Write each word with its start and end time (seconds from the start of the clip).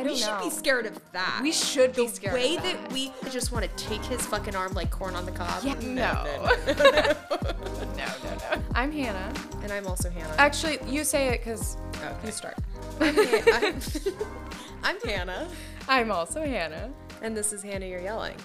I 0.00 0.02
we 0.02 0.08
don't 0.08 0.18
should 0.18 0.40
be 0.42 0.50
scared 0.50 0.86
of 0.86 1.12
that. 1.12 1.40
We 1.42 1.52
should 1.52 1.94
be 1.94 2.06
the 2.06 2.12
scared 2.12 2.34
way 2.34 2.56
of 2.56 2.62
that. 2.62 2.78
The 2.88 2.94
way 2.94 3.06
that. 3.08 3.24
we 3.24 3.30
just 3.30 3.52
want 3.52 3.64
to 3.64 3.84
take 3.84 4.02
his 4.04 4.24
fucking 4.26 4.54
arm 4.56 4.72
like 4.74 4.90
corn 4.90 5.14
on 5.14 5.26
the 5.26 5.32
cob. 5.32 5.62
Yeah, 5.62 5.74
no. 5.82 6.24
no, 6.24 6.44
no, 6.66 6.90
no. 6.90 7.14
No, 7.96 8.06
no, 8.24 8.36
no. 8.56 8.62
I'm 8.74 8.90
Hannah. 8.92 9.32
and 9.62 9.70
I'm 9.72 9.86
also 9.86 10.08
Hannah. 10.10 10.34
Actually, 10.38 10.78
you 10.86 11.04
say 11.04 11.28
it 11.28 11.38
because 11.44 11.76
Okay. 11.96 12.26
you 12.26 12.32
start. 12.32 12.56
I'm, 13.00 13.18
I'm, 13.18 13.80
I'm 14.82 15.00
Hannah, 15.02 15.48
I'm 15.88 16.10
also 16.10 16.40
Hannah. 16.42 16.90
and 17.22 17.36
this 17.36 17.52
is 17.52 17.62
Hannah. 17.62 17.86
You're 17.86 18.00
yelling. 18.00 18.36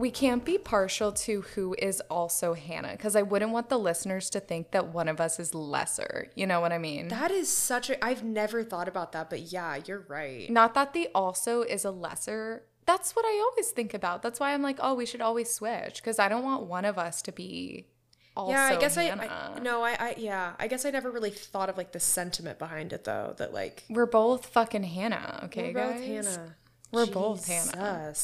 We 0.00 0.10
can't 0.10 0.46
be 0.46 0.56
partial 0.56 1.12
to 1.12 1.42
who 1.42 1.76
is 1.78 2.00
also 2.10 2.54
Hannah 2.54 2.92
because 2.92 3.14
I 3.14 3.20
wouldn't 3.20 3.50
want 3.52 3.68
the 3.68 3.78
listeners 3.78 4.30
to 4.30 4.40
think 4.40 4.70
that 4.70 4.88
one 4.88 5.08
of 5.08 5.20
us 5.20 5.38
is 5.38 5.54
lesser. 5.54 6.30
You 6.34 6.46
know 6.46 6.62
what 6.62 6.72
I 6.72 6.78
mean? 6.78 7.08
That 7.08 7.30
is 7.30 7.50
such 7.50 7.90
a. 7.90 8.02
I've 8.02 8.24
never 8.24 8.64
thought 8.64 8.88
about 8.88 9.12
that, 9.12 9.28
but 9.28 9.52
yeah, 9.52 9.78
you're 9.84 10.06
right. 10.08 10.48
Not 10.48 10.72
that 10.72 10.94
the 10.94 11.10
also 11.14 11.60
is 11.60 11.84
a 11.84 11.90
lesser. 11.90 12.64
That's 12.86 13.14
what 13.14 13.26
I 13.26 13.46
always 13.50 13.72
think 13.72 13.92
about. 13.92 14.22
That's 14.22 14.40
why 14.40 14.54
I'm 14.54 14.62
like, 14.62 14.78
oh, 14.80 14.94
we 14.94 15.04
should 15.04 15.20
always 15.20 15.52
switch 15.52 15.96
because 15.96 16.18
I 16.18 16.30
don't 16.30 16.44
want 16.44 16.62
one 16.62 16.86
of 16.86 16.96
us 16.96 17.20
to 17.22 17.32
be 17.32 17.86
also 18.34 18.52
yeah, 18.52 18.64
I 18.64 18.76
guess 18.76 18.96
I, 18.96 19.10
I. 19.10 19.60
No, 19.60 19.82
I, 19.82 19.96
I. 20.00 20.14
Yeah, 20.16 20.54
I 20.58 20.66
guess 20.66 20.86
I 20.86 20.90
never 20.90 21.10
really 21.10 21.30
thought 21.30 21.68
of 21.68 21.76
like 21.76 21.92
the 21.92 22.00
sentiment 22.00 22.58
behind 22.58 22.94
it 22.94 23.04
though. 23.04 23.34
That 23.36 23.52
like 23.52 23.84
We're 23.90 24.06
both 24.06 24.46
fucking 24.46 24.84
Hannah, 24.84 25.40
okay, 25.44 25.74
we're 25.74 25.84
both 25.84 26.00
guys? 26.00 26.06
Hannah. 26.36 26.56
We're 26.90 27.06
both 27.06 27.46
Hannah. 27.46 28.14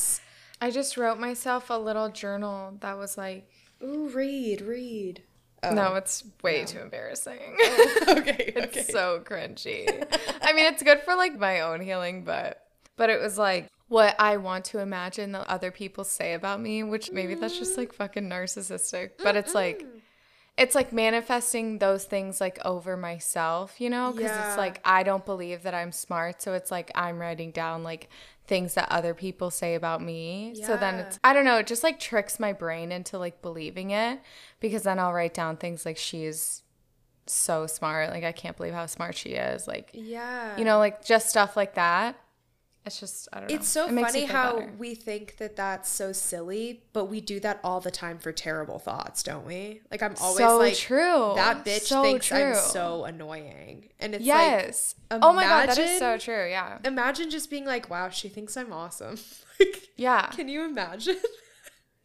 I 0.60 0.70
just 0.70 0.96
wrote 0.96 1.18
myself 1.18 1.70
a 1.70 1.74
little 1.74 2.08
journal 2.08 2.76
that 2.80 2.96
was 2.98 3.18
like, 3.18 3.48
Ooh, 3.82 4.08
read, 4.08 4.62
read. 4.62 5.22
no, 5.62 5.90
oh. 5.92 5.94
it's 5.96 6.24
way 6.42 6.64
too 6.64 6.80
embarrassing. 6.80 7.58
Oh, 8.08 8.18
okay, 8.18 8.52
it's 8.56 8.92
so 8.92 9.20
cringy. 9.24 9.88
I 10.42 10.52
mean, 10.52 10.66
it's 10.66 10.82
good 10.82 11.00
for 11.00 11.14
like 11.16 11.38
my 11.38 11.60
own 11.60 11.80
healing, 11.80 12.24
but 12.24 12.62
but 12.96 13.10
it 13.10 13.20
was 13.20 13.36
like 13.36 13.68
what 13.88 14.14
I 14.18 14.36
want 14.36 14.64
to 14.66 14.78
imagine 14.78 15.32
that 15.32 15.48
other 15.48 15.70
people 15.70 16.04
say 16.04 16.34
about 16.34 16.60
me, 16.60 16.82
which 16.82 17.10
maybe 17.10 17.34
that's 17.34 17.58
just 17.58 17.74
mm. 17.74 17.78
like 17.78 17.92
fucking 17.92 18.28
narcissistic, 18.28 19.10
but 19.22 19.36
it's 19.36 19.54
like 19.54 19.84
it's 20.56 20.74
like 20.74 20.92
manifesting 20.92 21.78
those 21.78 22.04
things 22.04 22.40
like 22.40 22.58
over 22.64 22.96
myself, 22.96 23.80
you 23.80 23.90
know? 23.90 24.12
Because 24.12 24.30
Yeah. 24.30 24.48
it's 24.48 24.56
like 24.56 24.80
I 24.84 25.02
don't 25.02 25.24
believe 25.26 25.62
that 25.64 25.74
I'm 25.74 25.92
smart, 25.92 26.40
so 26.42 26.54
it's 26.54 26.70
like 26.70 26.90
I'm 26.94 27.18
writing 27.18 27.50
down 27.50 27.82
like 27.82 28.08
things 28.46 28.74
that 28.74 28.90
other 28.90 29.14
people 29.14 29.50
say 29.50 29.74
about 29.74 30.00
me. 30.02 30.54
So 30.64 30.76
then 30.76 30.96
it's 30.96 31.18
I 31.24 31.32
don't 31.32 31.44
know, 31.44 31.58
it 31.58 31.66
just 31.66 31.82
like 31.82 31.98
tricks 31.98 32.38
my 32.38 32.52
brain 32.52 32.92
into 32.92 33.18
like 33.18 33.42
believing 33.42 33.90
it 33.90 34.20
because 34.60 34.82
then 34.84 34.98
I'll 34.98 35.12
write 35.12 35.34
down 35.34 35.56
things 35.56 35.84
like 35.84 35.96
she's 35.96 36.62
so 37.26 37.66
smart, 37.66 38.10
like 38.10 38.24
I 38.24 38.32
can't 38.32 38.56
believe 38.56 38.72
how 38.74 38.86
smart 38.86 39.16
she 39.16 39.30
is, 39.30 39.66
like 39.66 39.90
Yeah. 39.92 40.56
you 40.56 40.64
know, 40.64 40.78
like 40.78 41.04
just 41.04 41.28
stuff 41.28 41.56
like 41.56 41.74
that. 41.74 42.16
It's 42.86 43.00
just 43.00 43.28
I 43.32 43.40
don't 43.40 43.50
know. 43.50 43.54
It's 43.56 43.66
so 43.68 43.88
It 43.88 43.94
funny 44.00 44.24
how 44.26 44.60
better. 44.60 44.72
we 44.78 44.94
think 44.94 45.38
that 45.38 45.56
that's 45.56 45.88
so 45.90 46.12
silly, 46.12 46.82
but 46.92 47.06
we 47.06 47.20
do 47.20 47.40
that 47.40 47.58
all 47.64 47.80
the 47.80 47.90
time 47.90 48.18
for 48.18 48.30
terrible 48.32 48.78
thoughts, 48.78 49.22
don't 49.24 49.44
we? 49.44 49.80
Like 49.90 50.02
I'm 50.02 50.14
always 50.20 50.38
So 50.38 50.56
like 50.58 50.76
true. 50.76 51.32
that 51.34 51.64
bitch 51.64 51.80
So 51.88 52.02
thinks 52.02 52.30
I'm 52.30 52.54
so 52.54 53.04
annoying. 53.04 53.88
And 53.98 54.14
it's 54.14 54.24
yes. 54.24 54.94
like 55.10 55.20
oh 55.22 55.32
my 55.32 55.42
god, 55.42 55.68
that 55.68 55.78
is 55.78 55.98
so 55.98 56.16
true. 56.16 56.48
Yeah. 56.48 56.78
imagine 56.84 57.28
just 57.28 57.50
being 57.50 57.64
like, 57.66 57.90
wow, 57.90 58.08
she 58.08 58.28
thinks 58.28 58.56
I'm 58.56 58.72
awesome. 58.72 59.16
like 59.60 59.88
Yeah. 59.96 60.26
can 60.28 60.48
you 60.48 60.64
imagine? 60.64 61.16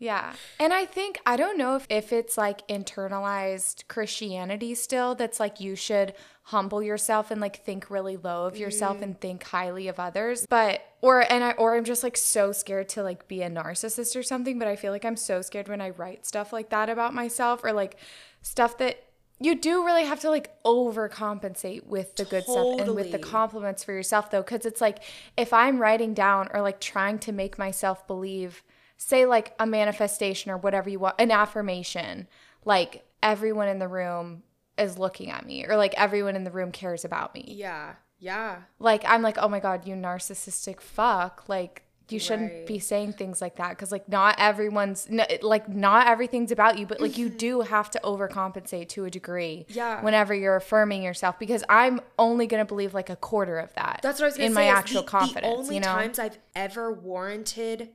Yeah. 0.02 0.34
And 0.60 0.74
I 0.74 0.86
think, 0.86 1.20
I 1.28 1.38
don't 1.38 1.60
know 1.60 1.76
if, 1.76 1.86
if 1.88 2.12
it's 2.12 2.36
like 2.36 2.68
internalized 2.68 3.88
Christianity 3.88 4.74
still, 4.74 5.14
that's 5.14 5.40
like 5.40 5.60
you 5.60 5.76
should 5.76 6.16
humble 6.46 6.82
yourself 6.82 7.30
and 7.30 7.40
like 7.40 7.64
think 7.64 7.92
really 7.92 8.18
low 8.18 8.46
of 8.48 8.58
yourself 8.58 8.98
Mm. 8.98 9.04
and 9.04 9.22
think 9.22 9.44
highly 9.44 9.88
of 9.88 10.00
others. 10.00 10.48
But, 10.50 10.82
or, 11.02 11.22
and 11.32 11.44
I, 11.44 11.52
or 11.52 11.76
I'm 11.76 11.84
just 11.84 12.02
like 12.02 12.18
so 12.18 12.52
scared 12.52 12.90
to 12.90 13.04
like 13.04 13.28
be 13.28 13.44
a 13.44 13.50
narcissist 13.50 14.16
or 14.16 14.24
something. 14.24 14.58
But 14.58 14.68
I 14.68 14.76
feel 14.76 14.92
like 14.92 15.06
I'm 15.06 15.16
so 15.16 15.44
scared 15.44 15.70
when 15.70 15.82
I 15.82 15.92
write 15.92 16.26
stuff 16.26 16.52
like 16.52 16.72
that 16.72 16.90
about 16.90 17.14
myself 17.14 17.64
or 17.64 17.72
like 17.72 17.96
stuff 18.42 18.80
that 18.80 19.04
you 19.40 19.54
do 19.54 19.86
really 19.86 20.06
have 20.06 20.20
to 20.22 20.30
like 20.32 20.52
overcompensate 20.64 21.86
with 21.86 22.16
the 22.16 22.26
good 22.26 22.44
stuff 22.44 22.80
and 22.80 22.96
with 22.96 23.12
the 23.12 23.20
compliments 23.20 23.84
for 23.84 23.92
yourself 23.94 24.32
though. 24.32 24.44
Cause 24.44 24.66
it's 24.66 24.82
like 24.82 25.00
if 25.38 25.54
I'm 25.54 25.80
writing 25.80 26.14
down 26.16 26.50
or 26.54 26.62
like 26.62 26.80
trying 26.80 27.20
to 27.20 27.32
make 27.32 27.58
myself 27.60 28.06
believe, 28.08 28.64
say 29.02 29.26
like 29.26 29.54
a 29.60 29.66
manifestation 29.66 30.52
or 30.52 30.58
whatever 30.58 30.90
you 30.90 31.00
want, 31.00 31.16
an 31.18 31.32
affirmation, 31.32 32.28
like 32.66 33.04
everyone 33.24 33.68
in 33.68 33.80
the 33.80 33.88
room 33.88 34.44
is 34.78 34.98
looking 35.00 35.32
at 35.32 35.46
me 35.46 35.66
or 35.66 35.76
like 35.76 35.94
everyone 35.98 36.36
in 36.36 36.44
the 36.44 36.52
room 36.52 36.72
cares 36.72 37.04
about 37.04 37.34
me. 37.34 37.46
yeah. 37.58 37.94
Yeah. 38.24 38.58
Like 38.78 39.04
I'm 39.08 39.24
like, 39.24 39.40
oh 39.40 39.48
my 39.48 39.60
God, 39.60 39.88
you 39.88 39.96
narcissistic 39.96 40.80
fuck. 40.80 41.50
Like 41.50 41.82
you 42.10 42.20
shouldn't 42.20 42.52
Right. 42.52 42.68
be 42.68 42.78
saying 42.78 43.14
things 43.14 43.42
like 43.42 43.56
that 43.56 43.70
because 43.70 43.92
like 43.92 44.08
not 44.08 44.36
everyone's 44.38 45.08
n- 45.10 45.26
like 45.42 45.68
not 45.68 46.08
everything's 46.08 46.52
about 46.52 46.78
you 46.78 46.86
but 46.86 47.00
like 47.00 47.18
you 47.18 47.30
mm-hmm. 47.30 47.38
do 47.38 47.62
have 47.62 47.90
to 47.92 48.00
overcompensate 48.04 48.90
to 48.90 49.06
a 49.06 49.10
degree 49.10 49.66
Yeah. 49.70 50.02
whenever 50.04 50.34
you're 50.34 50.58
affirming 50.58 51.04
yourself 51.04 51.40
because 51.40 51.64
i'm 51.70 52.02
only 52.20 52.48
going 52.48 52.60
to 52.60 52.68
believe 52.68 52.94
like 52.94 53.10
a 53.10 53.16
quarter 53.16 53.58
of 53.58 53.74
that 53.76 54.02
That's 54.04 54.20
what 54.20 54.26
I 54.26 54.28
was 54.28 54.36
gonna 54.36 54.48
in 54.48 54.52
say. 54.54 54.56
my 54.56 54.66
actual 54.68 55.04
the, 55.04 55.08
confidence 55.08 55.46
The 55.54 55.58
only 55.58 55.76
you 55.76 55.82
know 55.82 55.88
times 55.88 56.20
I've 56.20 56.38
ever 56.54 56.92
warranted 56.92 57.90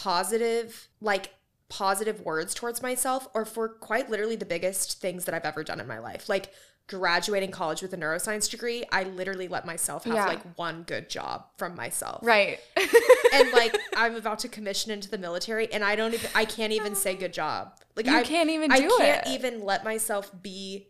positive, 0.00 0.88
like 1.00 1.30
positive 1.68 2.20
words 2.20 2.54
towards 2.54 2.82
myself, 2.82 3.28
or 3.34 3.44
for 3.44 3.68
quite 3.68 4.08
literally 4.10 4.36
the 4.36 4.44
biggest 4.46 5.00
things 5.00 5.24
that 5.24 5.34
I've 5.34 5.44
ever 5.44 5.64
done 5.64 5.80
in 5.80 5.86
my 5.86 5.98
life, 5.98 6.28
like 6.28 6.52
graduating 6.88 7.50
college 7.50 7.82
with 7.82 7.92
a 7.92 7.96
neuroscience 7.96 8.48
degree. 8.48 8.84
I 8.92 9.02
literally 9.02 9.48
let 9.48 9.66
myself 9.66 10.04
have 10.04 10.14
Yeah. 10.14 10.26
like 10.26 10.56
one 10.56 10.84
good 10.84 11.08
job 11.10 11.46
from 11.56 11.74
myself, 11.74 12.20
right 12.24 12.60
and 13.34 13.50
like 13.52 13.76
I'm 13.96 14.14
about 14.14 14.38
to 14.40 14.48
commission 14.48 14.92
into 14.92 15.10
the 15.10 15.18
military, 15.18 15.72
and 15.72 15.82
I 15.82 15.96
don't 15.96 16.14
even, 16.14 16.30
I 16.34 16.44
can't 16.44 16.72
even 16.72 16.94
say 16.94 17.16
good 17.16 17.32
job. 17.32 17.72
Like 17.96 18.06
You 18.06 18.16
I 18.16 18.22
can't 18.22 18.50
even 18.50 18.70
I 18.70 18.80
can't 18.80 19.26
it. 19.26 19.30
even 19.30 19.64
let 19.64 19.82
myself 19.84 20.30
be 20.42 20.88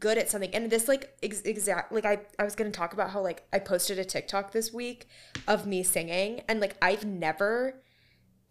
good 0.00 0.18
at 0.18 0.28
something. 0.28 0.52
And 0.52 0.68
this 0.68 0.88
like 0.88 1.16
ex- 1.22 1.42
exact 1.42 1.92
like 1.92 2.04
I 2.04 2.18
I 2.38 2.44
was 2.44 2.56
gonna 2.56 2.70
talk 2.72 2.92
about 2.94 3.10
how 3.10 3.20
like 3.22 3.44
I 3.52 3.60
posted 3.60 4.00
a 4.00 4.04
TikTok 4.04 4.50
this 4.50 4.72
week 4.72 5.06
of 5.46 5.66
me 5.66 5.84
singing, 5.84 6.42
and 6.48 6.58
like 6.58 6.74
I've 6.82 7.04
never 7.04 7.82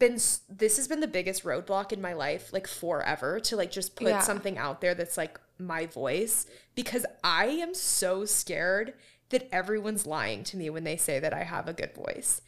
been 0.08 0.20
this 0.50 0.78
has 0.78 0.88
been 0.88 1.00
the 1.00 1.08
biggest 1.08 1.44
roadblock 1.44 1.92
in 1.92 2.02
my 2.02 2.14
life 2.14 2.52
like 2.54 2.68
forever 2.68 3.40
to 3.42 3.56
like 3.56 3.72
just 3.72 3.96
put 3.96 4.08
Yeah. 4.08 4.20
something 4.22 4.58
out 4.58 4.82
there 4.82 4.94
that's 4.96 5.18
like 5.18 5.40
my 5.58 5.86
voice 5.86 6.46
because 6.76 7.06
I 7.24 7.46
am 7.46 7.74
so 7.74 8.26
scared 8.26 8.94
that 9.30 9.48
everyone's 9.52 10.06
lying 10.06 10.44
to 10.46 10.58
me 10.58 10.70
when 10.70 10.84
they 10.84 10.98
say 10.98 11.20
that 11.20 11.34
I 11.34 11.44
have 11.44 11.68
a 11.68 11.74
good 11.74 11.94
voice. 11.96 12.42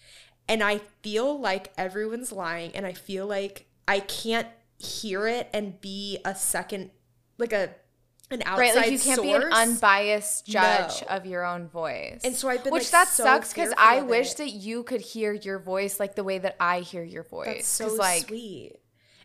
And 0.50 0.62
I 0.64 0.80
feel 1.02 1.40
like 1.40 1.74
everyone's 1.78 2.32
lying 2.32 2.72
and 2.76 2.86
I 2.86 2.94
feel 2.94 3.26
like 3.28 3.66
I 3.88 4.00
can't 4.00 4.48
hear 4.78 5.28
it 5.28 5.50
and 5.54 5.82
be 5.82 6.20
a 6.24 6.36
second 6.36 6.92
like 7.38 7.54
a 7.54 7.72
an 8.30 8.42
outside 8.46 8.60
right 8.60 8.76
like 8.76 8.92
you 8.92 9.00
can't 9.00 9.22
be 9.22 9.32
an 9.32 9.44
unbiased 9.54 10.46
judge 10.46 11.02
No. 11.02 11.16
of 11.16 11.26
your 11.26 11.46
own 11.46 11.68
voice 11.68 12.20
And 12.24 12.36
so 12.36 12.50
I've 12.50 12.64
been, 12.64 12.74
which 12.74 12.84
like, 12.84 12.92
that 12.92 13.08
so 13.08 13.24
sucks 13.24 13.54
because 13.54 13.74
i 13.78 14.02
wish 14.02 14.32
it. 14.32 14.38
that 14.38 14.50
you 14.50 14.84
could 14.84 15.02
hear 15.02 15.32
your 15.34 15.60
voice 15.60 16.00
like 16.00 16.16
the 16.16 16.24
way 16.24 16.38
that 16.40 16.56
i 16.60 16.82
hear 16.82 17.04
your 17.04 17.24
voice 17.24 17.46
That's 17.48 17.68
so 17.68 17.94
like 17.94 18.28
sweet. 18.28 18.76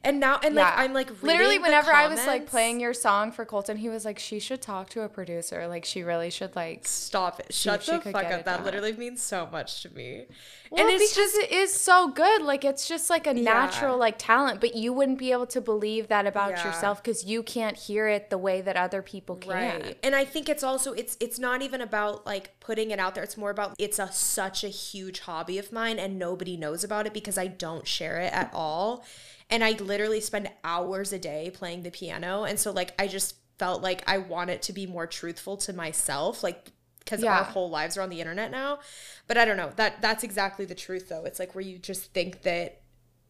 And 0.04 0.18
now 0.18 0.40
and 0.42 0.54
like 0.56 0.72
I'm 0.76 0.92
like 0.92 1.22
literally 1.22 1.58
whenever 1.60 1.92
I 1.92 2.08
was 2.08 2.26
like 2.26 2.46
playing 2.46 2.80
your 2.80 2.92
song 2.92 3.30
for 3.30 3.44
Colton, 3.44 3.76
he 3.76 3.88
was 3.88 4.04
like, 4.04 4.18
"She 4.18 4.40
should 4.40 4.60
talk 4.60 4.90
to 4.90 5.02
a 5.02 5.08
producer. 5.08 5.68
Like 5.68 5.84
she 5.84 6.02
really 6.02 6.30
should 6.30 6.56
like." 6.56 6.86
Stop 6.88 7.38
it. 7.38 7.54
Shut 7.54 7.86
the 7.86 8.00
fuck 8.00 8.24
up. 8.24 8.44
That 8.44 8.64
literally 8.64 8.94
means 8.94 9.22
so 9.22 9.48
much 9.50 9.82
to 9.82 9.94
me. 9.94 10.24
Well, 10.70 10.80
and 10.84 10.90
it's 10.90 11.14
because 11.14 11.32
just 11.34 11.42
it 11.44 11.52
is 11.52 11.72
so 11.72 12.08
good. 12.08 12.42
Like 12.42 12.64
it's 12.64 12.88
just 12.88 13.10
like 13.10 13.26
a 13.28 13.34
Yeah. 13.36 13.42
natural 13.44 13.96
like 13.96 14.16
talent, 14.18 14.60
but 14.60 14.74
you 14.74 14.92
wouldn't 14.92 15.18
be 15.18 15.30
able 15.30 15.46
to 15.46 15.60
believe 15.60 16.08
that 16.08 16.26
about 16.26 16.50
Yeah. 16.52 16.66
yourself 16.66 17.00
because 17.02 17.24
you 17.24 17.42
can't 17.44 17.76
hear 17.76 18.08
it 18.08 18.28
the 18.30 18.38
way 18.38 18.60
that 18.60 18.76
other 18.76 19.02
people 19.02 19.36
can. 19.36 19.52
right. 19.52 19.98
And 20.02 20.16
I 20.16 20.24
think 20.24 20.48
it's 20.48 20.64
also 20.64 20.94
it's 20.94 21.16
it's 21.20 21.38
not 21.38 21.62
even 21.62 21.80
about 21.80 22.26
like 22.26 22.58
putting 22.58 22.90
it 22.90 22.98
out 22.98 23.14
there. 23.14 23.22
It's 23.22 23.36
more 23.36 23.50
about 23.50 23.74
it's 23.78 24.00
a 24.00 24.10
such 24.10 24.64
a 24.64 24.68
huge 24.68 25.20
hobby 25.20 25.58
of 25.58 25.70
mine 25.70 26.00
and 26.00 26.18
nobody 26.18 26.56
knows 26.56 26.82
about 26.82 27.06
it 27.06 27.12
because 27.12 27.38
I 27.38 27.46
don't 27.46 27.86
share 27.86 28.18
it 28.18 28.32
at 28.32 28.50
all. 28.52 29.04
And 29.52 29.62
I 29.62 29.72
literally 29.72 30.20
spend 30.20 30.50
hours 30.64 31.12
a 31.12 31.18
day 31.18 31.50
playing 31.54 31.84
the 31.84 31.90
piano. 31.90 32.42
And 32.44 32.58
so 32.58 32.72
like 32.72 32.92
I 32.98 33.06
just 33.06 33.36
felt 33.58 33.82
like 33.82 34.02
I 34.08 34.18
want 34.18 34.50
it 34.50 34.62
to 34.62 34.72
be 34.72 34.86
more 34.86 35.06
truthful 35.06 35.56
to 35.58 35.72
myself. 35.72 36.42
Like 36.42 36.72
because 37.00 37.22
Yeah. 37.22 37.38
our 37.38 37.44
whole 37.44 37.68
lives 37.68 37.96
are 37.96 38.00
on 38.02 38.08
the 38.10 38.20
internet 38.20 38.50
now. 38.50 38.78
But 39.26 39.36
I 39.36 39.44
don't 39.44 39.56
know. 39.56 39.70
That 39.76 40.00
that's 40.00 40.24
exactly 40.24 40.64
the 40.64 40.74
truth 40.74 41.08
though. 41.08 41.24
It's 41.24 41.38
like 41.38 41.54
where 41.54 41.62
you 41.64 41.78
just 41.78 42.12
think 42.12 42.42
that 42.42 42.80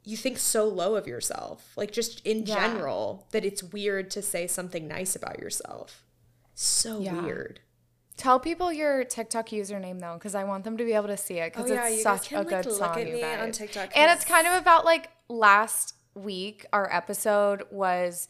you 0.05 0.17
think 0.17 0.37
so 0.39 0.65
low 0.67 0.95
of 0.97 1.07
yourself. 1.07 1.73
Like 1.77 1.91
just 1.93 2.25
in 2.27 2.45
Yeah. 2.47 2.55
general 2.55 3.27
that 3.33 3.45
it's 3.45 3.63
weird 3.63 4.11
to 4.13 4.23
say 4.23 4.47
something 4.47 4.87
nice 4.89 5.17
about 5.17 5.39
yourself. 5.41 6.05
So 6.55 7.01
Yeah. 7.01 7.21
weird. 7.23 7.61
Tell 8.17 8.39
people 8.39 8.73
your 8.73 9.05
TikTok 9.05 9.49
username 9.49 10.01
though, 10.01 10.15
because 10.15 10.35
I 10.35 10.45
want 10.45 10.65
them 10.65 10.77
to 10.77 10.85
be 10.85 10.93
able 10.93 11.09
to 11.09 11.17
see 11.17 11.39
it 11.39 11.53
because 11.53 11.71
Oh, 11.71 11.75
it's 11.75 12.03
such 12.03 12.29
can, 12.29 12.39
a 12.39 12.41
like, 12.43 12.63
good 12.65 12.73
song, 12.75 12.99
you 13.07 13.19
guys. 13.19 13.57
TikTok, 13.57 13.91
and 13.97 14.11
it's 14.13 14.25
kind 14.25 14.47
of 14.47 14.53
about 14.55 14.85
like 14.85 15.11
last 15.29 15.95
week. 16.15 16.67
Our 16.73 16.93
episode 16.93 17.65
was 17.71 18.29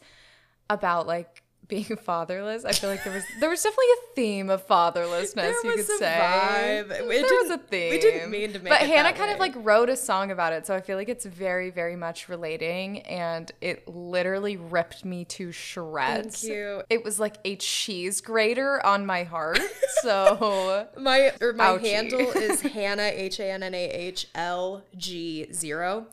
about 0.69 1.07
like 1.07 1.41
being 1.67 1.83
fatherless. 2.03 2.65
I 2.65 2.73
feel 2.73 2.89
like 2.89 3.03
there 3.05 3.13
was 3.13 3.23
there 3.39 3.49
was 3.49 3.63
definitely 3.63 3.85
a 3.85 4.15
theme 4.15 4.49
of 4.49 4.67
fatherlessness. 4.67 5.33
There 5.35 5.63
you 5.65 5.75
was 5.77 5.85
could 5.87 5.95
a 5.95 5.97
say 5.97 6.17
vibe. 6.19 6.91
It 6.91 7.07
there 7.07 7.41
was 7.41 7.49
a 7.51 7.57
theme. 7.57 7.91
we 7.91 7.99
didn't 7.99 8.29
mean 8.31 8.51
to 8.53 8.59
make 8.59 8.69
but 8.69 8.81
it 8.81 8.89
Hannah 8.89 9.13
kind 9.13 9.31
of 9.31 9.39
like 9.39 9.53
wrote 9.55 9.89
a 9.89 9.95
song 9.95 10.29
about 10.31 10.51
it, 10.53 10.67
so 10.67 10.75
I 10.75 10.81
feel 10.81 10.97
like 10.97 11.07
it's 11.09 11.25
very 11.25 11.69
very 11.69 11.95
much 11.95 12.27
relating, 12.27 12.99
and 13.03 13.49
it 13.61 13.87
literally 13.87 14.57
ripped 14.57 15.05
me 15.05 15.23
to 15.25 15.51
shreds. 15.53 16.41
Thank 16.41 16.53
you. 16.53 16.83
It 16.89 17.03
was 17.05 17.17
like 17.19 17.37
a 17.45 17.55
cheese 17.55 18.19
grater 18.21 18.85
on 18.85 19.05
my 19.05 19.23
heart. 19.23 19.59
So 20.01 20.87
My 20.97 21.31
or 21.39 21.53
my 21.53 21.63
Ouchie. 21.77 21.81
handle 21.81 22.19
is 22.31 22.59
Hannah 22.73 23.03
H 23.13 23.39
A 23.39 23.49
N 23.51 23.63
N 23.63 23.73
A 23.73 23.85
H 23.89 24.27
L 24.35 24.83
G 24.97 25.47
zero, 25.53 26.07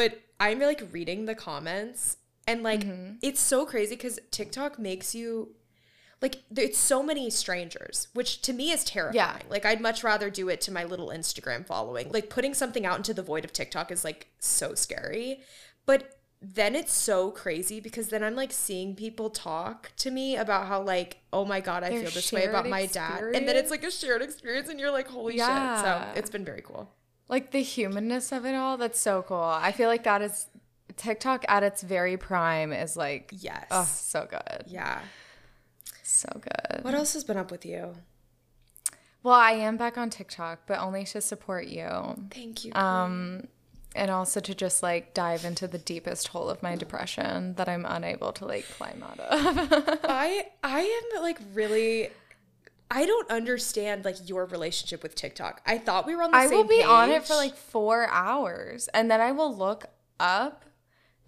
but 0.00 0.18
I'm 0.40 0.58
like 0.60 0.82
reading 0.92 1.26
the 1.26 1.34
comments 1.34 2.16
and 2.46 2.62
like 2.62 2.80
Mm-hmm. 2.84 3.16
it's 3.20 3.38
so 3.38 3.66
crazy 3.66 3.96
because 3.96 4.18
TikTok 4.30 4.78
makes 4.78 5.14
you 5.14 5.50
like 6.22 6.36
it's 6.56 6.78
so 6.78 7.02
many 7.02 7.28
strangers, 7.28 8.08
which 8.14 8.40
to 8.42 8.54
me 8.54 8.70
is 8.70 8.82
terrifying. 8.82 9.16
Yeah. 9.16 9.38
Like 9.50 9.66
I'd 9.66 9.82
much 9.82 10.02
rather 10.02 10.30
do 10.30 10.48
it 10.48 10.62
to 10.62 10.72
my 10.72 10.84
little 10.84 11.08
Instagram 11.08 11.66
following. 11.66 12.10
Like 12.10 12.30
putting 12.30 12.54
something 12.54 12.86
out 12.86 12.96
into 12.96 13.12
the 13.12 13.22
void 13.22 13.44
of 13.44 13.52
TikTok 13.52 13.90
is 13.90 14.02
like 14.02 14.28
so 14.38 14.74
scary, 14.74 15.40
but 15.84 16.16
then 16.40 16.74
it's 16.74 16.92
so 16.94 17.30
crazy 17.30 17.78
because 17.78 18.08
then 18.08 18.22
I'm 18.24 18.36
like 18.36 18.52
seeing 18.52 18.96
people 18.96 19.28
talk 19.28 19.92
to 19.98 20.10
me 20.10 20.36
about 20.36 20.66
how 20.66 20.80
like 20.80 21.18
oh 21.34 21.44
my 21.44 21.60
god 21.60 21.84
I 21.84 21.90
Their 21.90 22.00
feel 22.04 22.10
this 22.10 22.32
way 22.32 22.44
about 22.44 22.66
my 22.66 22.86
dad 22.86 23.20
and 23.34 23.46
then 23.46 23.56
it's 23.56 23.70
like 23.70 23.84
a 23.84 23.90
shared 23.90 24.22
experience 24.22 24.70
and 24.70 24.80
you're 24.80 24.90
like 24.90 25.08
holy 25.08 25.34
shit 25.34 25.46
so 25.84 25.90
it's 26.16 26.30
been 26.30 26.46
very 26.46 26.62
cool 26.62 26.90
like 27.30 27.50
the 27.52 27.62
humanness 27.62 28.30
of 28.32 28.44
it 28.44 28.54
all, 28.54 28.76
that's 28.76 29.00
so 29.00 29.22
cool. 29.22 29.38
I 29.40 29.72
feel 29.72 29.88
like 29.88 30.04
that 30.04 30.20
is 30.20 30.46
TikTok 30.96 31.44
at 31.48 31.62
its 31.62 31.82
very 31.82 32.16
prime 32.18 32.72
is 32.74 32.96
like 32.96 33.30
yes 33.32 33.66
oh 33.70 33.84
so 33.90 34.26
good. 34.28 34.64
yeah 34.66 35.00
So 36.02 36.28
good. 36.34 36.84
what 36.84 36.94
else 36.94 37.14
has 37.14 37.24
been 37.24 37.38
up 37.38 37.50
with 37.50 37.64
you 37.64 37.94
Well, 39.22 39.34
I 39.34 39.52
am 39.52 39.76
back 39.76 39.96
on 39.96 40.10
TikTok, 40.10 40.60
but 40.66 40.78
only 40.78 41.04
to 41.04 41.20
support 41.20 41.66
you. 41.68 41.88
thank 42.30 42.64
you 42.64 42.72
Um, 42.74 43.46
and 43.94 44.10
also 44.10 44.40
to 44.40 44.54
just 44.54 44.82
like 44.82 45.14
dive 45.14 45.44
into 45.44 45.66
the 45.66 45.78
deepest 45.78 46.28
hole 46.28 46.48
of 46.50 46.62
my 46.62 46.76
depression 46.76 47.54
that 47.54 47.68
I'm 47.68 47.84
unable 47.86 48.32
to 48.34 48.44
like 48.44 48.66
climb 48.76 49.02
out 49.02 49.18
of. 49.20 50.00
I 50.04 50.46
I 50.62 50.80
am 50.80 51.22
like 51.22 51.38
really 51.54 52.10
I 52.90 53.06
don't 53.06 53.30
understand 53.30 54.04
like 54.04 54.28
your 54.28 54.46
relationship 54.46 55.02
with 55.02 55.14
TikTok. 55.14 55.62
I 55.64 55.78
thought 55.78 56.06
we 56.06 56.16
were 56.16 56.24
on 56.24 56.32
the 56.32 56.38
same. 56.38 56.46
I 56.46 56.48
same 56.48 56.58
will 56.58 56.68
be 56.68 56.82
on 56.82 57.10
it 57.10 57.24
for 57.24 57.34
like 57.34 57.54
four 57.54 58.08
hours 58.08 58.88
and 58.88 59.10
then 59.10 59.20
I 59.20 59.32
will 59.32 59.54
look 59.54 59.86
up 60.18 60.64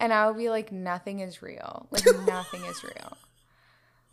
and 0.00 0.12
I 0.12 0.26
will 0.26 0.34
be 0.34 0.50
like, 0.50 0.72
nothing 0.72 1.20
is 1.20 1.40
real. 1.42 1.86
Like, 1.90 2.04
nothing 2.26 2.64
is 2.64 2.82
real. 2.82 3.16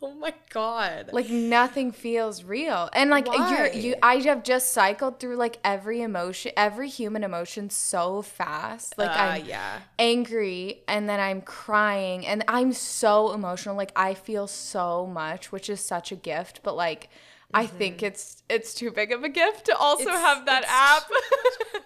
Oh 0.02 0.14
my 0.14 0.32
god. 0.48 1.10
Like 1.12 1.28
nothing 1.28 1.92
feels 1.92 2.42
real. 2.42 2.88
And 2.94 3.10
like 3.10 3.26
you're 3.26 3.66
you 3.66 3.96
I 4.02 4.16
have 4.16 4.42
just 4.42 4.72
cycled 4.72 5.20
through 5.20 5.36
like 5.36 5.58
every 5.62 6.00
emotion 6.00 6.52
every 6.56 6.88
human 6.88 7.22
emotion 7.22 7.68
so 7.68 8.22
fast. 8.22 8.96
Like 8.96 9.10
Uh, 9.10 9.20
I'm 9.20 9.44
yeah. 9.44 9.80
angry 9.98 10.84
and 10.88 11.06
then 11.06 11.20
I'm 11.20 11.42
crying 11.42 12.26
and 12.26 12.44
I'm 12.48 12.72
so 12.72 13.32
emotional. 13.32 13.76
Like 13.76 13.92
I 13.94 14.14
feel 14.14 14.46
so 14.46 15.06
much, 15.06 15.52
which 15.52 15.68
is 15.68 15.80
such 15.80 16.12
a 16.12 16.16
gift, 16.16 16.60
but 16.62 16.76
like 16.76 17.10
I 17.52 17.66
think 17.66 18.02
it's 18.02 18.42
it's 18.48 18.74
too 18.74 18.90
big 18.90 19.10
of 19.12 19.24
a 19.24 19.28
gift 19.28 19.66
to 19.66 19.76
also. 19.76 20.02
It's- 20.02 20.20
have 20.20 20.46
that 20.46 20.64
app. 20.68 21.10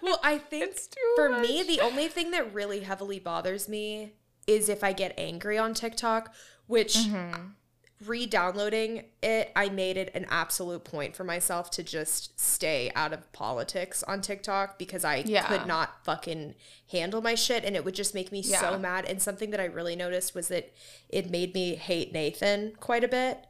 Well, 0.01 0.19
I 0.23 0.37
think 0.51 0.77
for 1.15 1.29
me, 1.39 1.63
the 1.63 1.81
only 1.81 2.07
thing 2.07 2.31
that 2.31 2.53
really 2.53 2.81
heavily 2.81 3.19
bothers 3.19 3.67
me 3.67 4.13
is 4.47 4.69
if 4.69 4.83
I 4.83 4.93
get 4.93 5.13
angry 5.17 5.57
on 5.57 5.73
TikTok, 5.73 6.33
which 6.67 6.95
Mm-hmm. 6.95 7.47
re-downloading 8.05 9.05
it, 9.23 9.51
I 9.55 9.69
made 9.69 9.97
it 9.97 10.11
an 10.13 10.25
absolute 10.29 10.83
point 10.83 11.15
for 11.15 11.23
myself 11.23 11.71
to 11.71 11.83
just 11.83 12.39
stay 12.39 12.91
out 12.95 13.13
of 13.13 13.31
politics 13.31 14.03
on 14.03 14.21
TikTok 14.21 14.77
because 14.77 15.03
I 15.05 15.23
Yeah. 15.25 15.47
could 15.47 15.65
not 15.65 16.03
fucking 16.03 16.55
handle 16.91 17.21
my 17.21 17.35
shit 17.35 17.63
and 17.63 17.75
it 17.75 17.83
would 17.85 17.95
just 17.95 18.13
make 18.13 18.31
me 18.31 18.41
Yeah. 18.41 18.59
so 18.59 18.77
mad. 18.77 19.05
And 19.05 19.21
something 19.21 19.49
that 19.51 19.59
I 19.59 19.65
really 19.65 19.95
noticed 19.95 20.35
was 20.35 20.49
that 20.49 20.73
it 21.09 21.29
made 21.31 21.53
me 21.53 21.75
hate 21.75 22.11
Nathan 22.13 22.73
quite 22.79 23.03
a 23.03 23.07
bit. 23.07 23.45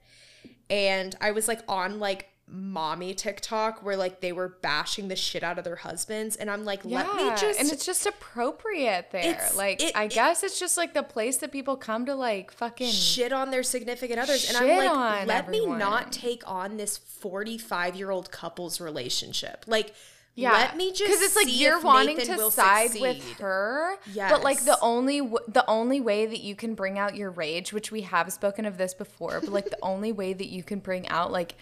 And 0.69 1.15
I 1.21 1.31
was 1.31 1.47
like 1.47 1.61
on 1.67 1.99
like 1.99 2.29
mommy 2.47 3.15
TikTok 3.15 3.81
where 3.83 3.97
like 3.97 4.21
they 4.21 4.31
were 4.31 4.49
bashing 4.61 5.07
the 5.07 5.15
shit 5.15 5.41
out 5.41 5.57
of 5.57 5.63
their 5.63 5.75
husbands 5.77 6.35
and 6.35 6.47
I'm 6.47 6.63
like 6.63 6.85
let 6.85 7.07
me 7.15 7.23
just 7.35 7.59
and 7.59 7.71
it's 7.71 7.83
just 7.83 8.05
appropriate 8.05 9.09
there. 9.11 9.49
Like 9.55 9.81
it- 9.81 9.95
I 9.95 10.03
it- 10.03 10.11
guess 10.11 10.43
it's 10.43 10.59
just 10.59 10.77
like 10.77 10.93
the 10.93 11.01
place 11.01 11.37
that 11.37 11.51
people 11.51 11.75
come 11.75 12.05
to 12.05 12.13
like 12.13 12.51
fucking 12.51 12.91
shit 12.91 13.33
on 13.33 13.49
their 13.49 13.63
significant 13.63 14.19
others 14.19 14.47
and 14.47 14.57
I'm 14.57 14.67
like 14.77 15.27
let 15.27 15.49
me 15.49 15.65
not 15.65 16.11
take 16.11 16.43
on 16.47 16.77
this 16.77 16.97
45 16.99 17.95
year 17.95 18.11
old 18.11 18.31
couple's 18.31 18.79
relationship 18.79 19.65
like 19.67 19.95
Yeah, 20.35 20.51
let 20.51 20.75
me 20.75 20.91
just 20.91 21.05
because 21.05 21.21
it's 21.21 21.35
like 21.35 21.47
you're 21.49 21.79
wanting 21.79 22.17
Nathan 22.17 22.37
to 22.37 22.51
side 22.51 22.91
succeed. 22.91 23.01
with 23.01 23.39
her, 23.39 23.97
but 24.15 24.43
like 24.43 24.65
the 24.65 24.77
only 24.81 25.19
w- 25.19 25.39
the 25.47 25.67
only 25.69 26.01
way 26.01 26.25
that 26.25 26.41
you 26.41 26.55
can 26.55 26.75
bring 26.75 26.99
out 26.99 27.15
your 27.15 27.31
rage, 27.31 27.71
which 27.71 27.89
we 27.89 28.01
have 28.01 28.31
spoken 28.33 28.65
of 28.65 28.77
this 28.77 28.93
before, 28.93 29.39
but 29.39 29.49
like 29.49 29.69
the 29.69 29.79
only 29.81 30.11
way 30.11 30.33
that 30.33 30.47
you 30.47 30.61
can 30.61 30.79
bring 30.79 31.07
out 31.07 31.31
like 31.31 31.55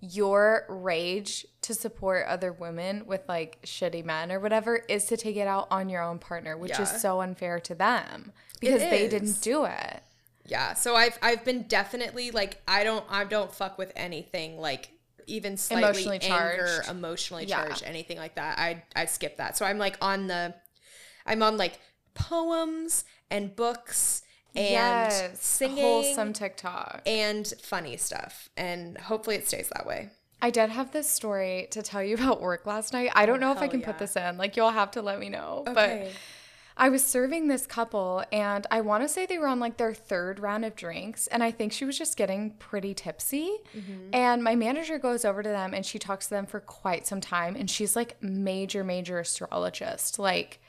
your 0.00 0.66
rage 0.68 1.46
to 1.62 1.74
support 1.74 2.26
other 2.28 2.52
women 2.52 3.04
with 3.06 3.22
like 3.28 3.60
shitty 3.62 4.04
men 4.04 4.30
or 4.30 4.38
whatever 4.38 4.76
is 4.88 5.06
to 5.06 5.16
take 5.16 5.36
it 5.36 5.48
out 5.48 5.66
on 5.72 5.88
your 5.88 6.02
own 6.02 6.20
partner, 6.20 6.56
which 6.56 6.78
is 6.78 6.88
so 6.88 7.20
unfair 7.20 7.58
to 7.58 7.74
them 7.74 8.32
because 8.60 8.80
they 8.80 9.08
didn't 9.08 9.40
do 9.40 9.64
it. 9.64 10.02
Yeah, 10.46 10.74
so 10.74 10.94
I've 10.94 11.18
I've 11.22 11.44
been 11.44 11.62
definitely 11.62 12.30
like 12.30 12.62
I 12.68 12.84
don't 12.84 13.04
I 13.10 13.24
don't 13.24 13.52
fuck 13.52 13.78
with 13.78 13.92
anything 13.96 14.58
like 14.58 14.92
even 15.26 15.56
slightly 15.56 15.84
Emotionally 15.84 16.20
anger, 16.22 16.66
charged. 16.66 16.90
emotionally 16.90 17.44
Yeah. 17.46 17.66
charged, 17.66 17.82
anything 17.84 18.18
like 18.18 18.34
that. 18.36 18.58
I 18.58 18.84
I 18.94 19.06
skip 19.06 19.36
that. 19.38 19.56
So 19.56 19.64
I'm 19.64 19.78
like 19.78 19.96
on 20.00 20.26
the 20.26 20.54
I'm 21.26 21.42
on 21.42 21.56
like 21.56 21.80
poems 22.14 23.04
and 23.30 23.54
books 23.54 24.22
and 24.54 24.70
yes, 24.70 25.40
singing 25.40 25.82
wholesome 25.82 26.32
TikTok. 26.32 27.02
and 27.04 27.46
funny 27.60 27.96
stuff. 27.96 28.48
And 28.56 28.96
hopefully 28.96 29.36
it 29.36 29.46
stays 29.46 29.68
that 29.74 29.86
way. 29.86 30.10
I 30.40 30.50
did 30.50 30.70
have 30.70 30.92
this 30.92 31.08
story 31.10 31.68
to 31.72 31.82
tell 31.82 32.02
you 32.02 32.14
about 32.14 32.40
work 32.40 32.66
last 32.66 32.92
night. 32.92 33.10
I 33.14 33.26
don't 33.26 33.42
oh, 33.42 33.46
know 33.48 33.52
if 33.52 33.58
I 33.58 33.68
can 33.68 33.80
yeah. 33.80 33.86
put 33.86 33.98
this 33.98 34.16
in. 34.16 34.36
Like 34.38 34.56
you'll 34.56 34.70
have 34.70 34.90
to 34.92 35.02
let 35.02 35.18
me 35.18 35.28
know. 35.28 35.64
Okay. 35.66 35.74
But 35.74 36.12
I 36.76 36.90
was 36.90 37.02
serving 37.02 37.48
this 37.48 37.66
couple 37.66 38.22
and 38.30 38.66
I 38.70 38.82
want 38.82 39.02
to 39.02 39.08
say 39.08 39.24
they 39.24 39.38
were 39.38 39.46
on 39.46 39.60
like 39.60 39.78
their 39.78 39.94
third 39.94 40.38
round 40.38 40.64
of 40.64 40.76
drinks 40.76 41.26
and 41.26 41.42
I 41.42 41.50
think 41.50 41.72
she 41.72 41.84
was 41.86 41.96
just 41.96 42.16
getting 42.16 42.50
pretty 42.58 42.92
tipsy. 42.92 43.50
Mm-hmm. 43.74 44.10
And 44.12 44.44
my 44.44 44.56
manager 44.56 44.98
goes 44.98 45.24
over 45.24 45.42
to 45.42 45.48
them 45.48 45.72
and 45.72 45.86
she 45.86 45.98
talks 45.98 46.26
to 46.26 46.34
them 46.34 46.44
for 46.44 46.60
quite 46.60 47.06
some 47.06 47.20
time 47.20 47.56
and 47.56 47.70
she's 47.70 47.96
like 47.96 48.22
major 48.22 48.84
major 48.84 49.18
astrologist. 49.18 50.18
Like 50.18 50.60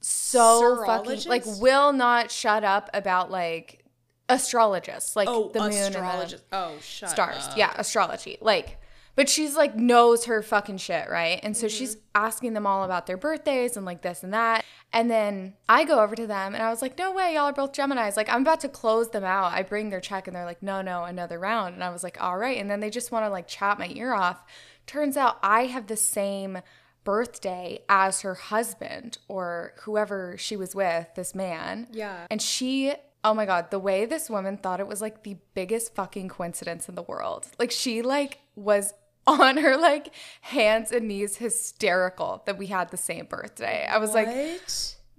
so 0.00 0.84
fucking 0.84 1.22
like 1.26 1.44
will 1.60 1.92
not 1.92 2.30
shut 2.30 2.62
up 2.62 2.88
about 2.94 3.30
like 3.30 3.82
astrologists 4.28 5.14
like 5.16 5.28
Oh, 5.28 5.50
the 5.52 5.60
moon 5.60 5.72
and 5.72 5.94
the. 5.94 6.40
Oh, 6.52 6.74
shut 6.80 7.10
stars. 7.10 7.48
up. 7.48 7.56
Yeah, 7.56 7.72
astrology. 7.76 8.38
Like, 8.40 8.78
but 9.14 9.28
she's 9.28 9.56
like 9.56 9.76
knows 9.76 10.24
her 10.24 10.42
fucking 10.42 10.78
shit, 10.78 11.08
right? 11.10 11.40
And 11.42 11.56
so 11.56 11.68
she's 11.68 11.96
mm-hmm. 11.96 12.04
asking 12.14 12.52
them 12.54 12.66
all 12.66 12.84
about 12.84 13.06
their 13.06 13.16
birthdays 13.16 13.76
and 13.76 13.84
like 13.84 14.02
this 14.02 14.22
and 14.22 14.32
that. 14.32 14.64
And 14.92 15.10
then 15.10 15.54
I 15.68 15.84
go 15.84 16.00
over 16.00 16.14
to 16.14 16.26
them 16.26 16.54
and 16.54 16.62
I 16.62 16.70
was 16.70 16.82
like, 16.82 16.98
no 16.98 17.12
way, 17.12 17.34
y'all 17.34 17.44
are 17.44 17.52
both 17.52 17.72
Geminis. 17.72 18.16
Like, 18.16 18.28
I'm 18.28 18.42
about 18.42 18.60
to 18.60 18.68
close 18.68 19.10
them 19.10 19.24
out. 19.24 19.52
I 19.52 19.62
bring 19.62 19.90
their 19.90 20.00
check 20.00 20.26
and 20.26 20.36
they're 20.36 20.44
like, 20.44 20.62
no, 20.62 20.82
no, 20.82 21.04
another 21.04 21.38
round. 21.38 21.74
And 21.74 21.84
I 21.84 21.90
was 21.90 22.02
like, 22.02 22.22
all 22.22 22.36
right. 22.38 22.58
And 22.58 22.70
then 22.70 22.80
they 22.80 22.90
just 22.90 23.12
want 23.12 23.24
to 23.24 23.30
like 23.30 23.48
chat 23.48 23.78
my 23.78 23.90
ear 23.94 24.12
off. 24.12 24.44
Turns 24.86 25.16
out 25.16 25.38
I 25.42 25.66
have 25.66 25.86
the 25.86 25.96
same 25.96 26.60
birthday 27.04 27.80
as 27.88 28.20
her 28.20 28.34
husband 28.34 29.18
or 29.28 29.74
whoever 29.82 30.36
she 30.38 30.56
was 30.56 30.74
with, 30.74 31.08
this 31.16 31.34
man. 31.34 31.88
Yeah. 31.92 32.26
And 32.30 32.40
she, 32.40 32.94
oh 33.24 33.34
my 33.34 33.46
God, 33.46 33.70
the 33.70 33.78
way 33.78 34.04
this 34.04 34.30
woman 34.30 34.56
thought 34.56 34.80
it 34.80 34.86
was 34.86 35.00
like 35.00 35.22
the 35.22 35.36
biggest 35.54 35.94
fucking 35.94 36.28
coincidence 36.28 36.88
in 36.88 36.94
the 36.94 37.02
world. 37.02 37.48
Like 37.58 37.70
she 37.70 38.02
like 38.02 38.40
was 38.54 38.94
on 39.26 39.56
her 39.58 39.76
like 39.76 40.12
hands 40.42 40.92
and 40.92 41.08
knees 41.08 41.36
hysterical 41.36 42.42
that 42.46 42.58
we 42.58 42.66
had 42.66 42.90
the 42.90 42.96
same 42.96 43.26
birthday. 43.26 43.86
I 43.88 43.98
was 43.98 44.14
like, 44.14 44.26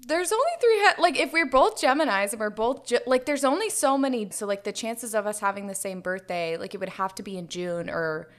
there's 0.06 0.32
only 0.32 0.52
three 0.60 1.04
like 1.04 1.18
if 1.18 1.32
we're 1.32 1.46
both 1.46 1.82
Geminis 1.82 2.32
and 2.32 2.40
we're 2.40 2.50
both 2.50 2.88
Ge- 2.88 3.06
like 3.08 3.26
there's 3.26 3.46
only 3.46 3.70
so 3.70 3.98
many 3.98 4.30
so 4.32 4.46
like 4.46 4.66
the 4.66 4.74
chances 4.74 5.16
of 5.16 5.26
us 5.26 5.40
having 5.40 5.68
the 5.68 5.76
same 5.76 6.02
birthday 6.02 6.58
like 6.58 6.74
it 6.74 6.80
would 6.80 6.90
have 6.90 7.16
to 7.16 7.24
be 7.24 7.38
in 7.38 7.48
June 7.48 7.90
or 7.90 8.30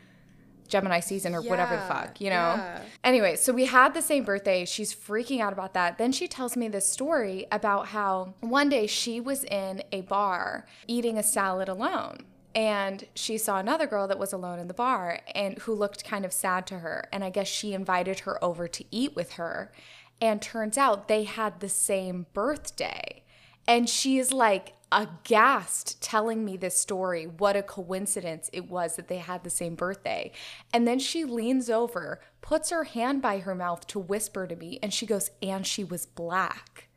Gemini 0.68 1.00
season 1.00 1.34
or 1.34 1.42
whatever 1.42 1.76
the 1.76 1.82
fuck, 1.82 2.20
you 2.20 2.30
know? 2.30 2.54
yeah. 2.56 2.80
Anyway, 3.02 3.36
so 3.36 3.52
we 3.52 3.66
had 3.66 3.92
the 3.92 4.02
same 4.02 4.24
birthday. 4.24 4.64
She's 4.64 4.94
freaking 4.94 5.40
out 5.40 5.52
about 5.52 5.74
that. 5.74 5.98
Then 5.98 6.10
she 6.10 6.26
tells 6.26 6.56
me 6.56 6.68
this 6.68 6.88
story 6.88 7.46
about 7.52 7.88
how 7.88 8.34
one 8.40 8.70
day 8.70 8.86
she 8.86 9.20
was 9.20 9.44
in 9.44 9.82
a 9.92 10.00
bar 10.02 10.66
eating 10.86 11.18
a 11.18 11.22
salad 11.22 11.68
alone. 11.68 12.24
And 12.54 13.04
she 13.14 13.36
saw 13.36 13.58
another 13.58 13.86
girl 13.86 14.06
that 14.06 14.18
was 14.18 14.32
alone 14.32 14.58
in 14.58 14.68
the 14.68 14.74
bar 14.74 15.20
and 15.34 15.58
who 15.58 15.74
looked 15.74 16.04
kind 16.04 16.24
of 16.24 16.32
sad 16.32 16.66
to 16.68 16.78
her. 16.78 17.08
And 17.12 17.24
I 17.24 17.30
guess 17.30 17.48
she 17.48 17.72
invited 17.72 18.20
her 18.20 18.42
over 18.42 18.68
to 18.68 18.84
eat 18.90 19.16
with 19.16 19.32
her. 19.32 19.72
And 20.20 20.40
turns 20.40 20.78
out 20.78 21.08
they 21.08 21.24
had 21.24 21.60
the 21.60 21.68
same 21.68 22.26
birthday. 22.32 23.24
And 23.66 23.88
she 23.88 24.18
is 24.18 24.32
like 24.32 24.74
aghast 24.92 26.00
telling 26.00 26.44
me 26.44 26.56
this 26.56 26.78
story. 26.78 27.26
What 27.26 27.56
a 27.56 27.62
coincidence 27.62 28.48
it 28.52 28.70
was 28.70 28.96
that 28.96 29.08
they 29.08 29.18
had 29.18 29.42
the 29.42 29.50
same 29.50 29.74
birthday. 29.74 30.30
And 30.72 30.86
then 30.86 31.00
she 31.00 31.24
leans 31.24 31.68
over, 31.68 32.20
puts 32.40 32.70
her 32.70 32.84
hand 32.84 33.20
by 33.20 33.38
her 33.40 33.54
mouth 33.54 33.86
to 33.88 33.98
whisper 33.98 34.46
to 34.46 34.54
me, 34.54 34.78
and 34.82 34.94
she 34.94 35.06
goes, 35.06 35.30
And 35.42 35.66
she 35.66 35.82
was 35.82 36.06
black. 36.06 36.88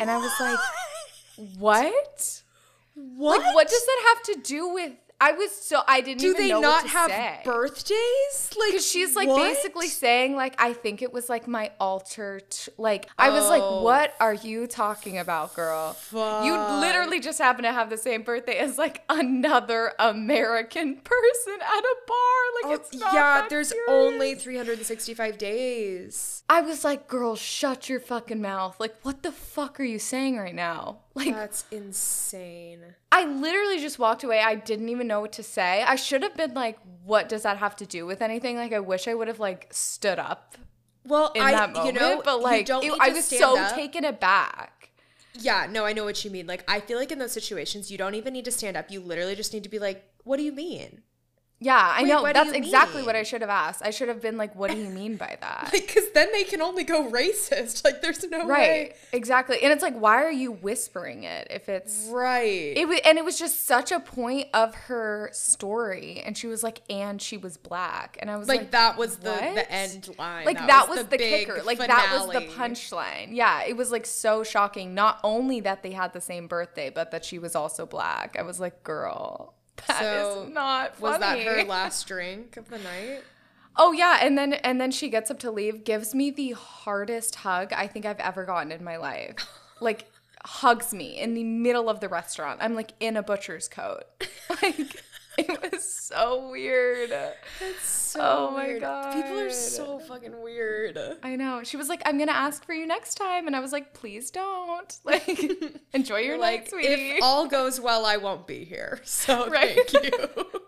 And 0.00 0.10
I 0.10 0.16
was 0.16 0.32
like, 0.40 0.58
What? 1.58 2.42
What? 2.94 3.42
Like, 3.42 3.54
what 3.54 3.68
does 3.68 3.84
that 3.84 4.14
have 4.14 4.22
to 4.34 4.40
do 4.42 4.68
with? 4.72 4.92
I 5.20 5.30
was 5.32 5.52
so 5.52 5.80
I 5.86 6.00
didn't 6.00 6.20
Do 6.20 6.30
even 6.30 6.42
they 6.42 6.48
know 6.50 6.60
not 6.60 6.82
what 6.82 6.90
to 6.90 6.96
have 6.96 7.10
say. 7.10 7.40
birthdays? 7.44 8.50
Like 8.58 8.70
Because 8.72 8.86
she's 8.90 9.14
like 9.14 9.28
what? 9.28 9.42
basically 9.42 9.86
saying 9.86 10.34
like 10.34 10.54
I 10.60 10.72
think 10.72 11.02
it 11.02 11.12
was 11.12 11.28
like 11.28 11.46
my 11.46 11.70
alter 11.78 12.40
t- 12.50 12.72
like 12.78 13.08
I 13.16 13.30
was 13.30 13.48
like 13.48 13.62
Oh. 13.62 13.82
what 13.82 14.14
are 14.20 14.34
you 14.34 14.66
talking 14.66 15.16
about 15.18 15.54
girl 15.54 15.96
you 16.12 16.52
literally 16.80 17.20
just 17.20 17.38
happen 17.38 17.62
to 17.62 17.72
have 17.72 17.90
the 17.90 17.96
same 17.96 18.22
birthday 18.22 18.58
as 18.58 18.76
like 18.76 19.02
another 19.08 19.92
American 20.00 20.96
person 21.04 21.54
at 21.62 21.78
a 21.84 21.96
bar 22.06 22.42
like 22.56 22.64
Oh, 22.66 22.72
it's 22.74 22.94
not 22.94 23.14
yeah, 23.14 23.46
there's 23.48 23.68
serious. 23.68 23.86
only 23.88 24.34
365 24.34 25.38
days. 25.38 26.42
I 26.48 26.60
was 26.60 26.84
like 26.84 27.06
girl 27.06 27.36
shut 27.36 27.88
your 27.88 28.00
fucking 28.00 28.42
mouth 28.42 28.78
like 28.80 28.96
what 29.02 29.22
the 29.22 29.32
fuck 29.32 29.78
are 29.78 29.84
you 29.84 30.00
saying 30.00 30.36
right 30.38 30.54
now 30.54 30.98
like 31.14 31.32
That's 31.34 31.64
insane. 31.70 32.80
I 33.12 33.24
literally 33.24 33.78
just 33.80 33.98
walked 33.98 34.24
away 34.24 34.40
I 34.40 34.54
didn't 34.56 34.88
even 34.88 35.06
know 35.06 35.20
what 35.20 35.32
to 35.34 35.42
say 35.42 35.82
I 35.82 35.96
should 35.96 36.22
have 36.22 36.36
been 36.36 36.54
like 36.54 36.78
what 37.04 37.28
does 37.28 37.42
that 37.42 37.58
have 37.58 37.76
to 37.76 37.86
do 37.86 38.06
with 38.06 38.20
anything 38.22 38.56
like 38.56 38.72
I 38.72 38.80
wish 38.80 39.06
I 39.08 39.14
would 39.14 39.28
have 39.28 39.38
like 39.40 39.68
stood 39.70 40.18
up 40.18 40.56
Well, 41.06 41.30
in 41.34 41.42
I, 41.42 41.52
that 41.52 41.72
moment 41.72 41.94
you 41.94 42.00
know, 42.00 42.22
but 42.24 42.40
like 42.40 42.66
don't 42.66 42.84
it- 42.84 42.92
I 43.00 43.10
was 43.10 43.24
so 43.26 43.58
up. 43.58 43.74
taken 43.74 44.04
aback 44.04 44.90
Yeah, 45.38 45.66
no, 45.70 45.84
I 45.84 45.92
know 45.92 46.04
what 46.04 46.24
you 46.24 46.30
mean. 46.30 46.46
Like, 46.46 46.62
I 46.68 46.78
feel 46.78 46.96
like 46.96 47.10
in 47.10 47.18
those 47.18 47.32
situations, 47.32 47.90
you 47.90 47.98
don't 47.98 48.14
even 48.14 48.32
need 48.32 48.44
to 48.44 48.52
stand 48.52 48.76
up. 48.76 48.88
You 48.90 49.00
literally 49.00 49.34
just 49.34 49.52
need 49.52 49.64
to 49.64 49.68
be 49.68 49.80
like, 49.80 50.04
"What 50.22 50.36
do 50.36 50.44
you 50.44 50.52
mean?" 50.52 51.02
Yeah, 51.60 51.76
I 51.78 52.02
Wait, 52.02 52.08
know. 52.08 52.30
That's 52.30 52.52
exactly 52.52 52.98
mean? 52.98 53.06
what 53.06 53.16
I 53.16 53.22
should 53.22 53.40
have 53.40 53.48
asked. 53.48 53.80
I 53.82 53.90
should 53.90 54.08
have 54.08 54.20
been 54.20 54.36
like, 54.36 54.54
"What 54.54 54.70
do 54.70 54.76
you 54.76 54.88
mean 54.90 55.16
by 55.16 55.38
that?" 55.40 55.70
Because 55.72 56.10
then 56.12 56.30
they 56.32 56.44
can 56.44 56.60
only 56.60 56.84
go 56.84 57.08
racist. 57.10 57.84
Like, 57.84 58.02
there's 58.02 58.22
no 58.28 58.40
right. 58.46 58.48
way. 58.48 58.94
Exactly. 59.12 59.62
And 59.62 59.72
it's 59.72 59.82
like, 59.82 59.94
why 59.98 60.22
are 60.24 60.30
you 60.32 60.52
whispering 60.52 61.24
it 61.24 61.46
if 61.50 61.68
it's 61.68 62.08
Right. 62.10 62.72
it 62.76 62.88
was, 62.88 63.00
and 63.04 63.18
it 63.18 63.24
was 63.24 63.38
just 63.38 63.66
such 63.66 63.92
a 63.92 64.00
point 64.00 64.48
of 64.52 64.74
her 64.74 65.30
story. 65.32 66.22
And 66.26 66.36
she 66.36 66.48
was 66.48 66.62
like, 66.62 66.80
and 66.90 67.22
she 67.22 67.36
was 67.36 67.56
black, 67.56 68.18
and 68.20 68.30
I 68.30 68.36
was 68.36 68.48
like, 68.48 68.60
like, 68.60 68.70
that 68.72 68.98
was 68.98 69.16
the 69.18 69.30
the 69.54 69.72
end 69.72 70.10
line. 70.18 70.44
like 70.44 70.58
that, 70.58 70.88
was, 70.88 70.98
the, 70.98 71.04
big 71.04 71.20
kicker. 71.20 71.62
Like 71.62 71.78
that 71.78 72.10
was 72.12 72.32
the 72.32 72.40
punchline. 72.52 73.28
Yeah, 73.30 73.62
it 73.64 73.76
was 73.76 73.90
like 73.92 74.06
so 74.06 74.42
shocking. 74.44 74.92
Not 74.94 75.20
only 75.22 75.60
that 75.60 75.82
they 75.82 75.92
had 75.92 76.12
the 76.12 76.20
same 76.20 76.46
birthday, 76.48 76.90
but 76.90 77.10
that 77.12 77.24
she 77.24 77.38
was 77.38 77.54
also 77.54 77.86
black. 77.86 78.36
I 78.38 78.42
was 78.42 78.60
like, 78.60 78.82
girl, 78.82 79.53
that 79.88 80.02
is 80.02 80.34
So, 80.34 80.48
not 80.52 80.96
funny. 80.96 81.12
Was 81.12 81.20
that 81.20 81.38
her 81.40 81.64
last 81.64 82.06
drink 82.06 82.56
of 82.56 82.68
the 82.68 82.78
night? 82.78 83.22
Oh 83.76 83.92
yeah, 83.92 84.18
and 84.22 84.38
then 84.38 84.54
and 84.54 84.80
then 84.80 84.90
she 84.90 85.08
gets 85.08 85.30
up 85.30 85.38
to 85.40 85.50
leave, 85.50 85.84
gives 85.84 86.14
me 86.14 86.30
the 86.30 86.52
hardest 86.52 87.34
hug 87.36 87.72
I 87.72 87.86
think 87.88 88.06
I've 88.06 88.20
ever 88.20 88.44
gotten 88.44 88.72
in 88.72 88.84
my 88.84 88.96
life. 88.96 89.36
Like 89.80 90.08
hugs 90.44 90.94
me 90.94 91.18
in 91.18 91.34
the 91.34 91.42
middle 91.42 91.90
of 91.90 91.98
the 91.98 92.08
restaurant. 92.08 92.60
I'm 92.62 92.74
like 92.74 92.92
in 93.00 93.16
a 93.16 93.22
butcher's 93.22 93.68
coat. 93.68 94.04
Like 94.62 95.02
it 95.38 95.72
was 95.72 95.82
so 95.92 96.48
weird. 96.50 97.10
So 97.82 98.20
Oh 98.22 98.50
my 98.52 98.66
weird. 98.66 98.82
People 99.14 99.38
are 99.40 99.50
so 99.50 99.98
fucking 99.98 100.40
weird. 100.42 100.98
I 101.22 101.34
know. 101.36 101.62
She 101.64 101.76
was 101.76 101.88
like, 101.88 102.00
"I'm 102.06 102.16
gonna 102.18 102.32
ask 102.32 102.64
for 102.64 102.72
you 102.72 102.86
next 102.86 103.16
time," 103.16 103.46
and 103.46 103.56
I 103.56 103.60
was 103.60 103.72
like, 103.72 103.92
"Please 103.94 104.30
don't. 104.30 104.96
Like, 105.04 105.28
enjoy 105.92 106.18
your 106.20 106.36
night, 106.38 106.60
Like, 106.62 106.68
sweetie." 106.70 107.10
if 107.16 107.22
all 107.22 107.46
goes 107.46 107.80
well, 107.80 108.06
I 108.06 108.16
won't 108.18 108.46
be 108.46 108.64
here. 108.64 109.00
So 109.04 109.48
Right. 109.48 109.78
thank 109.90 110.04
you. 110.04 110.60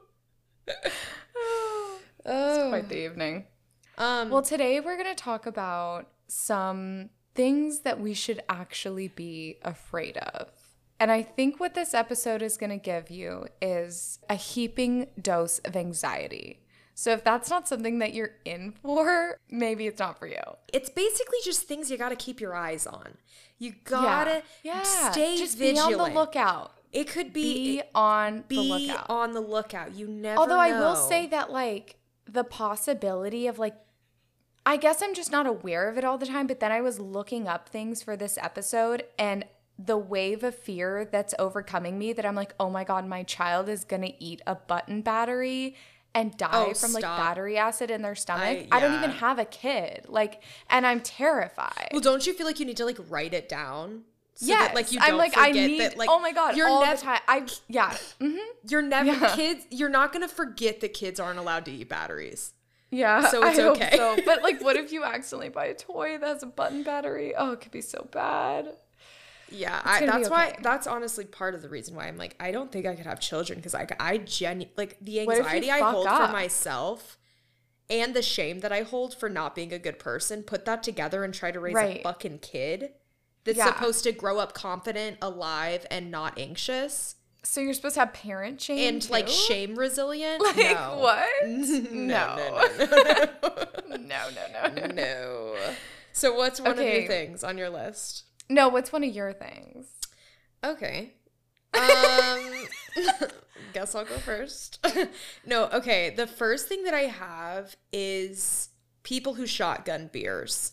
oh. 2.24 2.66
Quite 2.70 2.88
the 2.88 3.04
evening. 3.04 3.44
Um, 3.98 4.30
Well, 4.30 4.42
today 4.42 4.80
we're 4.80 4.96
going 4.96 5.14
to 5.14 5.20
talk 5.22 5.46
about 5.46 6.08
some 6.28 7.10
things 7.34 7.80
that 7.80 8.00
we 8.00 8.14
should 8.14 8.40
actually 8.48 9.08
be 9.08 9.58
afraid 9.62 10.16
of. 10.18 10.48
And 10.98 11.10
I 11.12 11.22
think 11.22 11.60
what 11.60 11.74
this 11.74 11.92
episode 11.94 12.40
is 12.42 12.56
going 12.56 12.70
to 12.70 12.78
give 12.78 13.10
you 13.10 13.46
is 13.60 14.18
a 14.30 14.34
heaping 14.34 15.08
dose 15.20 15.58
of 15.60 15.76
anxiety. 15.76 16.60
So 16.94 17.10
if 17.12 17.22
that's 17.22 17.50
not 17.50 17.68
something 17.68 17.98
that 17.98 18.14
you're 18.14 18.30
in 18.46 18.72
for, 18.72 19.36
maybe 19.50 19.86
it's 19.86 19.98
not 19.98 20.18
for 20.18 20.26
you. 20.26 20.40
it's 20.72 20.88
basically 20.88 21.38
just 21.44 21.64
things 21.64 21.90
you 21.90 21.98
got 21.98 22.08
to 22.08 22.16
keep 22.16 22.40
your 22.40 22.54
eyes 22.54 22.86
on. 22.86 23.18
You 23.58 23.74
gotta 23.84 24.42
yeah. 24.62 24.82
stay 24.82 25.36
Just 25.36 25.56
vigilant. 25.58 25.88
be 25.90 25.94
on 25.94 26.08
the 26.12 26.18
lookout. 26.18 26.72
It 26.92 27.08
could 27.08 27.32
be 27.32 27.76
Be 27.78 27.82
on 27.94 28.44
the 28.48 28.56
be 28.56 28.86
lookout. 28.88 29.06
on 29.10 29.32
the 29.32 29.40
lookout. 29.40 29.94
You 29.94 30.06
never. 30.08 30.38
Although 30.40 30.58
I 30.58 30.78
will 30.78 30.96
say 30.96 31.26
that 31.28 31.50
like 31.50 31.96
the 32.26 32.44
possibility 32.44 33.46
of 33.46 33.58
like 33.58 33.74
I 34.64 34.76
guess 34.76 35.00
I'm 35.02 35.14
just 35.14 35.30
not 35.30 35.46
aware 35.46 35.88
of 35.88 35.96
it 35.96 36.04
all 36.04 36.18
the 36.18 36.26
time, 36.26 36.46
but 36.46 36.60
then 36.60 36.72
I 36.72 36.80
was 36.80 36.98
looking 36.98 37.46
up 37.46 37.68
things 37.68 38.02
for 38.02 38.16
this 38.16 38.36
episode 38.38 39.04
and 39.18 39.44
the 39.78 39.96
wave 39.98 40.42
of 40.42 40.54
fear 40.54 41.04
that's 41.10 41.34
overcoming 41.38 41.98
me 41.98 42.12
that 42.14 42.24
I'm 42.24 42.34
like, 42.34 42.54
"Oh 42.58 42.70
my 42.70 42.84
god, 42.84 43.06
my 43.06 43.22
child 43.22 43.68
is 43.68 43.84
going 43.84 44.02
to 44.02 44.22
eat 44.24 44.42
a 44.46 44.54
button 44.54 45.02
battery." 45.02 45.76
And 46.14 46.34
die 46.34 46.48
Oh, 46.70 46.72
from 46.72 46.94
like 46.94 47.02
stop. 47.02 47.18
battery 47.18 47.58
acid 47.58 47.90
in 47.90 48.00
their 48.00 48.14
stomach. 48.14 48.42
I- 48.42 48.68
I, 48.72 48.80
don't 48.80 48.94
even 48.94 49.10
have 49.10 49.38
a 49.38 49.44
kid. 49.44 50.06
Like, 50.08 50.42
and 50.70 50.86
I'm 50.86 51.00
terrified. 51.00 51.88
Well, 51.92 52.00
don't 52.00 52.26
you 52.26 52.32
feel 52.32 52.46
like 52.46 52.58
you 52.58 52.64
need 52.64 52.78
to 52.78 52.86
like 52.86 52.96
write 53.10 53.34
it 53.34 53.50
down? 53.50 54.04
So 54.34 54.46
that, 54.46 54.74
like 54.74 54.92
you 54.92 54.98
don't 54.98 55.10
I'm 55.10 55.16
like, 55.18 55.34
forget 55.34 55.48
I 55.48 55.52
need. 55.52 55.80
that. 55.80 55.98
Like, 55.98 56.08
oh 56.10 56.18
my 56.18 56.32
god, 56.32 56.56
you're 56.56 56.68
all 56.68 56.80
never 56.82 56.96
the 56.96 57.02
time. 57.02 57.20
I 57.28 57.46
yeah. 57.68 57.90
Mm-hmm. 58.20 58.36
you're 58.66 58.80
never 58.82 59.12
Yeah. 59.12 59.34
kids. 59.36 59.66
You're 59.70 59.90
not 59.90 60.12
gonna 60.14 60.26
forget 60.28 60.80
that 60.80 60.94
kids 60.94 61.20
aren't 61.20 61.38
allowed 61.38 61.66
to 61.66 61.70
eat 61.70 61.90
batteries. 61.90 62.54
Yeah, 62.90 63.28
So 63.28 63.44
it's 63.46 63.58
I 63.58 63.62
okay. 63.64 63.90
so. 63.96 64.16
But 64.24 64.42
like, 64.42 64.60
what 64.64 64.76
if 64.76 64.92
you 64.92 65.04
accidentally 65.04 65.50
buy 65.50 65.66
a 65.66 65.74
toy 65.74 66.16
that 66.18 66.26
has 66.26 66.42
a 66.42 66.46
button 66.46 66.82
battery? 66.82 67.34
Oh, 67.36 67.52
it 67.52 67.60
could 67.60 67.72
be 67.72 67.80
so 67.82 68.08
bad. 68.10 68.74
Yeah, 69.50 69.80
I, 69.84 70.04
that's 70.06 70.28
why. 70.28 70.48
okay. 70.48 70.58
That's 70.62 70.86
honestly 70.86 71.24
part 71.24 71.54
of 71.54 71.62
the 71.62 71.68
reason 71.68 71.94
why 71.94 72.08
I'm 72.08 72.16
like, 72.16 72.34
I 72.40 72.50
don't 72.50 72.70
think 72.72 72.84
I 72.86 72.94
could 72.96 73.06
have 73.06 73.20
children 73.20 73.58
because 73.58 73.74
I, 73.74 73.86
I 74.00 74.18
genu 74.18 74.66
like 74.76 74.98
the 75.00 75.24
What 75.24 75.38
if 75.38 75.38
you 75.38 75.44
anxiety 75.44 75.70
I 75.70 75.78
hold 75.90 76.06
up? 76.06 76.26
for 76.26 76.32
myself 76.32 77.16
and 77.88 78.14
the 78.14 78.22
shame 78.22 78.60
that 78.60 78.72
I 78.72 78.82
hold 78.82 79.14
for 79.14 79.28
not 79.28 79.54
being 79.54 79.72
a 79.72 79.78
good 79.78 79.98
person. 80.00 80.42
Put 80.42 80.64
that 80.64 80.82
together 80.82 81.22
and 81.22 81.32
try 81.32 81.52
to 81.52 81.60
raise 81.60 81.76
a 81.76 82.02
fucking 82.02 82.40
kid 82.40 82.90
that's 83.44 83.58
Yeah. 83.58 83.66
supposed 83.66 84.02
to 84.04 84.12
grow 84.12 84.38
up 84.38 84.52
confident, 84.54 85.18
alive, 85.22 85.86
and 85.90 86.10
not 86.10 86.36
anxious 86.38 87.14
So 87.44 87.60
you're 87.60 87.74
supposed 87.74 87.94
to 87.94 88.00
have 88.00 88.12
parent 88.12 88.60
shame 88.60 88.94
and 88.96 89.10
like 89.10 89.28
shame 89.28 89.76
resilient. 89.78 90.42
Like 90.42 90.56
no. 90.56 90.96
what? 91.00 91.28
No, 91.46 92.36
no, 92.36 92.68
no, 92.78 92.86
no, 92.86 93.96
no, 93.96 93.96
no, 93.96 94.70
no, 94.74 94.86
no. 94.86 94.86
no. 94.92 95.56
So 96.12 96.34
what's 96.34 96.60
one 96.60 96.72
of 96.72 96.84
your 96.84 97.06
things 97.06 97.44
on 97.44 97.56
your 97.56 97.70
list? 97.70 98.24
No, 98.48 98.68
what's 98.68 98.92
one 98.92 99.04
of 99.04 99.14
your 99.14 99.32
things? 99.32 99.86
Okay. 100.64 101.14
Um 101.74 102.66
guess 103.72 103.94
I'll 103.94 104.04
go 104.04 104.16
first. 104.18 104.84
no, 105.46 105.64
okay. 105.66 106.10
The 106.16 106.26
first 106.26 106.66
thing 106.68 106.84
that 106.84 106.94
I 106.94 107.02
have 107.02 107.76
is 107.92 108.70
people 109.02 109.34
who 109.34 109.46
shotgun 109.46 110.08
beers. 110.12 110.72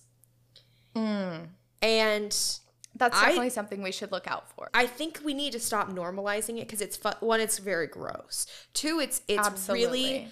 And 0.95 2.31
That's 2.95 3.17
I- 3.17 3.25
definitely 3.25 3.49
something 3.49 3.81
we 3.81 3.91
should 3.91 4.11
look 4.11 4.27
out 4.27 4.49
for. 4.55 4.69
I 4.73 4.85
think 4.87 5.19
we 5.23 5.33
need 5.33 5.51
to 5.53 5.59
stop 5.59 5.89
normalizing 5.89 6.57
it 6.57 6.67
because 6.67 6.81
it's 6.81 6.95
fu- 6.95 7.09
one, 7.19 7.41
it's 7.41 7.57
very 7.57 7.87
gross. 7.87 8.45
Two, 8.73 8.99
it's 8.99 9.21
it's 9.27 9.45
Absolutely. 9.45 9.85
really 9.85 10.27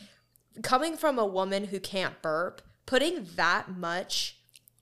coming 0.61 0.95
from 0.97 1.17
a 1.19 1.25
woman 1.25 1.65
who 1.65 1.79
can't 1.79 2.21
burp. 2.21 2.61
Putting 2.85 3.25
that 3.35 3.69
much 3.77 4.37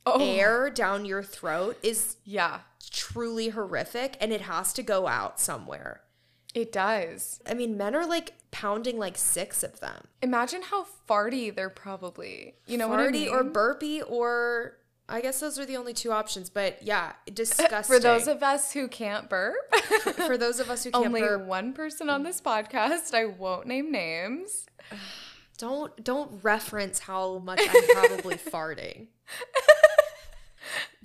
Oh, 0.06 0.20
air 0.20 0.70
down 0.70 1.06
your 1.06 1.22
throat 1.24 1.78
is 1.84 2.16
yeah, 2.24 2.62
truly 2.92 3.50
horrific, 3.50 4.18
and 4.20 4.32
it 4.32 4.42
has 4.42 4.74
to 4.74 4.84
go 4.84 5.08
out 5.08 5.40
somewhere. 5.40 6.02
it 6.56 6.72
does. 6.72 7.42
I 7.48 7.54
mean, 7.54 7.78
men 7.78 7.96
are 7.96 8.08
like 8.08 8.34
pounding 8.52 8.98
like 8.98 9.18
six 9.18 9.62
of 9.62 9.80
them. 9.82 10.08
Imagine 10.24 10.62
how 10.64 10.88
farty 11.08 11.54
they're 11.54 11.70
probably. 11.70 12.56
You 12.66 12.78
know 12.78 12.88
what 12.88 13.00
I 13.00 13.08
Farty 13.08 13.12
mean? 13.12 13.30
or 13.30 13.44
burpy 13.44 14.02
or 14.02 14.78
I 15.08 15.22
guess 15.22 15.40
those 15.40 15.58
are 15.60 15.66
the 15.66 15.78
only 15.78 15.94
two 15.94 16.12
options. 16.12 16.50
But 16.50 16.82
yeah, 16.82 17.14
disgusting. 17.34 17.96
For 17.96 18.00
those 18.00 18.28
of 18.28 18.42
us 18.42 18.72
who 18.72 18.88
can't 18.88 19.30
burp, 19.30 19.56
for 20.16 20.38
those 20.38 20.60
of 20.60 20.70
us 20.70 20.84
who 20.84 20.92
can't 20.92 21.08
only 21.08 21.22
burp, 21.22 21.46
one 21.46 21.74
person 21.74 22.10
on 22.10 22.24
this 22.24 22.42
podcast. 22.42 23.14
I 23.14 23.26
won't 23.26 23.68
name 23.68 23.92
names. 23.92 24.66
don't 25.60 26.04
don't 26.04 26.44
reference 26.44 27.00
how 27.00 27.40
much 27.40 27.60
I'm 27.62 27.88
probably 27.90 28.36
farting. 28.36 29.08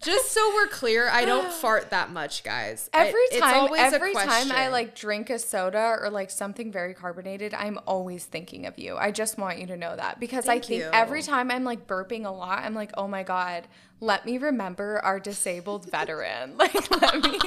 Just 0.01 0.33
so 0.33 0.53
we're 0.55 0.67
clear, 0.67 1.09
I 1.09 1.25
don't 1.25 1.51
fart 1.61 1.91
that 1.91 2.11
much, 2.11 2.45
guys. 2.45 2.91
Every 2.93 3.21
it's 3.31 3.41
time, 3.41 3.73
a 3.73 3.77
every 3.77 4.13
time 4.13 4.53
I 4.53 4.69
like 4.69 4.95
drink 4.95 5.31
a 5.31 5.39
soda 5.39 5.97
or 6.01 6.11
like 6.11 6.31
something 6.31 6.71
very 6.71 6.95
carbonated, 6.95 7.55
I'm 7.55 7.79
always 7.87 8.25
thinking 8.25 8.67
of 8.67 8.79
you. 8.79 8.97
I 8.97 9.11
just 9.11 9.39
want 9.39 9.59
you 9.59 9.67
to 9.69 9.77
know 9.77 9.97
that 9.97 10.21
because 10.21 10.45
Thank 10.45 10.65
I 10.65 10.67
think 10.67 10.83
you. 10.83 10.91
every 10.93 11.23
time 11.23 11.51
I'm 11.51 11.65
like 11.65 11.87
burping 11.87 12.27
a 12.27 12.31
lot, 12.31 12.65
I'm 12.65 12.75
like, 12.75 12.91
oh 12.99 13.09
my 13.09 13.23
god, 13.23 13.67
let 14.01 14.27
me 14.27 14.37
remember 14.39 15.01
our 15.01 15.19
disabled 15.19 15.91
veteran. 15.91 16.57
Like, 16.65 16.91
let 16.91 17.23
me. 17.23 17.39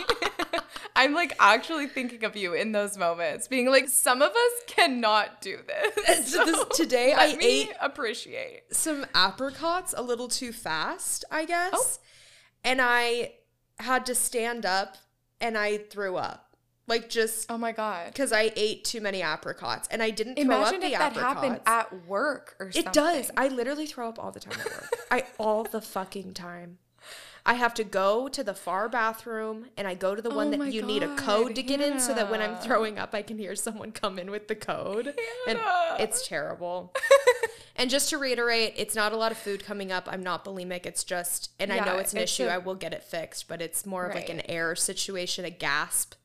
I'm 0.95 1.13
like 1.13 1.35
actually 1.39 1.87
thinking 1.87 2.23
of 2.23 2.35
you 2.35 2.53
in 2.53 2.71
those 2.71 2.97
moments, 2.97 3.47
being 3.47 3.69
like, 3.69 3.87
some 3.89 4.21
of 4.21 4.31
us 4.31 4.51
cannot 4.67 5.41
do 5.41 5.57
this. 5.67 6.31
So 6.33 6.45
this- 6.45 6.77
today 6.77 7.13
I 7.13 7.37
ate 7.39 7.71
appreciate. 7.79 8.63
some 8.75 9.05
apricots 9.13 9.93
a 9.97 10.01
little 10.01 10.27
too 10.27 10.51
fast, 10.51 11.25
I 11.31 11.45
guess. 11.45 11.71
Oh. 11.73 11.97
And 12.63 12.79
I 12.81 13.33
had 13.79 14.05
to 14.07 14.15
stand 14.15 14.65
up 14.65 14.97
and 15.39 15.57
I 15.57 15.77
threw 15.77 16.15
up. 16.17 16.43
Like 16.87 17.09
just 17.09 17.51
Oh 17.51 17.57
my 17.57 17.73
god. 17.73 18.07
because 18.13 18.31
I 18.31 18.51
ate 18.55 18.85
too 18.85 19.01
many 19.01 19.21
apricots 19.21 19.89
and 19.91 20.01
I 20.01 20.09
didn't 20.09 20.35
throw 20.35 20.45
Imagine 20.45 20.77
up 20.77 20.83
if 20.83 20.91
that 20.93 21.01
apricots. 21.01 21.21
happened 21.33 21.59
at 21.65 22.05
work 22.07 22.55
or 22.61 22.71
something. 22.71 22.89
It 22.89 22.93
does. 22.93 23.29
I 23.35 23.49
literally 23.49 23.87
throw 23.87 24.07
up 24.07 24.17
all 24.23 24.31
the 24.31 24.39
time 24.39 24.57
at 24.59 24.65
work. 24.71 24.89
I 25.11 25.23
all 25.37 25.63
the 25.65 25.81
fucking 25.81 26.33
time. 26.33 26.77
I 27.47 27.53
have 27.53 27.73
to 27.75 27.85
go 27.85 28.27
to 28.27 28.43
the 28.43 28.53
far 28.53 28.89
bathroom 28.89 29.67
and 29.77 29.87
I 29.87 29.95
go 29.95 30.15
to 30.15 30.21
the 30.21 30.29
one 30.29 30.53
Oh 30.53 30.57
that 30.57 30.73
you 30.73 30.81
need 30.81 31.01
a 31.01 31.15
code 31.15 31.55
to 31.55 31.63
get 31.63 31.79
in 31.79 31.97
so 31.97 32.13
that 32.13 32.29
when 32.29 32.41
I'm 32.41 32.57
throwing 32.57 32.99
up 32.99 33.15
I 33.15 33.21
can 33.21 33.37
hear 33.37 33.55
someone 33.55 33.93
come 33.93 34.19
in 34.19 34.29
with 34.29 34.49
the 34.49 34.55
code. 34.55 35.15
And 35.47 35.57
it's 35.97 36.27
terrible. 36.27 36.93
and 37.77 37.89
just 37.89 38.09
to 38.09 38.17
reiterate, 38.17 38.73
it's 38.75 38.95
not 38.95 39.13
a 39.13 39.15
lot 39.17 39.31
of 39.31 39.37
food 39.37 39.63
coming 39.63 39.93
up. 39.93 40.09
I'm 40.11 40.21
not 40.21 40.43
bulimic. 40.43 40.85
It's 40.85 41.05
just 41.05 41.51
and 41.57 41.71
I 41.71 41.79
know 41.79 41.95
it's 41.95 42.11
an 42.11 42.19
it's 42.19 42.33
issue. 42.33 42.47
a- 42.47 42.55
I 42.55 42.57
will 42.57 42.75
get 42.75 42.93
it 42.93 43.03
fixed, 43.03 43.47
but 43.47 43.61
it's 43.61 43.85
more 43.85 44.05
of 44.05 44.13
like 44.13 44.27
an 44.29 44.41
air 44.49 44.75
situation, 44.75 45.45
a 45.45 45.49
gasp. 45.49 46.15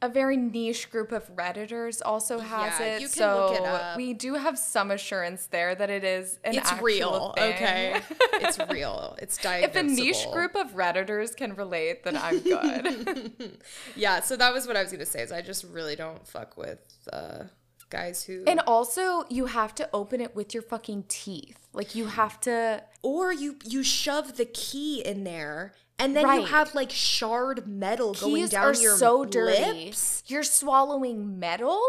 A 0.00 0.08
very 0.08 0.36
niche 0.36 0.90
group 0.90 1.10
of 1.10 1.28
redditors 1.34 2.00
also 2.04 2.38
has 2.38 2.78
Yeah, 2.78 2.86
it. 2.86 3.00
you 3.00 3.08
can 3.08 3.16
so 3.16 3.46
look 3.50 3.60
it 3.60 3.66
up. 3.66 3.96
we 3.96 4.12
do 4.14 4.34
have 4.34 4.56
some 4.58 4.90
assurance 4.92 5.46
there 5.46 5.74
that 5.74 5.90
it 5.90 6.04
is 6.04 6.38
an 6.44 6.54
It's 6.54 6.70
actual 6.70 6.84
real, 6.86 7.32
thing. 7.36 7.54
okay? 7.54 8.00
it's 8.34 8.58
real. 8.70 9.16
It's 9.20 9.38
diagnosable. 9.38 9.64
if 9.64 9.76
a 9.76 9.82
niche 9.82 10.26
group 10.32 10.54
of 10.54 10.72
redditors 10.74 11.36
can 11.36 11.54
relate, 11.56 12.04
then 12.04 12.16
I'm 12.16 12.38
good. 12.40 13.58
Yeah, 13.96 14.20
so 14.20 14.36
that 14.36 14.52
was 14.52 14.66
what 14.66 14.76
I 14.76 14.82
was 14.82 14.92
gonna 14.92 15.04
say. 15.06 15.22
Is 15.22 15.32
I 15.32 15.42
just 15.42 15.64
really 15.64 15.96
don't 15.96 16.26
fuck 16.26 16.56
with 16.56 16.78
uh, 17.12 17.44
guys 17.90 18.22
who 18.22 18.44
and 18.46 18.60
also, 18.66 19.24
you 19.28 19.46
have 19.46 19.74
to 19.76 19.88
open 19.92 20.20
it 20.20 20.36
with 20.36 20.54
your 20.54 20.62
fucking 20.62 21.04
teeth. 21.08 21.58
Like 21.72 21.94
you 21.94 22.06
have 22.06 22.40
to. 22.42 22.84
or 23.02 23.32
you 23.32 23.56
you 23.64 23.82
shove 23.82 24.36
the 24.36 24.44
key 24.44 25.00
in 25.04 25.24
there 25.24 25.72
and 25.98 26.14
then 26.16 26.28
you 26.40 26.44
have 26.46 26.74
like 26.74 26.90
shard 26.90 27.66
metal 27.66 28.14
going 28.14 28.34
Keys 28.36 28.50
down 28.50 28.64
are 28.66 28.74
your 28.74 28.96
so 28.96 29.24
dirty. 29.24 29.84
lips. 29.86 30.22
You're 30.26 30.42
swallowing 30.42 31.38
metal, 31.38 31.80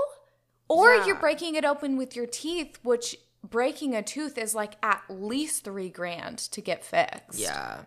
or 0.67 0.93
Yeah. 0.95 1.05
you're 1.07 1.15
breaking 1.19 1.55
it 1.55 1.65
open 1.65 1.97
with 1.97 2.15
your 2.15 2.25
teeth, 2.27 2.79
which 2.83 3.15
breaking 3.43 3.95
a 3.95 4.01
tooth 4.03 4.37
is 4.37 4.53
like 4.55 4.73
at 4.83 5.01
least 5.09 5.63
three 5.63 5.89
grand 5.89 6.37
to 6.39 6.61
get 6.61 6.83
fixed. 6.83 7.39
Yeah, 7.39 7.83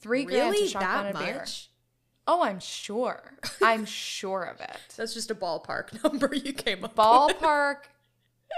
three 0.00 0.24
grand 0.24 0.42
to 0.54 0.58
really 0.58 0.68
shotgun 0.68 1.04
that 1.12 1.14
a 1.14 1.18
beer. 1.24 1.38
much? 1.38 1.70
Oh, 2.28 2.42
I'm 2.42 2.58
sure. 2.58 3.34
I'm 3.62 3.84
sure 3.84 4.42
of 4.42 4.60
it. 4.60 4.76
That's 4.96 5.14
just 5.14 5.30
a 5.30 5.34
ballpark 5.34 6.02
number 6.04 6.34
you 6.34 6.52
came 6.52 6.84
up. 6.84 6.96
Ballpark, 6.96 7.76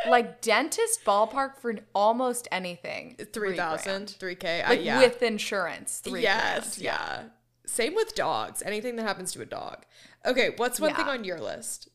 like 0.08 0.40
dentist 0.40 1.04
ballpark 1.04 1.58
for 1.58 1.74
almost 1.94 2.48
anything. 2.52 3.16
with. 3.18 3.32
Three 3.32 3.56
thousand, 3.56 4.10
three 4.10 4.34
k. 4.34 4.64
Like 4.66 4.84
yeah. 4.84 5.00
with 5.00 5.22
insurance. 5.22 6.02
Yes, 6.06 6.78
grand. 6.78 6.78
yeah. 6.78 7.22
Same 7.66 7.94
with 7.94 8.14
dogs. 8.14 8.62
Anything 8.62 8.96
that 8.96 9.02
happens 9.02 9.32
to 9.32 9.42
a 9.42 9.46
dog. 9.46 9.84
Okay, 10.24 10.54
what's 10.56 10.80
one 10.80 10.94
thing 10.94 11.06
on 11.06 11.24
your 11.24 11.38
list? 11.38 11.88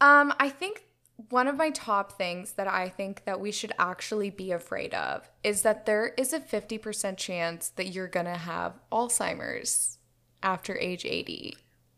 Um, 0.00 0.32
I 0.38 0.48
think 0.48 0.84
one 1.28 1.46
of 1.46 1.56
my 1.56 1.70
top 1.70 2.18
things 2.18 2.52
that 2.52 2.66
I 2.66 2.88
think 2.88 3.24
that 3.24 3.40
we 3.40 3.52
should 3.52 3.72
actually 3.78 4.30
be 4.30 4.50
afraid 4.50 4.94
of 4.94 5.30
is 5.42 5.62
that 5.62 5.86
there 5.86 6.08
is 6.16 6.32
a 6.32 6.40
50% 6.40 7.16
chance 7.16 7.68
that 7.70 7.88
you're 7.88 8.08
going 8.08 8.26
to 8.26 8.32
have 8.32 8.80
Alzheimer's 8.90 9.98
after 10.42 10.76
age 10.76 11.04
80. 11.04 11.56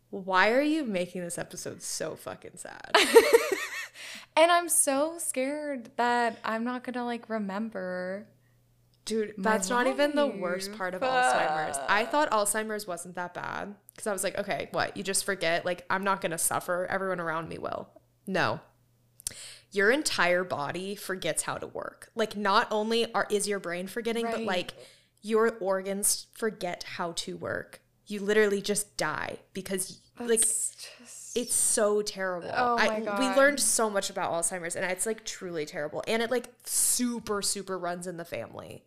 Why 0.09 0.51
are 0.51 0.61
you 0.61 0.85
making 0.85 1.21
this 1.21 1.37
episode 1.37 1.81
so 1.81 2.15
fucking 2.15 2.57
sad? 2.57 2.91
And 4.37 4.51
I'm 4.51 4.69
so 4.69 5.15
scared 5.17 5.89
that 5.97 6.37
I'm 6.45 6.63
not 6.63 6.83
to 6.93 7.03
like 7.03 7.27
remember. 7.27 8.27
Dude, 9.03 9.33
that's 9.37 9.69
not 9.69 9.87
even 9.87 10.15
the 10.15 10.27
worst 10.27 10.77
part 10.77 10.93
of 10.93 11.01
Alzheimer's. 11.01 11.77
I 11.89 12.05
thought 12.05 12.29
Alzheimer's 12.29 12.85
wasn't 12.85 13.15
that 13.15 13.33
bad 13.33 13.73
because 13.93 14.05
I 14.05 14.13
was 14.13 14.23
like, 14.23 14.37
okay, 14.37 14.69
what? 14.73 14.95
You 14.95 15.01
just 15.01 15.25
forget? 15.25 15.65
Like, 15.65 15.85
I'm 15.89 16.03
not 16.03 16.21
to 16.31 16.37
suffer. 16.37 16.85
Everyone 16.87 17.19
around 17.19 17.49
me 17.49 17.57
will. 17.57 17.89
No. 18.27 18.59
Your 19.71 19.89
entire 19.89 20.43
body 20.43 20.95
forgets 20.95 21.43
how 21.43 21.55
to 21.55 21.65
work. 21.65 22.11
Like, 22.15 22.37
not 22.37 22.67
only 22.69 23.11
are 23.13 23.27
is 23.31 23.47
your 23.47 23.59
brain 23.59 23.87
forgetting, 23.87 24.25
but 24.25 24.43
like 24.43 24.73
your 25.21 25.57
organs 25.59 26.27
forget 26.33 26.83
how 26.83 27.13
to 27.13 27.37
work. 27.37 27.81
You 28.05 28.19
literally 28.19 28.61
just 28.61 28.97
die 28.97 29.39
because, 29.53 29.99
like, 30.19 30.45
It's 31.37 31.53
so 31.55 32.01
terrible. 32.01 32.49
Oh 32.51 32.77
I, 32.79 32.99
my 32.99 33.19
We 33.19 33.35
learned 33.35 33.59
so 33.59 33.91
much 33.91 34.09
about 34.09 34.31
Alzheimer's, 34.31 34.75
and 34.75 34.83
it's 34.89 35.05
like 35.05 35.23
truly 35.23 35.67
terrible. 35.67 36.03
And 36.07 36.23
it 36.23 36.31
like 36.31 36.47
super, 36.65 37.43
super 37.43 37.77
runs 37.77 38.07
in 38.07 38.17
the 38.17 38.25
family. 38.25 38.85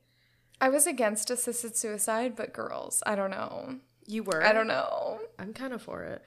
I 0.61 0.69
was 0.69 0.85
against 0.85 1.31
assisted 1.31 1.77
suicide, 1.77 2.35
but 2.35 2.53
girls, 2.53 3.05
I 3.07 3.15
don't 3.15 3.31
know. 3.31 3.77
You 4.05 4.25
were. 4.25 4.43
I 4.43 4.53
don't 4.53 4.67
know. 4.67 5.21
I'm 5.39 5.53
kind 5.53 5.73
of 5.73 5.81
for 5.81 6.03
it. 6.03 6.23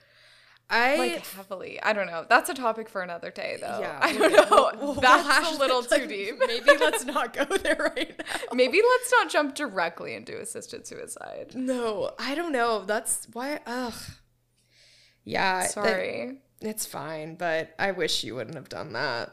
I 0.70 0.96
Like 0.96 1.26
heavily. 1.26 1.80
I 1.82 1.92
don't 1.92 2.06
know. 2.06 2.24
That's 2.26 2.48
a 2.48 2.54
topic 2.54 2.88
for 2.88 3.02
another 3.02 3.30
day, 3.30 3.58
though. 3.60 3.80
yeah. 3.80 3.98
I 4.02 4.14
don't 4.14 4.32
know. 4.32 4.46
we'll- 4.50 4.70
we'll- 4.78 4.92
we'll 4.94 5.00
That's 5.02 5.54
a 5.54 5.58
little 5.58 5.82
too 5.82 5.94
like, 5.94 6.08
deep. 6.08 6.36
Maybe 6.46 6.70
let's 6.80 7.04
not 7.04 7.34
go 7.34 7.44
there 7.44 7.92
right 7.94 8.18
now. 8.18 8.24
Maybe 8.54 8.80
let's 8.80 9.12
not 9.12 9.28
jump 9.28 9.54
directly 9.54 10.14
into 10.14 10.40
assisted 10.40 10.86
suicide. 10.86 11.52
No, 11.54 12.12
I 12.18 12.34
don't 12.34 12.52
know. 12.52 12.82
That's 12.86 13.28
why. 13.34 13.60
Ugh. 13.66 13.92
Yeah. 15.24 15.60
that- 15.62 15.70
Sorry. 15.70 16.40
it's 16.60 16.86
fine, 16.86 17.34
but 17.36 17.74
I 17.78 17.90
wish 17.92 18.24
you 18.24 18.34
wouldn't 18.34 18.56
have 18.56 18.68
done 18.68 18.92
that. 18.94 19.30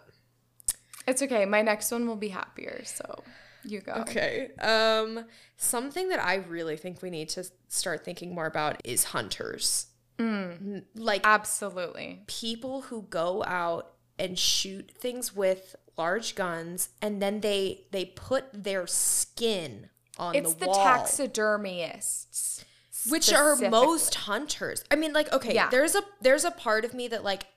It's 1.08 1.22
okay. 1.22 1.46
My 1.46 1.62
next 1.62 1.92
one 1.92 2.08
will 2.08 2.16
be 2.16 2.30
happier. 2.30 2.84
So 2.86 3.24
you 3.64 3.82
go. 3.82 3.94
Okay. 3.94 4.52
Um, 4.60 5.26
something 5.58 6.10
that 6.10 6.24
I 6.24 6.36
really 6.36 6.78
think 6.78 7.02
we 7.02 7.10
need 7.10 7.30
to 7.30 7.44
start 7.70 8.06
thinking 8.06 8.34
more 8.36 8.46
about 8.46 8.82
is 8.86 9.06
hunters. 9.06 9.88
N- 10.20 10.86
Like 10.96 11.22
Absolutely. 11.24 12.24
people 12.28 12.82
who 12.84 13.02
go 13.04 13.44
out 13.44 13.94
and 14.20 14.38
shoot 14.38 14.92
things 14.96 15.36
with 15.36 15.76
large 15.98 16.36
guns 16.36 16.90
and 17.02 17.22
then 17.22 17.42
they 17.42 17.86
they 17.92 18.06
put 18.06 18.46
their 18.54 18.86
skin 18.86 19.90
on. 20.18 20.36
It's 20.36 20.54
the 20.54 20.66
the, 20.68 20.74
taxidermists. 20.74 22.64
Which 23.10 23.32
are 23.34 23.56
most 23.56 24.16
hunters 24.16 24.84
i 24.92 24.96
mean 24.96 25.14
like 25.14 25.32
okay 25.34 25.54
Yeah. 25.56 25.70
there's 25.70 25.96
a 25.96 26.04
there's 26.22 26.44
a 26.46 26.52
part 26.52 26.86
of 26.86 26.94
me 26.94 27.08
that 27.08 27.24
like 27.24 27.48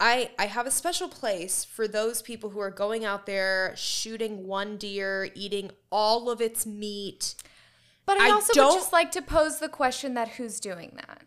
i 0.00 0.30
i 0.38 0.46
have 0.46 0.66
a 0.66 0.70
special 0.70 1.08
place 1.08 1.64
for 1.64 1.86
those 1.86 2.22
people 2.22 2.50
who 2.50 2.60
are 2.60 2.70
going 2.70 3.04
out 3.04 3.26
there 3.26 3.72
shooting 3.76 4.46
one 4.46 4.76
deer 4.76 5.28
eating 5.34 5.70
all 5.90 6.30
of 6.30 6.40
its 6.40 6.64
meat 6.66 7.34
But 8.06 8.20
I, 8.20 8.28
I 8.28 8.30
also 8.32 8.52
don't- 8.52 8.68
would 8.72 8.78
just 8.80 8.92
like 8.92 9.10
to 9.12 9.22
pose 9.22 9.58
the 9.60 9.68
question 9.68 10.14
that 10.14 10.28
who's 10.36 10.60
doing 10.60 10.92
that? 10.96 11.22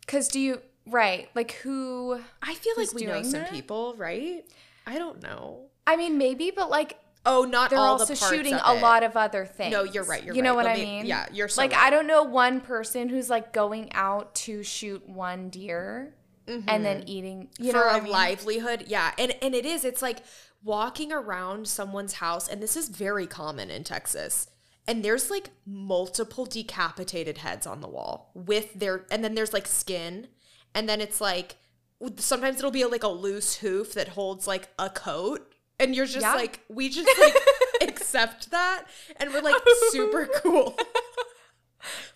Because 0.00 0.28
do 0.28 0.38
you 0.40 0.60
right 0.86 1.28
like 1.34 1.52
who? 1.62 2.20
i 2.42 2.54
feel 2.54 2.74
like 2.76 2.92
we 2.92 3.04
know 3.06 3.22
some 3.22 3.40
that? 3.42 3.50
people 3.52 3.94
right 3.96 4.44
i 4.86 4.98
don't 4.98 5.22
know 5.22 5.66
I 5.84 5.96
mean, 5.96 6.16
maybe, 6.16 6.52
but 6.52 6.70
like 6.70 6.96
oh 7.24 7.44
not 7.44 7.70
they're 7.70 7.78
all 7.78 7.98
also 8.00 8.14
the 8.14 8.18
parts 8.18 8.34
shooting 8.34 8.54
a 8.54 8.74
lot 8.74 9.02
of 9.02 9.16
other 9.16 9.44
things. 9.46 9.72
No, 9.72 9.84
you're 9.84 10.04
right, 10.04 10.22
you're 10.24 10.34
you 10.34 10.42
know 10.42 10.54
what 10.54 10.64
Let 10.64 10.76
I 10.76 10.80
me- 10.80 10.84
mean? 10.84 11.06
yeah, 11.06 11.26
you're 11.32 11.48
so 11.48 11.60
like 11.62 11.72
right. 11.72 11.80
I 11.84 11.90
don't 11.90 12.06
know 12.06 12.22
one 12.22 12.60
person 12.60 13.08
who's 13.08 13.30
like 13.30 13.52
going 13.52 13.92
out 13.92 14.34
to 14.36 14.62
shoot 14.62 15.08
one 15.08 15.48
deer 15.50 16.14
and 16.46 16.84
then 16.84 17.04
eating. 17.06 17.48
You 17.58 17.72
know 17.72 17.78
Mm-hmm. 17.78 17.80
for 17.80 17.86
what 17.86 17.94
a 17.94 17.98
I 17.98 18.00
mean? 18.02 18.12
livelihood 18.12 18.84
yeah 18.88 19.12
and 19.18 19.34
and 19.40 19.54
it 19.54 19.64
is 19.64 19.84
it's 19.84 20.02
like 20.02 20.18
walking 20.64 21.12
around 21.12 21.66
someone's 21.68 22.14
house 22.14 22.48
and 22.48 22.62
this 22.62 22.76
is 22.76 22.88
very 22.88 23.26
common 23.26 23.70
in 23.70 23.82
texas 23.84 24.48
and 24.86 25.04
there's 25.04 25.30
like 25.30 25.50
multiple 25.66 26.44
decapitated 26.46 27.38
heads 27.38 27.66
on 27.66 27.80
the 27.80 27.88
wall 27.88 28.30
with 28.34 28.72
their 28.74 29.04
and 29.10 29.24
then 29.24 29.34
there's 29.34 29.52
like 29.52 29.66
skin 29.66 30.26
and 30.74 30.88
then 30.88 31.00
it's 31.00 31.20
like 31.20 31.56
sometimes 32.18 32.58
it'll 32.58 32.70
be 32.70 32.84
like 32.84 33.02
a 33.04 33.08
loose 33.08 33.56
hoof 33.56 33.94
that 33.94 34.08
holds 34.08 34.46
like 34.46 34.68
a 34.78 34.90
coat 34.90 35.51
and 35.82 35.94
you're 35.94 36.06
just 36.06 36.20
Yeah. 36.26 36.34
like 36.34 36.60
we 36.68 36.88
just 36.88 37.08
like 37.18 37.36
accept 37.82 38.50
that 38.50 38.84
and 39.16 39.32
we're 39.32 39.42
like 39.42 39.56
super 39.90 40.26
cool 40.42 40.76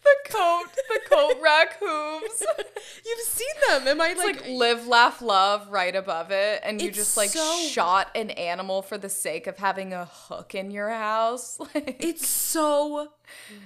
The 0.02 0.30
coat, 0.30 0.66
the 0.88 1.00
coat 1.10 1.34
rack 1.42 1.76
hooves. 1.80 2.46
You've 3.04 3.18
seen 3.26 3.46
them. 3.68 3.88
Am 3.88 4.00
I 4.00 4.10
It's 4.10 4.18
like, 4.24 4.42
like 4.42 4.48
live, 4.48 4.86
laugh, 4.86 5.20
love 5.20 5.68
right 5.72 5.94
above 5.96 6.30
it, 6.30 6.60
and 6.62 6.80
you 6.80 6.92
just 6.92 7.16
like 7.16 7.30
so- 7.30 7.66
shot 7.68 8.08
an 8.14 8.30
animal 8.30 8.82
for 8.82 8.96
the 8.96 9.08
sake 9.08 9.48
of 9.48 9.56
having 9.56 9.92
a 9.92 10.04
hook 10.04 10.54
in 10.54 10.70
your 10.70 10.90
house. 10.90 11.58
Like, 11.74 11.96
It's 11.98 12.28
so 12.28 13.08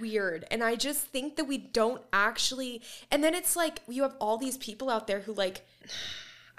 weird. 0.00 0.46
And 0.50 0.64
I 0.64 0.74
just 0.76 1.00
think 1.06 1.36
that 1.36 1.44
we 1.44 1.58
don't 1.58 2.00
actually. 2.14 2.80
And 3.10 3.22
then 3.22 3.34
it's 3.34 3.54
like 3.54 3.80
you 3.86 4.00
have 4.04 4.14
all 4.18 4.38
these 4.38 4.56
people 4.56 4.88
out 4.88 5.06
there 5.06 5.20
who, 5.20 5.34
like, 5.34 5.66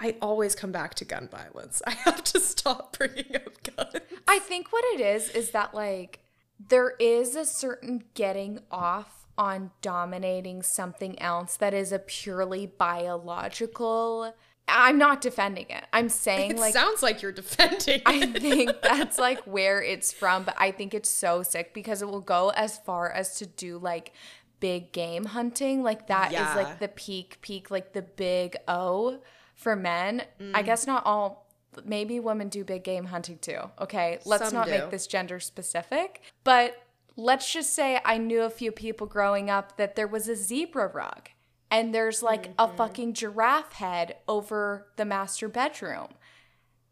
I 0.04 0.16
always 0.22 0.56
come 0.56 0.72
back 0.72 0.96
to 0.96 1.06
gun 1.06 1.30
violence. 1.32 1.82
I 1.88 1.92
have 1.92 2.24
to 2.26 2.40
stop 2.40 2.98
bringing 2.98 3.36
up 3.36 3.64
guns. 3.76 4.04
I 4.28 4.40
think 4.40 4.74
what 4.74 4.84
it 4.96 5.00
is 5.02 5.30
is 5.30 5.52
that 5.52 5.74
like 5.76 6.20
there 6.60 6.96
is 7.00 7.36
a 7.36 7.46
certain 7.46 8.04
getting 8.16 8.60
off 8.72 9.28
on 9.38 9.72
dominating 9.82 10.62
something 10.64 11.20
else 11.22 11.56
that 11.58 11.74
is 11.74 11.92
a 11.92 12.00
purely 12.00 12.66
biological. 12.66 14.34
I'm 14.68 14.98
not 14.98 15.22
defending 15.22 15.66
it. 15.70 15.84
I'm 15.92 16.08
saying 16.10 16.52
It 16.52 16.58
like 16.60 16.74
sounds 16.74 17.02
like 17.04 17.22
you're 17.22 17.32
defending. 17.32 18.02
I 18.06 18.26
think 18.28 18.72
that's 18.84 19.18
like 19.18 19.40
where 19.42 19.82
it's 19.84 20.14
from, 20.14 20.44
but 20.44 20.56
I 20.58 20.72
think 20.72 20.94
it's 20.94 21.10
so 21.10 21.44
sick 21.44 21.74
because 21.74 22.02
it 22.02 22.08
will 22.08 22.22
go 22.22 22.50
as 22.50 22.78
far 22.80 23.12
as 23.12 23.36
to 23.40 23.46
do 23.46 23.78
like 23.78 24.14
big 24.60 24.92
game 24.94 25.26
hunting. 25.26 25.84
Like 25.84 26.08
that 26.08 26.28
is 26.28 26.34
Yeah. 26.34 26.56
like 26.56 26.80
the 26.80 26.88
peak, 26.88 27.40
peak, 27.42 27.70
like 27.72 27.94
the 27.94 28.02
big 28.04 28.56
O 28.68 29.20
for 29.62 29.76
men. 29.76 30.24
Mm. 30.40 30.52
I 30.56 30.62
guess 30.64 30.86
not 30.88 31.06
all. 31.06 31.48
Maybe 31.86 32.20
women 32.20 32.50
do 32.50 32.66
big 32.66 32.84
game 32.84 33.06
hunting 33.06 33.38
too. 33.38 33.60
Okay, 33.80 34.20
let's 34.26 34.46
Some 34.46 34.54
not 34.54 34.66
do. 34.66 34.72
make 34.72 34.90
this 34.90 35.08
gender 35.08 35.40
specific, 35.40 36.22
but 36.44 36.76
let's 37.16 37.52
just 37.52 37.74
say 37.74 38.00
I 38.04 38.18
knew 38.18 38.42
a 38.42 38.50
few 38.50 38.72
people 38.74 39.08
growing 39.08 39.50
up 39.50 39.78
that 39.78 39.96
there 39.96 40.08
was 40.08 40.28
a 40.28 40.36
zebra 40.36 40.88
rug 40.88 41.30
and 41.70 41.94
there's 41.96 42.22
like 42.22 42.44
Mm-hmm. 42.58 42.74
a 42.74 42.76
fucking 42.76 43.14
giraffe 43.14 43.74
head 43.74 44.18
over 44.28 44.88
the 44.98 45.06
master 45.06 45.48
bedroom. 45.48 46.10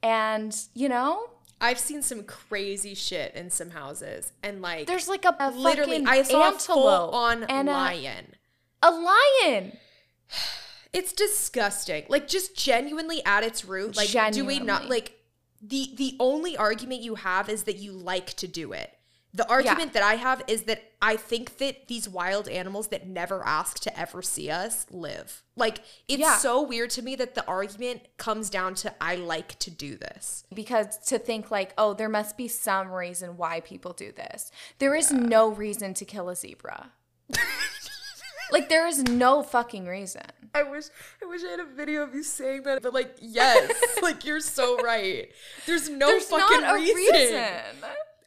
And, 0.02 0.56
you 0.74 0.88
know, 0.88 1.32
I've 1.60 1.80
seen 1.80 2.02
some 2.02 2.24
crazy 2.24 2.96
shit 2.96 3.36
in 3.36 3.50
some 3.50 3.72
houses, 3.72 4.32
and 4.42 4.62
like 4.62 4.88
there's 4.88 5.10
like 5.10 5.26
a, 5.26 5.36
a 5.42 5.52
literally, 5.52 6.06
I 6.08 6.22
saw 6.22 6.50
a 6.50 6.52
full 6.54 6.88
on 6.88 7.44
and 7.44 7.68
a- 7.68 7.74
lion. 7.74 8.36
A, 8.82 8.92
lion. 8.92 9.78
It's 10.94 11.14
disgusting. 11.14 12.06
Like 12.10 12.28
just 12.28 12.56
genuinely 12.56 13.24
at 13.26 13.44
its 13.44 13.66
root, 13.66 13.96
like 13.96 14.34
do 14.34 14.46
we 14.46 14.60
not 14.60 14.90
like 14.90 15.16
the 15.62 15.92
the 15.96 16.16
only 16.20 16.58
argument 16.58 17.02
you 17.02 17.16
have 17.16 17.50
is 17.50 17.64
that 17.64 17.78
you 17.78 17.92
like 17.92 18.34
to 18.36 18.48
do 18.48 18.74
it. 18.74 18.94
The 19.32 19.48
argument 19.48 19.94
that 19.94 20.02
I 20.02 20.16
have 20.16 20.42
is 20.48 20.64
that 20.64 20.82
I 21.04 21.16
think 21.16 21.58
that 21.60 21.88
these 21.88 22.10
wild 22.10 22.50
animals 22.50 22.88
that 22.88 23.06
never 23.08 23.46
ask 23.46 23.80
to 23.82 24.00
ever 24.00 24.24
see 24.24 24.50
us 24.50 24.88
live. 24.90 25.44
Like 25.56 25.82
it's 26.08 26.20
Yeah. 26.22 26.38
so 26.38 26.64
weird 26.64 26.90
to 26.92 27.04
me 27.04 27.16
that 27.18 27.36
the 27.36 27.46
argument 27.46 28.08
comes 28.18 28.50
down 28.50 28.74
to 28.76 28.92
I 29.00 29.16
like 29.18 29.60
to 29.60 29.70
do 29.70 29.96
this. 29.98 30.46
Because 30.52 30.98
to 31.10 31.20
think 31.20 31.52
like, 31.52 31.74
oh, 31.78 31.94
there 31.94 32.10
must 32.10 32.38
be 32.38 32.48
some 32.48 32.92
reason 32.92 33.38
why 33.38 33.60
people 33.60 33.94
do 33.94 34.12
this. 34.12 34.52
There 34.80 34.96
is 34.96 35.12
no 35.12 35.50
reason 35.50 35.94
to 35.94 36.06
kill 36.06 36.30
a 36.30 36.36
zebra. 36.36 36.92
like 38.52 38.70
there 38.70 38.88
is 38.88 39.04
no 39.04 39.44
fucking 39.44 39.86
reason. 39.88 40.24
I 40.54 40.64
wish 40.64 40.86
I 41.22 41.26
wish 41.28 41.42
I 41.44 41.50
had 41.52 41.60
a 41.60 41.66
video 41.66 42.04
of 42.04 42.14
you 42.16 42.24
saying 42.24 42.64
that, 42.64 42.82
but 42.82 42.94
like 42.94 43.16
yes, 43.22 43.72
like 44.02 44.26
you're 44.26 44.40
so 44.40 44.78
right. 44.82 45.32
There's 45.66 45.90
no 45.90 46.08
There's 46.08 46.26
fucking 46.26 46.68
reason. 46.74 46.96
reason. 47.14 47.64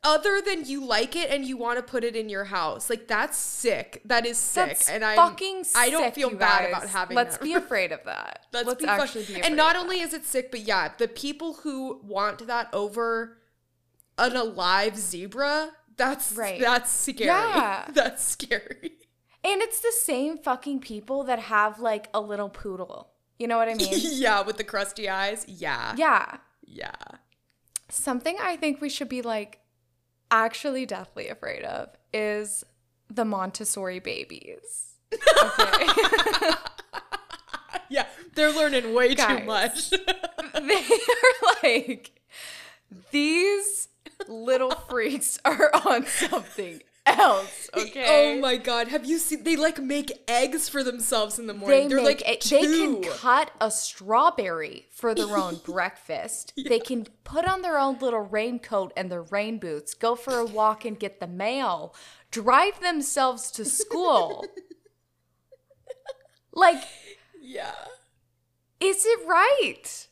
other 0.05 0.41
than 0.41 0.65
you 0.65 0.85
like 0.85 1.15
it 1.17 1.31
and 1.31 1.45
you 1.45 1.57
want 1.57 1.79
to 1.79 1.83
put 1.83 2.05
it 2.05 2.15
in 2.17 2.29
your 2.29 2.45
house. 2.45 2.89
Like 2.91 3.09
that's 3.09 3.37
sick. 3.39 4.03
That 4.05 4.25
is 4.27 4.39
sick. 4.39 4.69
That's 4.69 4.89
and 4.89 5.05
I 5.05 5.17
fucking 5.17 5.65
I 5.75 5.91
don't 5.91 6.05
sick, 6.05 6.15
feel 6.15 6.31
bad 6.31 6.39
guys. 6.39 6.69
about 6.69 6.89
having 6.89 7.17
Let's 7.17 7.37
that. 7.39 7.45
be 7.45 7.55
afraid 7.55 7.91
of 7.93 8.05
that. 8.05 8.47
Let's, 8.53 8.67
Let's 8.69 8.83
be 8.83 8.89
actually 8.89 9.23
fuck- 9.23 9.29
be 9.29 9.35
afraid. 9.41 9.47
And 9.47 9.57
not 9.57 9.77
only 9.77 10.01
is 10.01 10.13
it 10.15 10.25
sick, 10.25 10.51
but 10.51 10.61
yeah, 10.61 10.93
the 10.99 11.09
people 11.09 11.55
who 11.63 12.01
want 12.05 12.47
that 12.47 12.69
over 12.73 13.39
an 14.19 14.37
alive 14.37 14.97
zebra, 14.97 15.71
that's 15.97 16.33
Right. 16.33 16.61
that's 16.61 16.91
scary. 16.91 17.27
Yeah. 17.27 17.87
That's 17.93 18.23
scary. 18.25 18.93
And 19.45 19.61
it's 19.61 19.81
the 19.81 19.93
same 19.93 20.39
fucking 20.39 20.81
people 20.81 21.25
that 21.25 21.39
have 21.39 21.81
like 21.81 22.09
a 22.15 22.21
little 22.21 22.49
poodle. 22.49 23.11
You 23.39 23.49
know 23.49 23.59
what 23.59 23.69
I 23.69 23.75
mean? 23.75 23.89
yeah, 23.93 24.43
with 24.43 24.57
the 24.57 24.65
crusty 24.65 25.09
eyes. 25.09 25.45
Yeah. 25.49 25.95
yeah. 25.97 26.37
Yeah. 26.65 26.93
Something 27.89 28.37
I 28.41 28.57
think 28.57 28.81
we 28.81 28.89
should 28.89 29.09
be 29.09 29.23
like 29.23 29.61
actually 30.31 30.87
deathly 30.87 31.29
afraid 31.29 31.65
of 31.65 31.89
is 32.13 32.65
the 33.11 33.25
Montessori 33.25 33.99
babies. 33.99 34.95
Okay. 35.13 35.87
Yeah. 37.93 38.07
They're 38.35 38.53
learning 38.53 38.95
way 38.95 39.15
too 39.15 39.45
much. 39.45 39.91
they 39.91 39.99
are 40.75 41.63
like 41.63 42.13
these 43.11 43.89
little 44.27 44.71
freaks 44.71 45.39
are 45.45 45.71
on 45.87 46.07
something 46.07 46.81
else, 47.07 47.69
oh 47.75 47.83
okay? 47.83 48.37
Oh 48.37 48.41
my 48.41 48.57
god, 48.57 48.89
have 48.89 49.05
you 49.05 49.19
seen 49.19 49.45
they 49.45 49.57
like 49.57 49.81
make 49.81 50.13
eggs 50.29 50.69
for 50.69 50.83
themselves 50.83 51.39
in 51.39 51.47
the 51.47 51.55
morning? 51.55 51.83
They 51.83 51.89
They're 51.89 52.05
make 52.05 52.27
like 52.27 52.43
they 52.45 52.63
can 52.63 53.03
cut 53.03 53.51
a 53.61 53.71
strawberry 53.71 54.87
for 54.91 55.15
their 55.15 55.37
own 55.45 55.61
breakfast. 55.65 56.53
They 56.57 56.81
can 56.81 57.07
put 57.25 57.47
on 57.47 57.63
their 57.63 57.79
own 57.79 57.99
little 57.99 58.21
raincoat 58.21 58.93
and 58.97 59.11
their 59.11 59.23
rain 59.23 59.59
boots, 59.59 59.95
go 59.95 60.15
for 60.15 60.39
a 60.39 60.47
walk 60.47 60.85
and 60.85 60.99
get 60.99 61.21
the 61.21 61.27
mail, 61.27 61.95
drive 62.31 62.81
themselves 62.81 63.51
to 63.53 63.65
school. 63.65 64.45
like, 66.53 66.83
Yeah. 67.41 67.73
is 68.81 69.05
it 69.07 69.27
right? 69.27 70.09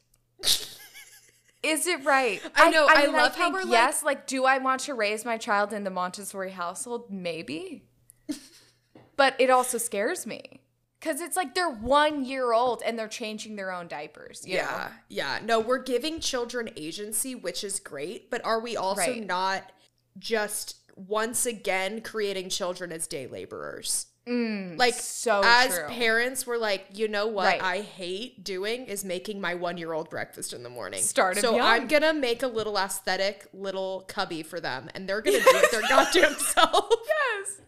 Is 1.63 1.87
it 1.87 2.05
right? 2.05 2.41
I 2.55 2.71
know, 2.71 2.87
I 2.89 3.03
mean, 3.07 3.13
love 3.13 3.35
how 3.37 3.43
think, 3.45 3.55
we're 3.55 3.61
like- 3.63 3.71
yes. 3.71 4.03
Like, 4.03 4.27
do 4.27 4.45
I 4.47 4.59
want 4.59 4.81
to 4.83 4.95
raise 4.95 5.25
my 5.25 5.37
child 5.37 5.73
in 5.73 5.85
the 5.85 5.91
Montessori 5.91 6.53
household? 6.53 7.11
Maybe, 7.11 7.85
but 9.17 9.35
it 9.39 9.51
also 9.51 9.77
scares 9.79 10.27
me 10.27 10.63
because 10.99 11.21
it's 11.21 11.37
like 11.37 11.55
they're 11.55 11.71
one 11.71 12.25
year 12.25 12.53
old 12.53 12.83
and 12.85 12.99
they're 12.99 13.09
changing 13.09 13.57
their 13.57 13.73
own 13.73 13.89
diapers. 13.89 14.43
you 14.47 14.55
know? 14.57 14.63
Yeah. 14.63 14.89
Yeah. 15.09 15.39
No, 15.45 15.61
we're 15.61 15.83
giving 15.83 16.21
children 16.21 16.71
agency, 16.77 17.35
which 17.35 17.63
is 17.65 17.79
great, 17.81 18.31
but 18.31 18.45
are 18.45 18.61
we 18.61 18.77
also 18.77 19.03
Right. 19.03 19.27
not 19.27 19.73
just 20.19 20.77
once 20.97 21.47
again 21.47 22.01
creating 22.01 22.49
children 22.49 22.93
as 22.93 23.07
day 23.07 23.27
laborers? 23.27 24.07
Like 24.77 24.95
Mm, 24.95 25.01
so 25.01 25.43
as 25.45 25.75
true. 25.77 25.89
parents, 25.89 26.47
we're 26.47 26.57
like, 26.57 26.87
you 26.93 27.09
know 27.09 27.27
what 27.27 27.47
Right. 27.47 27.63
I 27.63 27.81
hate 27.81 28.45
doing 28.45 28.87
is 28.87 29.05
making 29.05 29.41
my 29.41 29.55
one 29.55 29.77
year 29.77 29.93
old 29.93 30.09
breakfast 30.09 30.53
in 30.53 30.63
the 30.63 30.71
morning. 30.71 31.03
Start 31.03 31.37
so 31.39 31.57
young. 31.57 31.67
I'm 31.67 31.87
gonna 31.89 32.15
make 32.15 32.43
a 32.43 32.47
little 32.49 32.79
aesthetic 32.79 33.47
little 33.53 34.05
cubby 34.09 34.43
for 34.43 34.61
them, 34.61 34.89
and 34.95 35.09
they're 35.09 35.21
gonna 35.21 35.39
do 35.39 35.45
it 35.47 35.71
their 35.73 35.83
goddamn 35.89 36.35
self. 36.39 36.89
yes 37.07 37.61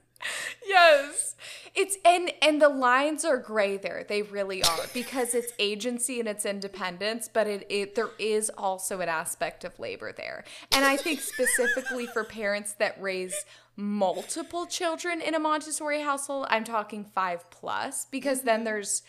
yes 0.65 1.35
it's 1.75 1.97
and 2.05 2.33
and 2.41 2.63
the 2.63 2.69
lines 2.69 3.25
are 3.25 3.39
gray 3.39 3.77
there 3.77 4.05
they 4.09 4.23
really 4.23 4.63
are 4.63 4.79
because 4.95 5.35
it's 5.35 5.53
agency 5.59 6.21
and 6.21 6.29
it's 6.29 6.45
independence 6.47 7.29
but 7.33 7.47
it, 7.49 7.67
it 7.69 7.95
there 7.97 8.11
is 8.21 8.51
also 8.57 9.01
an 9.01 9.09
aspect 9.09 9.65
of 9.65 9.77
labor 9.81 10.13
there 10.13 10.45
and 10.71 10.85
i 10.85 10.97
think 10.97 11.21
specifically 11.21 12.07
for 12.07 12.23
parents 12.23 12.75
that 12.75 12.95
raise 13.03 13.45
multiple 13.77 14.67
children 14.67 15.21
in 15.21 15.35
a 15.35 15.39
montessori 15.39 16.03
household 16.03 16.47
i'm 16.51 16.65
talking 16.65 17.05
five 17.05 17.49
plus 17.51 18.07
because 18.11 18.43
then 18.43 18.65
there's 18.65 19.03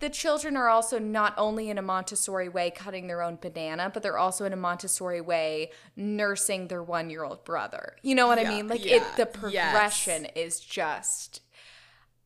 the 0.00 0.08
children 0.08 0.56
are 0.56 0.68
also 0.68 0.98
not 0.98 1.34
only 1.36 1.70
in 1.70 1.78
a 1.78 1.82
Montessori 1.82 2.48
way 2.48 2.70
cutting 2.70 3.08
their 3.08 3.22
own 3.22 3.36
banana, 3.40 3.90
but 3.92 4.02
they're 4.02 4.18
also 4.18 4.44
in 4.44 4.52
a 4.52 4.56
Montessori 4.56 5.20
way 5.20 5.72
nursing 5.96 6.68
their 6.68 6.82
one 6.82 7.10
year 7.10 7.24
old 7.24 7.44
brother. 7.44 7.96
You 8.02 8.14
know 8.14 8.28
what 8.28 8.38
I 8.38 8.44
mean? 8.44 8.68
Like 8.68 8.84
yeah, 8.84 8.96
it 8.96 9.02
the 9.16 9.28
yes. 9.50 9.72
progression 9.72 10.26
is 10.36 10.60
just 10.60 11.42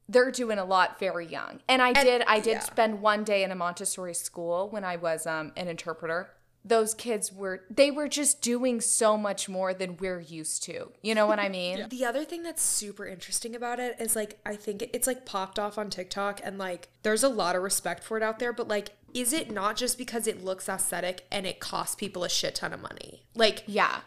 they're 0.08 0.30
doing 0.30 0.58
a 0.58 0.64
lot 0.64 0.98
very 0.98 1.26
young. 1.26 1.60
And 1.68 1.80
I 1.80 1.92
did 1.92 2.22
I 2.26 2.40
did 2.40 2.52
yeah. 2.52 2.60
spend 2.60 3.00
one 3.00 3.24
day 3.24 3.42
in 3.42 3.50
a 3.50 3.54
Montessori 3.54 4.14
school 4.14 4.68
when 4.68 4.84
I 4.84 4.96
was 4.96 5.26
um 5.26 5.52
an 5.56 5.68
interpreter. 5.68 6.30
Those 6.64 6.94
kids 6.94 7.32
were 7.32 7.64
they 7.68 7.90
were 7.90 8.06
just 8.06 8.40
doing 8.40 8.80
so 8.80 9.18
much 9.18 9.48
more 9.48 9.74
than 9.74 9.96
we're 9.96 10.20
used 10.20 10.62
to. 10.64 10.92
You 11.02 11.14
know 11.14 11.26
what 11.26 11.40
I 11.40 11.48
mean? 11.48 11.86
The 11.90 12.04
other 12.04 12.24
thing 12.24 12.42
that's 12.44 12.62
super 12.62 13.04
interesting 13.06 13.56
about 13.56 13.80
it 13.80 13.96
is 13.98 14.14
like 14.14 14.38
I 14.46 14.54
think 14.54 14.88
it's 14.92 15.08
like 15.08 15.26
popped 15.26 15.58
off 15.58 15.76
on 15.76 15.90
TikTok 15.90 16.40
and 16.44 16.58
like 16.58 16.88
there's 17.02 17.24
a 17.24 17.28
lot 17.28 17.56
of 17.56 17.62
respect 17.62 18.04
for 18.04 18.16
it 18.16 18.22
out 18.22 18.38
there, 18.38 18.52
but 18.52 18.68
like 18.68 18.90
is 19.12 19.32
it 19.32 19.50
not 19.50 19.76
just 19.76 19.98
because 19.98 20.26
it 20.26 20.42
looks 20.44 20.68
aesthetic 20.68 21.26
and 21.32 21.46
it 21.46 21.58
costs 21.60 21.96
people 21.96 22.22
a 22.22 22.28
shit 22.30 22.54
ton 22.54 22.72
of 22.72 22.80
money? 22.80 23.24
Like 23.34 23.64
Yeah. 23.66 24.00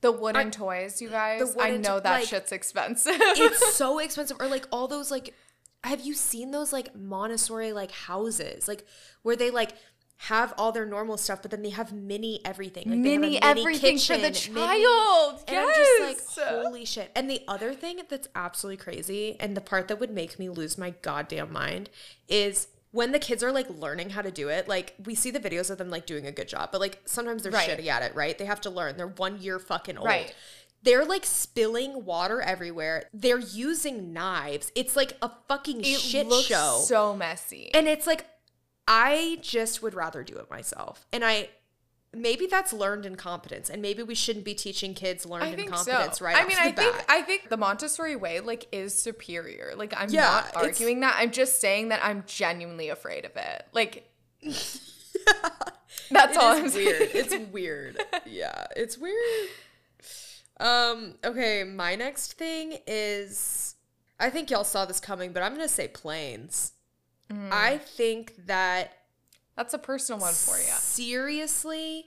The 0.00 0.10
wooden 0.10 0.48
I- 0.48 0.50
toys, 0.50 1.00
you 1.00 1.10
guys. 1.10 1.56
I 1.60 1.76
know 1.76 2.00
that 2.00 2.10
like- 2.20 2.26
shit's 2.28 2.50
expensive. 2.50 3.14
it's 3.18 3.74
so 3.76 4.00
expensive 4.00 4.36
or 4.40 4.48
like 4.48 4.66
all 4.72 4.88
those 4.88 5.12
like 5.12 5.32
have 5.84 6.00
you 6.00 6.14
seen 6.14 6.50
those 6.52 6.72
like 6.72 6.94
Montessori 6.96 7.72
like 7.72 7.90
houses 7.90 8.68
like 8.68 8.84
where 9.22 9.34
they 9.36 9.50
like 9.50 9.72
have 10.26 10.54
all 10.56 10.70
their 10.70 10.86
normal 10.86 11.16
stuff, 11.16 11.42
but 11.42 11.50
then 11.50 11.62
they 11.62 11.70
have 11.70 11.92
mini 11.92 12.40
everything. 12.44 12.88
Like 12.88 13.02
they 13.02 13.10
have 13.14 13.18
a 13.22 13.26
Mini 13.26 13.42
everything 13.42 13.98
for 13.98 14.16
the 14.16 14.30
kitchen, 14.30 14.54
mini- 14.54 14.66
child. 14.84 15.42
and 15.48 15.58
I'm 15.58 15.68
just 15.74 16.00
like, 16.00 16.16
Yes. 16.36 16.48
holy 16.62 16.84
shit. 16.84 17.10
And 17.16 17.28
the 17.28 17.42
other 17.48 17.74
thing 17.74 18.00
that's 18.08 18.28
absolutely 18.36 18.76
crazy, 18.76 19.36
and 19.40 19.56
the 19.56 19.60
part 19.60 19.88
that 19.88 19.98
would 19.98 20.12
make 20.12 20.38
me 20.38 20.48
lose 20.48 20.78
my 20.78 20.90
goddamn 21.02 21.52
mind, 21.52 21.90
is 22.28 22.68
when 22.92 23.10
the 23.10 23.18
kids 23.18 23.42
are 23.42 23.50
like 23.50 23.68
learning 23.70 24.10
how 24.10 24.22
to 24.22 24.30
do 24.30 24.48
it. 24.48 24.68
Like 24.68 24.94
we 25.04 25.14
see 25.16 25.32
the 25.32 25.40
videos 25.40 25.70
of 25.70 25.78
them 25.78 25.90
like 25.90 26.06
doing 26.06 26.26
a 26.26 26.32
good 26.32 26.46
job, 26.46 26.68
but 26.70 26.80
like 26.80 27.00
sometimes 27.04 27.42
they're 27.42 27.50
Right. 27.50 27.68
shitty 27.68 27.88
at 27.88 28.02
it, 28.02 28.14
right? 28.14 28.38
They 28.38 28.44
have 28.44 28.60
to 28.60 28.70
learn. 28.70 28.96
They're 28.96 29.08
one 29.08 29.40
year 29.42 29.58
fucking 29.58 29.96
old. 29.98 30.06
Right. 30.06 30.32
They're 30.84 31.04
like 31.04 31.24
spilling 31.24 32.04
water 32.04 32.40
everywhere. 32.42 33.04
They're 33.14 33.38
using 33.38 34.12
knives. 34.12 34.70
It's 34.74 34.94
like 34.96 35.16
a 35.22 35.30
fucking 35.48 35.80
It 35.80 35.98
shit 36.00 36.26
looks 36.26 36.46
show. 36.46 36.80
so 36.84 37.14
messy. 37.16 37.70
And 37.72 37.86
it's 37.88 38.06
like, 38.06 38.26
I 38.88 39.38
just 39.42 39.82
would 39.82 39.94
rather 39.94 40.22
do 40.24 40.36
it 40.38 40.50
myself. 40.50 41.06
And 41.12 41.24
I, 41.24 41.48
maybe 42.12 42.46
that's 42.46 42.72
learned 42.72 43.06
incompetence. 43.06 43.70
And 43.70 43.80
maybe 43.80 44.02
we 44.02 44.14
shouldn't 44.14 44.44
be 44.44 44.54
teaching 44.54 44.92
kids 44.94 45.24
learned 45.24 45.44
I 45.44 45.54
think 45.54 45.68
incompetence 45.68 46.18
so. 46.18 46.24
right 46.24 46.36
I 46.36 46.46
mean, 46.46 46.56
I 46.58 46.72
think 46.72 46.92
bat. 46.96 47.04
I 47.08 47.22
think 47.22 47.48
the 47.48 47.56
Montessori 47.56 48.16
way 48.16 48.40
like 48.40 48.66
is 48.72 49.00
superior. 49.00 49.72
Like 49.76 49.94
I'm 49.96 50.10
Yeah, 50.10 50.22
not 50.22 50.56
arguing 50.56 51.00
that. 51.00 51.14
I'm 51.18 51.30
just 51.30 51.60
saying 51.60 51.88
that 51.90 52.04
I'm 52.04 52.24
genuinely 52.26 52.88
afraid 52.88 53.24
of 53.24 53.32
it. 53.36 53.66
Like 53.72 54.10
that's 56.10 56.36
all 56.36 56.56
I'm 56.56 56.64
It's 56.66 56.74
saying. 56.74 56.86
weird. 56.86 57.10
It's 57.14 57.36
weird. 57.52 57.98
Yeah, 58.26 58.64
it's 58.76 58.98
weird. 58.98 59.48
Um, 60.60 61.14
okay, 61.24 61.64
my 61.64 61.94
next 61.96 62.34
thing 62.34 62.78
is 62.86 63.74
I 64.20 64.30
think 64.30 64.50
y'all 64.50 64.64
saw 64.64 64.84
this 64.84 65.00
coming, 65.00 65.32
but 65.32 65.42
I'm 65.42 65.52
gonna 65.52 65.68
say 65.68 65.88
planes. 65.88 66.72
Mm. 67.32 67.52
I 67.52 67.78
think 67.78 68.46
that 68.46 68.98
That's 69.56 69.74
a 69.74 69.78
personal 69.78 70.20
one 70.20 70.34
for 70.34 70.56
you. 70.58 70.64
Seriously, 70.78 72.06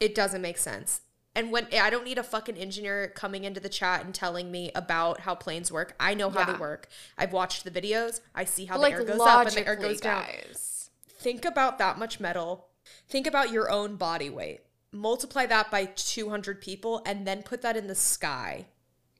it 0.00 0.14
doesn't 0.14 0.42
make 0.42 0.58
sense. 0.58 1.02
And 1.34 1.50
when 1.50 1.66
I 1.72 1.88
don't 1.88 2.04
need 2.04 2.18
a 2.18 2.22
fucking 2.22 2.56
engineer 2.56 3.08
coming 3.14 3.44
into 3.44 3.58
the 3.60 3.68
chat 3.68 4.04
and 4.04 4.14
telling 4.14 4.50
me 4.50 4.70
about 4.74 5.20
how 5.20 5.34
planes 5.34 5.72
work. 5.72 5.94
I 5.98 6.12
know 6.14 6.28
how 6.28 6.40
Yeah. 6.40 6.52
they 6.52 6.58
work. 6.58 6.88
I've 7.16 7.32
watched 7.32 7.64
the 7.64 7.70
videos. 7.70 8.20
I 8.34 8.44
see 8.44 8.66
how 8.66 8.78
like 8.78 8.94
the 8.94 9.00
air 9.00 9.06
goes 9.06 9.20
up 9.20 9.46
and 9.46 9.54
the 9.56 9.66
air 9.66 9.76
goes 9.76 10.00
down. 10.00 10.24
guys. 10.24 10.90
Think 11.18 11.44
about 11.44 11.78
that 11.78 11.98
much 11.98 12.20
metal. 12.20 12.68
Think 13.08 13.26
about 13.26 13.50
your 13.50 13.70
own 13.70 13.96
body 13.96 14.28
weight. 14.28 14.60
Multiply 14.92 15.46
that 15.46 15.70
by 15.70 15.86
200 15.86 16.60
people 16.60 17.00
and 17.06 17.26
then 17.26 17.42
put 17.42 17.62
that 17.62 17.76
in 17.78 17.86
the 17.86 17.94
sky. 17.94 18.66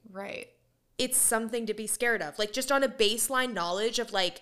Right. 0.09 0.49
It's 0.99 1.17
something 1.17 1.65
to 1.65 1.73
be 1.73 1.87
scared 1.87 2.21
of. 2.21 2.37
Like 2.37 2.53
just 2.53 2.71
on 2.71 2.83
a 2.83 2.87
baseline 2.89 3.53
knowledge 3.53 3.97
of 3.97 4.13
like 4.13 4.41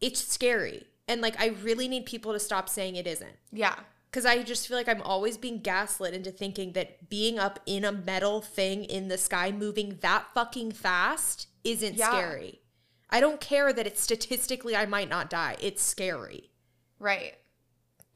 it's 0.00 0.24
scary. 0.24 0.86
And 1.08 1.20
like 1.20 1.40
I 1.40 1.48
really 1.62 1.88
need 1.88 2.06
people 2.06 2.32
to 2.32 2.40
stop 2.40 2.68
saying 2.68 2.96
it 2.96 3.06
isn't. 3.06 3.36
Yeah. 3.52 3.76
Because 4.10 4.24
I 4.26 4.42
just 4.42 4.66
feel 4.66 4.76
like 4.76 4.88
I'm 4.88 5.02
always 5.02 5.36
being 5.36 5.60
gaslit 5.60 6.14
into 6.14 6.30
thinking 6.30 6.72
that 6.72 7.08
being 7.10 7.38
up 7.38 7.60
in 7.66 7.84
a 7.84 7.92
metal 7.92 8.40
thing 8.40 8.84
in 8.84 9.08
the 9.08 9.18
sky 9.18 9.52
moving 9.52 9.98
that 10.00 10.26
fucking 10.34 10.72
fast 10.72 11.48
isn't 11.64 11.94
Yeah. 11.96 12.08
scary. 12.10 12.60
I 13.10 13.20
don't 13.20 13.40
care 13.40 13.72
that 13.72 13.86
it's 13.86 14.00
statistically 14.00 14.74
I 14.74 14.86
might 14.86 15.08
not 15.08 15.30
die. 15.30 15.56
It's 15.60 15.82
scary. 15.82 16.50
Right. 16.98 17.34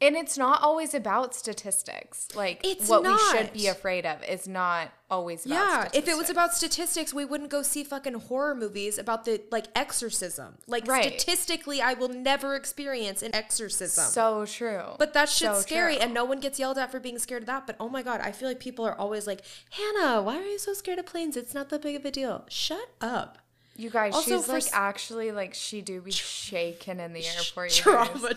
And 0.03 0.17
it's 0.17 0.39
not 0.39 0.63
always 0.63 0.95
about 0.95 1.35
statistics. 1.35 2.29
Like 2.35 2.61
It's 2.65 2.89
what 2.89 3.03
we 3.03 3.17
should 3.31 3.53
be 3.53 3.67
afraid 3.67 4.07
of 4.07 4.23
is 4.25 4.49
not 4.49 4.89
always 5.11 5.45
about 5.45 5.55
yeah, 5.55 5.89
if 5.93 6.09
it 6.09 6.17
was 6.17 6.31
about 6.31 6.55
statistics, 6.55 7.13
we 7.13 7.25
wouldn't 7.25 7.51
go 7.51 7.63
see 7.63 7.85
fucking 7.85 8.15
horror 8.15 8.55
movies 8.55 8.97
about 8.97 9.25
the 9.25 9.43
like 9.51 9.67
exorcism. 9.75 10.57
Like 10.67 10.87
Right. 10.87 11.21
statistically, 11.21 11.83
I 11.83 11.95
will 11.95 12.09
never 12.09 12.55
experience 12.55 13.23
an 13.23 13.35
exorcism. 13.35 14.05
so 14.07 14.47
true. 14.47 14.95
But 14.99 15.13
that 15.15 15.29
shit's 15.29 15.57
So 15.59 15.61
scary, 15.63 15.97
true. 15.97 16.05
and 16.05 16.15
no 16.15 16.25
one 16.25 16.41
gets 16.41 16.59
yelled 16.59 16.79
at 16.79 16.91
for 16.91 17.01
being 17.01 17.19
scared 17.19 17.43
of 17.43 17.47
that. 17.49 17.67
But 17.67 17.77
oh 17.79 17.89
my 17.89 18.03
god, 18.03 18.21
I 18.23 18.33
feel 18.33 18.49
like 18.49 18.61
people 18.61 18.87
are 18.87 18.95
always 18.95 19.27
like, 19.27 19.43
Hannah, 19.71 20.23
why 20.23 20.39
are 20.39 20.45
you 20.47 20.59
so 20.59 20.73
scared 20.73 20.99
of 20.99 21.07
planes? 21.07 21.37
It's 21.37 21.53
not 21.55 21.69
that 21.71 21.83
big 21.83 21.97
of 21.97 22.05
a 22.05 22.11
deal. 22.11 22.45
Shut 22.49 22.89
up. 23.03 23.39
You 23.81 23.89
guys, 23.89 24.13
Also, 24.13 24.37
she's 24.37 24.47
like 24.49 24.65
s- 24.65 24.71
actually 24.75 25.33
like 25.33 25.55
she 25.55 25.81
do 25.81 26.03
be 26.03 26.11
shaking 26.11 27.01
in 27.01 27.15
the 27.15 27.25
airport. 27.27 27.69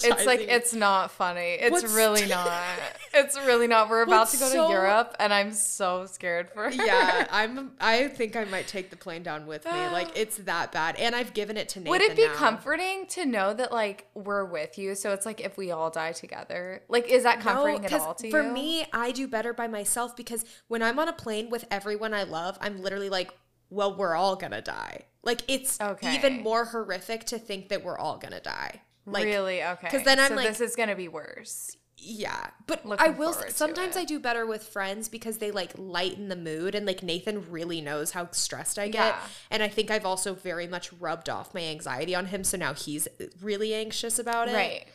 It's 0.06 0.26
like 0.26 0.40
it's 0.40 0.74
not 0.74 1.12
funny. 1.12 1.58
It's 1.60 1.70
What's- 1.72 1.94
really 1.94 2.26
not. 2.28 2.54
It's 3.14 3.38
really 3.46 3.68
not. 3.68 3.90
We're 3.90 4.04
about 4.04 4.30
to 4.30 4.38
go 4.38 4.48
so- 4.48 4.68
to 4.68 4.74
Europe, 4.74 5.16
and 5.20 5.34
I'm 5.34 5.52
so 5.54 6.06
scared 6.06 6.50
for 6.50 6.64
her. 6.64 6.72
Yeah, 6.72 7.28
I'm. 7.30 7.74
I 7.82 8.08
think 8.08 8.38
I 8.38 8.46
might 8.46 8.68
take 8.68 8.90
the 8.90 8.96
plane 8.96 9.22
down 9.22 9.46
with 9.46 9.66
me. 9.66 9.72
Like 9.72 10.12
it's 10.16 10.38
that 10.38 10.72
bad, 10.72 10.96
and 10.96 11.14
I've 11.14 11.34
given 11.34 11.58
it 11.58 11.68
to 11.70 11.80
Nathan. 11.80 11.92
Would 11.92 12.02
it 12.02 12.16
be 12.16 12.26
now. 12.26 12.36
comforting 12.36 13.06
to 13.08 13.26
know 13.26 13.54
that 13.54 13.74
like 13.74 14.08
we're 14.14 14.46
with 14.46 14.78
you? 14.78 14.96
So 14.96 15.12
it's 15.12 15.26
like 15.26 15.42
if 15.42 15.58
we 15.58 15.72
all 15.72 15.90
die 15.90 16.14
together, 16.14 16.84
like 16.88 17.10
is 17.10 17.24
that 17.24 17.42
comforting 17.42 17.86
at 17.86 17.92
all 17.94 18.14
to 18.14 18.32
for 18.32 18.42
you? 18.42 18.48
For 18.48 18.52
me, 18.52 18.86
I 18.94 19.12
do 19.12 19.28
better 19.28 19.54
by 19.54 19.68
myself 19.68 20.16
because 20.16 20.46
when 20.70 20.82
I'm 20.82 20.98
on 21.00 21.10
a 21.10 21.14
plane 21.14 21.50
with 21.50 21.66
everyone 21.70 22.14
I 22.14 22.24
love, 22.24 22.58
I'm 22.62 22.82
literally 22.82 23.10
like, 23.10 23.32
well, 23.70 23.94
we're 23.94 24.16
all 24.16 24.38
gonna 24.38 24.62
die. 24.62 25.04
Like 25.24 25.42
it's 25.48 25.80
Okay. 25.80 26.16
even 26.16 26.42
more 26.44 26.66
horrific 26.66 27.24
to 27.26 27.40
think 27.40 27.70
that 27.70 27.84
we're 27.84 27.98
all 27.98 28.18
gonna 28.18 28.42
die. 28.42 28.82
Like 29.06 29.24
really 29.26 29.64
Okay. 29.64 29.88
Because 29.88 30.04
then 30.04 30.20
I'm 30.20 30.30
so 30.30 30.36
like- 30.36 30.48
this 30.48 30.62
is 30.62 30.76
gonna 30.76 30.96
be 30.96 31.08
worse. 31.08 31.76
Yeah, 32.06 32.48
but 32.68 32.86
Looking 32.86 33.06
I 33.08 33.10
will. 33.12 33.32
Sometimes. 33.50 33.96
I 33.96 34.04
do 34.04 34.20
better 34.20 34.46
with 34.46 34.64
friends 34.64 35.08
because 35.08 35.38
they 35.38 35.52
like 35.52 35.72
lighten 35.78 36.28
the 36.28 36.36
mood, 36.36 36.76
and 36.76 36.86
like 36.86 37.02
Nathan 37.02 37.50
really 37.50 37.80
knows 37.80 38.12
how 38.12 38.30
stressed 38.32 38.78
I 38.78 38.90
get, 38.90 39.16
Yeah. 39.16 39.20
and 39.52 39.64
I 39.64 39.70
think 39.70 39.90
I've 39.90 40.06
also 40.06 40.34
very 40.34 40.68
much 40.68 40.92
rubbed 40.94 41.30
off 41.30 41.54
my 41.54 41.62
anxiety 41.62 42.14
on 42.14 42.26
him, 42.26 42.44
so 42.44 42.58
now 42.58 42.74
he's 42.74 43.08
really 43.42 43.74
anxious 43.74 44.20
about 44.20 44.50
it. 44.50 44.54
Right. 44.54 44.86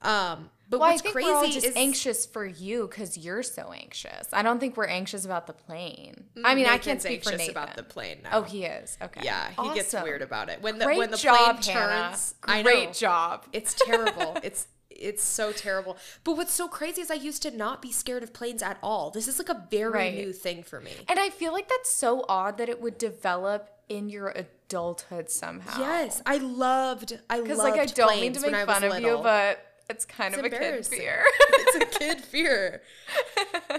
Um. 0.00 0.50
But 0.68 0.80
Well, 0.80 0.90
what's 0.90 1.02
crazy 1.02 1.28
we're 1.28 1.34
all 1.36 1.46
just 1.46 1.66
is 1.66 1.76
anxious 1.76 2.24
for 2.26 2.44
you 2.46 2.88
because 2.88 3.18
you're 3.18 3.42
so 3.42 3.72
anxious. 3.72 4.28
I 4.32 4.42
don't 4.42 4.58
think 4.58 4.76
we're 4.76 4.86
anxious 4.86 5.24
about 5.24 5.46
the 5.46 5.52
plane. 5.52 6.24
I 6.44 6.54
mm, 6.54 6.56
mean, 6.56 6.66
I 6.66 6.78
can't 6.78 7.02
Nathan's 7.02 7.02
speak 7.02 7.24
for 7.24 7.30
anxious 7.30 7.48
Nathan. 7.48 7.62
about 7.62 7.76
the 7.76 7.82
plane 7.82 8.18
now. 8.24 8.30
Oh, 8.32 8.42
he 8.42 8.64
is. 8.64 8.96
Okay. 9.02 9.20
yeah, 9.22 9.50
he 9.50 9.74
gets 9.74 9.92
weird 9.92 10.22
about 10.22 10.48
it 10.48 10.62
when 10.62 10.78
the 10.78 10.86
Great 10.86 10.98
when 10.98 11.10
the 11.10 11.16
job, 11.16 11.60
plane 11.60 11.76
turns. 11.76 12.34
Great 12.40 12.66
I 12.66 12.84
know. 12.86 12.92
job. 12.92 13.44
It's 13.52 13.74
terrible. 13.74 14.38
it's 14.42 14.66
it's 14.90 15.22
so 15.22 15.52
terrible. 15.52 15.96
But 16.22 16.36
what's 16.36 16.52
so 16.52 16.68
crazy 16.68 17.00
is 17.02 17.10
I 17.10 17.14
used 17.14 17.42
to 17.42 17.50
not 17.50 17.82
be 17.82 17.90
scared 17.92 18.22
of 18.22 18.32
planes 18.32 18.62
at 18.62 18.78
all. 18.82 19.10
This 19.10 19.26
is 19.28 19.38
like 19.38 19.48
a 19.48 19.66
very 19.70 19.90
Right. 19.92 20.14
new 20.14 20.32
thing 20.32 20.62
for 20.62 20.80
me. 20.80 20.92
And 21.08 21.18
I 21.18 21.30
feel 21.30 21.52
like 21.52 21.68
that's 21.68 21.90
so 21.90 22.24
odd 22.28 22.58
that 22.58 22.68
it 22.68 22.80
would 22.80 22.96
develop 22.96 23.70
in 23.88 24.08
your 24.08 24.28
adulthood 24.28 25.30
somehow. 25.30 25.78
Yes, 25.80 26.22
I 26.24 26.38
loved. 26.38 27.18
I 27.28 27.36
loved 27.36 27.44
Because 27.44 27.58
like 27.58 27.78
I 27.78 27.86
don't 27.86 28.20
mean 28.20 28.32
to 28.34 28.40
make 28.50 28.66
fun 28.66 28.84
of 28.84 29.00
you, 29.00 29.18
but 29.22 29.58
it's 29.88 30.04
kind 30.04 30.34
It's 30.34 30.38
of 30.40 30.44
a 30.46 30.50
kid 30.50 30.86
fear. 30.86 31.24
it's 31.50 31.76
a 31.76 31.98
kid 31.98 32.20
fear. 32.22 32.82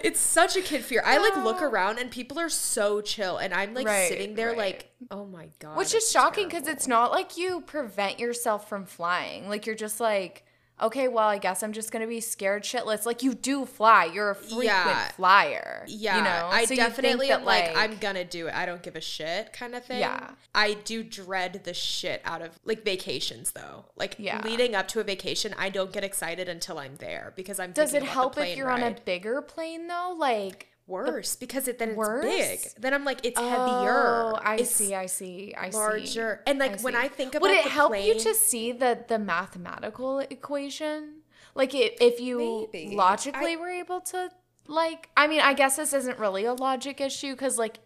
It's 0.04 0.20
such 0.20 0.56
a 0.56 0.62
kid 0.62 0.84
fear. 0.84 1.02
I 1.06 1.18
like 1.18 1.36
look 1.44 1.62
around 1.62 1.98
and 2.00 2.12
people 2.12 2.38
are 2.38 2.50
so 2.50 3.02
chill, 3.02 3.38
and 3.38 3.54
I'm 3.54 3.74
like 3.74 3.88
Right, 3.88 4.08
sitting 4.10 4.36
there 4.36 4.50
right. 4.50 4.58
like, 4.58 4.92
oh 5.10 5.26
my 5.26 5.50
god. 5.60 5.78
Which 5.78 5.96
is 5.96 6.12
shocking 6.12 6.48
because 6.48 6.68
it's 6.68 6.88
not 6.88 7.12
like 7.12 7.38
you 7.38 7.62
prevent 7.62 8.20
yourself 8.20 8.70
from 8.70 8.86
flying. 8.86 9.50
Like 9.50 9.66
you're 9.66 9.76
just 9.76 10.00
like, 10.00 10.45
okay, 10.82 11.08
well, 11.08 11.28
I 11.28 11.38
guess 11.38 11.64
I'm 11.64 11.74
just 11.74 11.92
gonna 11.92 12.08
be 12.08 12.20
scared 12.22 12.64
shitless. 12.64 13.06
Like 13.06 13.24
you 13.24 13.34
do 13.34 13.66
fly. 13.66 14.06
You're 14.06 14.32
a 14.32 14.36
frequent 14.36 14.66
Yeah. 14.66 15.08
flyer. 15.12 15.86
Yeah, 15.88 16.18
you 16.18 16.24
know. 16.24 16.50
I 16.52 16.66
So 16.66 16.76
definitely 16.76 17.28
that, 17.30 17.40
am 17.40 17.46
like, 17.46 17.76
I'm 17.76 17.98
gonna 17.98 18.26
do 18.26 18.48
it. 18.48 18.54
I 18.54 18.66
don't 18.66 18.82
give 18.84 18.96
a 18.96 19.02
shit 19.02 19.54
kind 19.54 19.76
of 19.76 19.86
thing. 19.86 20.00
Yeah. 20.00 20.32
I 20.54 20.74
do 20.74 21.04
dread 21.04 21.62
the 21.64 21.74
shit 21.74 22.22
out 22.26 22.42
of 22.42 22.60
like 22.66 22.84
vacations 22.84 23.52
though. 23.52 23.86
Like 23.96 24.16
Yeah. 24.18 24.42
leading 24.44 24.76
up 24.76 24.88
to 24.90 25.00
a 25.00 25.04
vacation, 25.04 25.54
I 25.58 25.70
don't 25.70 25.92
get 25.92 26.04
excited 26.04 26.50
until 26.50 26.78
I'm 26.80 26.98
there 26.98 27.34
because 27.36 27.60
I'm. 27.60 27.72
Does 27.72 27.94
it 27.94 28.00
thinking 28.02 28.10
about 28.14 28.34
the 28.36 28.42
help 28.42 28.50
if 28.52 28.58
you're 28.58 28.70
on 28.72 28.84
a 28.84 28.92
bigger 29.06 29.42
plane 29.42 29.88
though? 29.88 30.16
Like 30.18 30.68
worse 30.88 31.36
because 31.36 31.68
it 31.68 31.80
then 31.80 31.90
it's 31.90 31.98
Worse? 31.98 32.24
big. 32.26 32.60
Then 32.80 32.94
I'm 32.94 33.04
like 33.06 33.26
it's 33.26 33.40
Oh, 33.40 33.48
heavier. 33.48 34.40
I 34.48 34.58
It's 34.60 34.72
see, 34.72 34.94
I 34.96 35.06
see, 35.08 35.54
I 35.58 35.70
see. 35.70 35.78
larger. 35.78 36.42
And 36.46 36.60
like 36.60 36.82
when. 36.82 36.96
I 36.96 37.08
think 37.08 37.36
about 37.36 37.48
it, 37.50 37.58
would 37.58 37.66
it 37.66 37.72
help 37.72 37.98
you 37.98 38.20
to 38.20 38.34
see 38.34 38.72
the 38.72 39.04
the 39.08 39.18
mathematical 39.20 40.20
equation? 40.20 41.22
Like 41.56 41.74
it, 41.74 41.98
if 42.02 42.20
you 42.20 42.70
Maybe. 42.74 42.96
logically 42.96 43.54
I- 43.54 43.56
were 43.56 43.70
able 43.70 44.02
to 44.02 44.30
like, 44.68 45.10
I 45.16 45.28
mean, 45.28 45.42
I 45.42 45.54
guess 45.54 45.76
this 45.78 45.94
isn't 45.94 46.20
really 46.20 46.46
a 46.46 46.54
logic 46.54 47.00
issue 47.00 47.32
because 47.34 47.58
like 47.58 47.80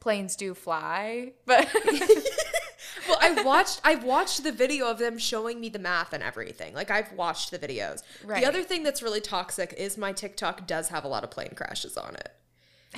planes 0.00 0.36
do 0.36 0.52
fly, 0.52 1.32
but 1.46 1.66
well, 3.08 3.18
I 3.20 3.42
watched 3.44 3.80
I've 3.84 4.04
watched 4.04 4.42
the 4.44 4.52
video 4.52 4.86
of 4.88 4.98
them 4.98 5.16
showing 5.18 5.60
me 5.60 5.68
the 5.68 5.78
math 5.78 6.12
and 6.12 6.22
everything. 6.22 6.74
Like 6.74 6.90
I've 6.90 7.12
watched 7.12 7.50
the 7.50 7.58
videos. 7.58 8.02
Right. 8.24 8.40
The 8.42 8.48
other 8.48 8.62
thing 8.62 8.82
that's 8.82 9.02
really 9.02 9.20
toxic 9.20 9.72
is 9.78 9.96
my 9.96 10.12
TikTok 10.12 10.66
does 10.66 10.88
have 10.88 11.04
a 11.04 11.08
lot 11.08 11.24
of 11.24 11.30
plane 11.30 11.52
crashes 11.56 11.96
on 11.96 12.14
it. 12.16 12.30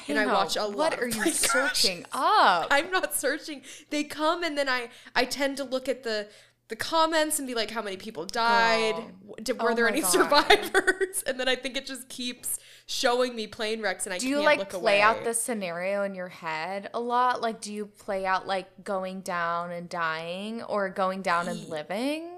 And 0.08 0.18
I 0.18 0.26
watch 0.26 0.56
a 0.56 0.60
What 0.62 0.76
lot 0.76 0.90
What 0.92 1.00
are 1.00 1.08
you 1.26 1.30
searching 1.30 2.02
crashes. 2.02 2.06
up? 2.12 2.68
I'm 2.70 2.90
not 2.90 3.14
searching. 3.14 3.62
They 3.90 4.04
come 4.04 4.42
and 4.42 4.56
then 4.56 4.68
I 4.68 4.88
I 5.14 5.24
tend 5.24 5.56
to 5.58 5.64
look 5.64 5.88
at 5.88 6.02
the 6.02 6.28
the 6.68 6.74
comments 6.76 7.38
and 7.38 7.46
be 7.46 7.54
like 7.54 7.70
how 7.70 7.80
many 7.80 7.96
people 7.96 8.24
died 8.26 8.94
oh. 8.96 9.00
Girl. 9.00 9.34
Did, 9.40 9.62
were 9.62 9.70
Oh 9.70 9.74
there 9.74 9.88
any 9.88 10.00
God. 10.00 10.10
survivors 10.10 11.22
and 11.26 11.38
then 11.38 11.48
i 11.48 11.54
think 11.54 11.76
it 11.76 11.86
just 11.86 12.08
keeps 12.08 12.58
showing 12.86 13.36
me 13.36 13.46
plane 13.46 13.80
wrecks 13.80 14.04
and 14.04 14.12
i 14.12 14.18
do 14.18 14.26
you 14.28 14.36
can't 14.36 14.46
like 14.46 14.58
look 14.58 14.68
play 14.70 14.80
away. 14.96 15.00
out 15.00 15.22
the 15.22 15.32
scenario 15.32 16.02
in 16.02 16.16
your 16.16 16.26
head 16.28 16.90
a 16.92 16.98
lot? 16.98 17.40
Like, 17.40 17.60
do 17.60 17.72
you 17.72 17.86
play 17.86 18.26
out 18.26 18.48
like 18.48 18.66
going 18.82 19.20
down 19.20 19.70
and 19.70 19.88
dying 19.88 20.60
or 20.64 20.88
going 20.88 21.22
down 21.22 21.46
and 21.46 21.68
living? 21.68 22.28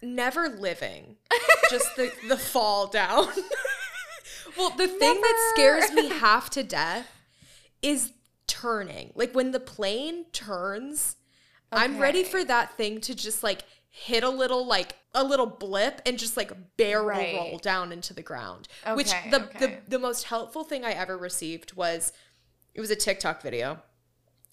never 0.00 0.48
living. 0.48 1.16
Just 1.70 1.94
the 1.96 2.12
the 2.28 2.36
fall 2.36 2.86
down. 2.88 3.28
Well, 4.56 4.70
the 4.70 4.88
thing 4.88 5.20
that 5.20 5.52
scares 5.54 5.92
me 5.92 6.08
half 6.08 6.50
to 6.50 6.62
death 6.62 7.06
is 7.80 8.12
turning. 8.46 9.12
Like 9.14 9.34
when 9.34 9.50
the 9.50 9.60
plane 9.60 10.24
turns, 10.32 11.16
I'm 11.70 11.98
ready 11.98 12.24
for 12.24 12.44
that 12.44 12.76
thing 12.76 13.00
to 13.02 13.14
just 13.14 13.42
like 13.42 13.64
hit 13.88 14.24
a 14.24 14.30
little 14.30 14.66
like 14.66 14.96
a 15.14 15.22
little 15.22 15.46
blip 15.46 16.00
and 16.06 16.18
just 16.18 16.36
like 16.36 16.52
barrel 16.76 17.06
Right. 17.06 17.34
roll 17.34 17.58
down 17.58 17.92
into 17.92 18.14
the 18.14 18.22
ground. 18.22 18.68
Which 18.94 19.12
the, 19.30 19.44
okay. 19.44 19.58
the 19.58 19.78
the 19.88 19.98
most 19.98 20.24
helpful 20.24 20.64
thing 20.64 20.84
I 20.84 20.92
ever 20.92 21.16
received 21.16 21.74
was 21.74 22.12
it 22.74 22.80
was 22.80 22.90
a 22.90 22.96
TikTok 22.96 23.42
video. 23.42 23.80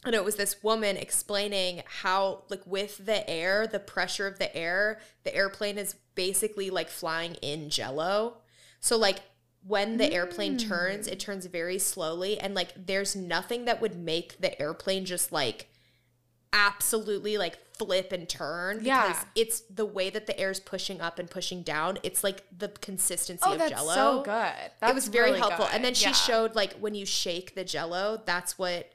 And 0.05 0.15
it 0.15 0.23
was 0.23 0.37
this 0.37 0.63
woman 0.63 0.95
explaining 0.95 1.83
how, 1.85 2.43
like, 2.47 2.65
with 2.65 3.05
the 3.05 3.29
air, 3.29 3.67
the 3.67 3.81
pressure 3.81 4.27
of 4.27 4.39
the 4.39 4.55
air, 4.55 5.01
the 5.25 5.35
airplane 5.35 5.77
is 5.77 5.93
basically 6.15 6.69
like 6.69 6.87
flying 6.89 7.35
in 7.35 7.69
jello. 7.69 8.37
So, 8.79 8.97
like, 8.97 9.19
when 9.65 9.97
the 9.97 10.11
airplane 10.11 10.57
turns, 10.57 11.07
Mm. 11.07 11.11
it 11.11 11.19
turns 11.19 11.45
very 11.45 11.77
slowly. 11.79 12.39
And, 12.39 12.55
like, 12.55 12.73
there's 12.75 13.15
nothing 13.15 13.65
that 13.65 13.81
would 13.81 13.95
make 13.95 14.39
the 14.39 14.59
airplane 14.61 15.05
just 15.05 15.31
like 15.31 15.67
absolutely 16.51 17.37
like 17.37 17.57
flip 17.77 18.11
and 18.11 18.27
turn 18.27 18.79
Yeah. 18.83 19.07
because 19.07 19.25
it's 19.35 19.59
the 19.69 19.85
way 19.85 20.09
that 20.09 20.25
the 20.25 20.37
air 20.39 20.49
is 20.49 20.59
pushing 20.59 20.99
up 20.99 21.19
and 21.19 21.29
pushing 21.29 21.61
down. 21.61 21.99
It's 22.03 22.23
like 22.23 22.43
the 22.57 22.69
consistency 22.69 23.43
Oh, 23.45 23.53
of 23.53 23.59
that's 23.59 23.71
jello 23.71 23.93
so 23.93 24.17
good. 24.23 24.71
That's 24.79 24.91
it 24.91 24.95
was 24.95 25.07
very 25.09 25.27
really 25.27 25.39
helpful. 25.39 25.65
good. 25.65 25.75
And 25.75 25.85
then 25.85 25.93
she 25.93 26.05
Yeah. 26.05 26.13
showed 26.13 26.55
like 26.55 26.73
when 26.79 26.95
you 26.95 27.05
shake 27.05 27.53
the 27.55 27.63
jello, 27.63 28.21
that's 28.25 28.57
what 28.57 28.91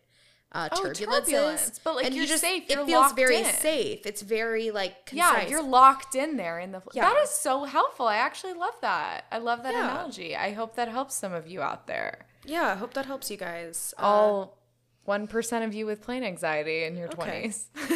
uh, 0.55 0.69
Oh, 0.73 0.83
turbulence, 0.83 1.27
turbulence. 1.27 1.81
But, 1.83 1.97
like, 1.97 2.07
and 2.07 2.15
you're 2.15 2.23
you 2.25 2.29
just 2.29 2.41
safe. 2.43 2.63
it 2.71 2.77
You're 2.77 2.87
feels 2.87 3.13
very 3.13 3.39
in. 3.39 3.45
safe. 3.45 4.07
It's 4.07 4.23
very 4.23 4.71
like 4.71 5.11
Yeah, 5.13 5.47
you're 5.49 5.63
locked 5.63 6.15
in 6.15 6.37
there 6.37 6.59
in 6.61 6.73
the. 6.73 6.81
Yeah. 6.93 7.13
That 7.13 7.21
is 7.23 7.31
so 7.31 7.65
helpful. 7.65 8.07
I 8.07 8.17
actually 8.17 8.55
love 8.55 8.75
that. 8.81 9.25
I 9.33 9.39
love 9.39 9.63
that 9.65 9.73
Yeah. 9.75 9.91
analogy. 9.91 10.37
I 10.37 10.53
hope 10.53 10.77
that 10.77 10.89
helps 10.89 11.15
some 11.15 11.33
of 11.33 11.47
you 11.49 11.61
out 11.61 11.87
there. 11.87 12.27
yeah. 12.45 12.69
I 12.73 12.75
hope 12.77 12.95
that 12.95 13.07
helps 13.07 13.31
you 13.31 13.37
guys. 13.37 13.93
Uh, 13.99 14.03
All 14.03 14.59
one 15.05 15.29
of 15.63 15.75
you 15.75 15.85
with 15.87 16.01
plane 16.01 16.23
anxiety 16.25 16.85
in 16.85 16.97
your 16.97 17.09
Okay. 17.09 17.15
twenties. 17.17 17.67
you, 17.79 17.89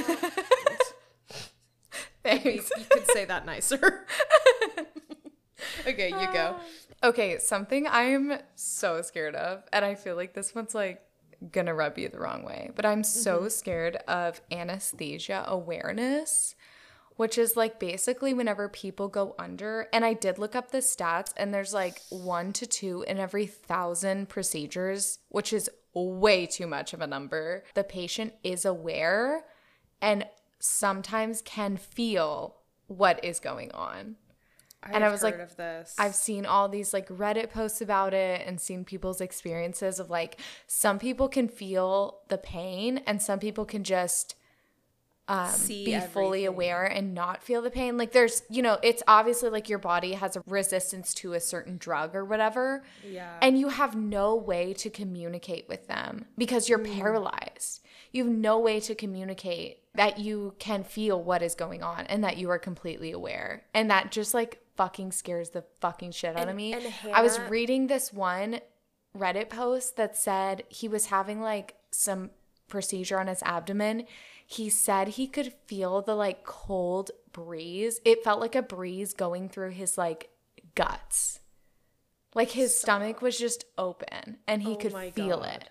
Thanks. 2.25 2.71
you 2.77 2.85
could 2.91 3.07
say 3.13 3.25
that 3.25 3.47
nicer. 3.47 4.05
okay, 5.87 6.09
you 6.09 6.33
go. 6.33 6.57
Okay, 7.01 7.39
something 7.39 7.87
I'm 7.89 8.41
so 8.57 9.03
scared 9.03 9.37
of, 9.37 9.63
and 9.73 9.85
I 9.85 9.95
feel 9.95 10.17
like 10.17 10.35
this 10.35 10.53
one's 10.53 10.75
like 10.75 11.01
gonna 11.53 11.75
rub 11.75 11.99
you 11.99 12.09
the 12.09 12.19
wrong 12.19 12.43
way, 12.43 12.71
but 12.75 12.85
I'm 12.87 13.05
so 13.05 13.39
Mm-hmm. 13.41 13.49
scared 13.49 13.97
of 14.09 14.41
anesthesia 14.51 15.45
awareness, 15.47 16.55
which 17.17 17.37
is 17.39 17.57
like 17.57 17.79
basically 17.81 18.33
whenever 18.35 18.69
people 18.69 19.09
go 19.09 19.35
under. 19.39 19.89
And 19.93 20.05
I 20.05 20.15
did 20.15 20.39
look 20.39 20.55
up 20.55 20.71
the 20.71 20.79
stats, 20.79 21.33
and 21.37 21.53
there's 21.53 21.75
like 21.75 22.01
one 22.11 22.53
to 22.55 22.67
two 22.67 23.05
in 23.09 23.19
every 23.19 23.47
thousand 23.47 24.29
procedures, 24.29 25.19
which 25.29 25.53
is 25.53 25.71
way 25.95 26.47
too 26.47 26.67
much 26.67 26.93
of 26.93 27.01
a 27.01 27.07
number. 27.07 27.65
The 27.75 27.85
patient 27.85 28.35
is 28.45 28.65
aware 28.65 29.45
and 30.01 30.27
sometimes 30.61 31.43
can 31.43 31.77
feel 31.77 32.57
what 32.87 33.25
is 33.25 33.41
going 33.41 33.73
on. 33.73 34.17
And 34.83 35.05
I 35.05 35.11
was 35.11 35.23
like, 35.23 35.39
of 35.39 35.57
this. 35.57 35.95
I've 35.99 36.15
seen 36.15 36.47
all 36.47 36.69
these 36.69 36.93
like 36.93 37.09
Reddit 37.09 37.51
posts 37.51 37.81
about 37.81 38.15
it 38.15 38.43
and 38.47 38.61
seen 38.61 38.85
people's 38.85 39.21
experiences 39.21 39.99
of 39.99 40.09
like 40.09 40.41
some 40.67 40.99
people 40.99 41.29
can 41.29 41.49
feel 41.49 42.21
the 42.29 42.39
pain 42.39 42.99
and 43.07 43.21
some 43.21 43.39
people 43.39 43.65
can 43.65 43.85
just 43.85 44.37
um, 45.29 45.53
be 45.67 46.01
fully 46.01 46.47
aware 46.47 46.85
and 46.85 47.13
not 47.13 47.43
feel 47.43 47.61
the 47.61 47.71
pain. 47.71 47.99
Like 47.99 48.13
there's, 48.13 48.43
you 48.49 48.63
know, 48.63 48.79
it's 48.83 49.03
obviously 49.07 49.51
like 49.51 49.69
your 49.69 49.79
body 49.79 50.13
has 50.13 50.37
a 50.37 50.43
resistance 50.47 51.13
to 51.15 51.35
a 51.35 51.41
certain 51.41 51.77
drug 51.77 52.15
or 52.15 52.25
whatever. 52.25 52.83
Yeah. 53.07 53.37
And 53.43 53.59
you 53.59 53.69
have 53.69 53.95
no 53.95 54.35
way 54.35 54.73
to 54.75 54.89
communicate 54.89 55.69
with 55.69 55.87
them 55.87 56.25
because 56.39 56.69
you're 56.69 56.79
paralyzed. 56.79 57.83
You 58.11 58.25
have 58.25 58.33
no 58.33 58.59
way 58.59 58.81
to 58.81 58.95
communicate 58.95 59.81
that 59.95 60.19
you 60.19 60.55
can 60.59 60.83
feel 60.83 61.23
what 61.23 61.43
is 61.43 61.55
going 61.55 61.83
on 61.83 62.07
and 62.07 62.25
that 62.25 62.39
you 62.39 62.49
are 62.49 62.59
completely 62.59 63.13
aware. 63.13 63.65
And 63.75 63.91
that 63.91 64.11
just 64.11 64.33
like 64.33 64.63
fucking 64.79 65.13
scares 65.13 65.51
the 65.51 65.65
fucking 65.81 66.13
shit 66.13 66.37
out 66.39 66.49
of 66.49 66.57
me. 66.57 66.73
and 66.73 66.87
I 67.13 67.21
was 67.21 67.39
reading 67.51 67.87
this 67.89 68.13
one 68.13 68.61
Reddit 69.17 69.51
post 69.51 69.97
that 69.97 70.17
said 70.17 70.63
he 70.71 70.89
was 70.89 71.07
having 71.07 71.43
like 71.43 71.75
some 71.91 72.31
procedure 72.69 73.19
on 73.21 73.27
his 73.27 73.43
abdomen. 73.43 74.05
He 74.47 74.71
said 74.71 75.09
he 75.09 75.27
could 75.27 75.53
feel 75.67 76.01
the 76.01 76.15
like 76.15 76.45
cold 76.45 77.11
breeze. 77.33 78.01
It 78.07 78.25
felt 78.25 78.41
like 78.41 78.55
a 78.55 78.63
breeze 78.63 79.13
going 79.13 79.49
through 79.51 79.71
his 79.73 79.99
like 79.99 80.31
guts. 80.75 81.41
Like 82.35 82.51
his 82.53 82.79
stomach 82.79 83.21
was 83.21 83.39
just 83.39 83.65
open 83.77 84.39
and 84.47 84.63
he 84.63 84.73
Oh 84.73 84.77
could 84.77 84.95
feel 85.15 85.41
God. 85.41 85.49
it. 85.63 85.71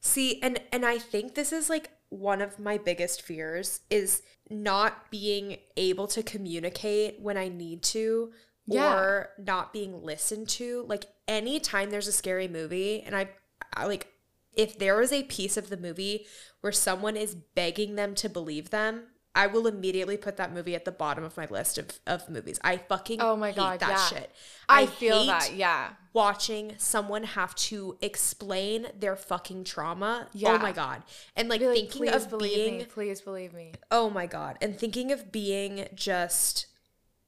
See, 0.00 0.40
and 0.42 0.60
and 0.70 0.84
I 0.84 0.98
think 0.98 1.34
this 1.34 1.52
is 1.52 1.68
like 1.70 1.90
one 2.10 2.40
of 2.40 2.58
my 2.58 2.78
biggest 2.78 3.22
fears 3.22 3.80
is 3.90 4.22
not 4.50 5.10
being 5.10 5.58
able 5.76 6.06
to 6.08 6.22
communicate 6.22 7.20
when 7.20 7.36
I 7.36 7.48
need 7.48 7.82
to 7.84 8.32
Yeah. 8.66 8.94
or 8.98 9.30
not 9.38 9.72
being 9.72 10.02
listened 10.02 10.48
to. 10.50 10.84
Like 10.88 11.04
anytime 11.26 11.90
there's 11.90 12.08
a 12.08 12.12
scary 12.12 12.48
movie 12.48 13.02
and 13.02 13.14
I, 13.14 13.30
I 13.74 13.86
like 13.86 14.12
if 14.54 14.78
there 14.78 15.00
is 15.00 15.12
a 15.12 15.22
piece 15.24 15.56
of 15.56 15.68
the 15.68 15.76
movie 15.76 16.26
where 16.62 16.72
someone 16.72 17.16
is 17.16 17.34
begging 17.34 17.94
them 17.94 18.14
to 18.16 18.28
believe 18.28 18.70
them, 18.70 19.04
I 19.34 19.46
will 19.46 19.66
immediately 19.66 20.16
put 20.16 20.36
that 20.38 20.52
movie 20.52 20.74
at 20.74 20.84
the 20.84 20.92
bottom 20.92 21.22
of 21.22 21.36
my 21.36 21.46
list 21.46 21.78
of, 21.78 22.00
of 22.06 22.28
movies. 22.28 22.58
I 22.64 22.76
fucking 22.76 23.20
Oh 23.20 23.36
my 23.36 23.48
hate 23.48 23.56
God, 23.56 23.80
that 23.80 23.90
yeah. 23.90 24.06
shit. 24.06 24.32
I, 24.68 24.86
feel 24.86 25.18
hate 25.20 25.26
that. 25.26 25.54
Yeah. 25.54 25.90
watching 26.12 26.74
someone 26.78 27.22
have 27.22 27.54
to 27.54 27.96
explain 28.00 28.88
their 28.98 29.16
fucking 29.16 29.64
trauma. 29.64 30.28
Yeah. 30.32 30.54
Oh 30.54 30.58
my 30.58 30.72
god. 30.72 31.02
And 31.36 31.48
like 31.48 31.60
like, 31.60 31.74
thinking 31.74 32.08
of 32.08 32.38
being 32.38 32.78
me. 32.78 32.84
Please 32.84 33.20
believe 33.20 33.52
me. 33.52 33.72
oh 33.90 34.10
my 34.10 34.26
god. 34.26 34.58
And 34.60 34.76
thinking 34.78 35.12
of 35.12 35.30
being 35.30 35.86
just 35.94 36.66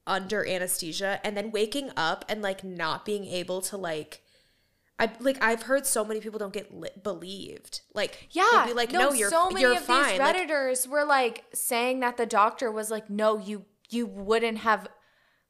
under 0.07 0.45
anesthesia 0.45 1.21
and 1.23 1.37
then 1.37 1.53
waking 1.53 1.91
up 1.97 2.25
and 2.29 2.43
like 2.43 2.65
not 2.65 3.05
being 3.05 3.25
able 3.27 3.61
to 3.61 3.77
like 3.77 4.23
I 5.01 5.11
like 5.19 5.39
I've 5.43 5.63
heard 5.63 5.87
so 5.87 6.05
many 6.05 6.21
people 6.21 6.39
don't 6.39 6.53
get 6.53 6.73
li- 6.73 6.91
believed. 7.03 7.81
Like 7.95 8.29
Yeah, 8.31 8.67
be 8.67 8.73
like 8.75 8.93
no, 8.93 9.13
you're 9.13 9.31
so 9.31 9.49
many 9.49 9.63
you're 9.63 9.73
of 9.77 9.81
fine. 9.85 10.11
these 10.11 10.19
Like, 10.21 10.37
redditors 10.37 10.87
were 10.87 11.05
like 11.05 11.45
saying 11.55 12.01
that 12.01 12.17
the 12.19 12.27
doctor 12.27 12.71
was 12.71 12.91
like, 12.91 13.11
no, 13.11 13.39
you 13.39 13.65
you 13.89 14.07
wouldn't 14.07 14.59
have 14.59 14.87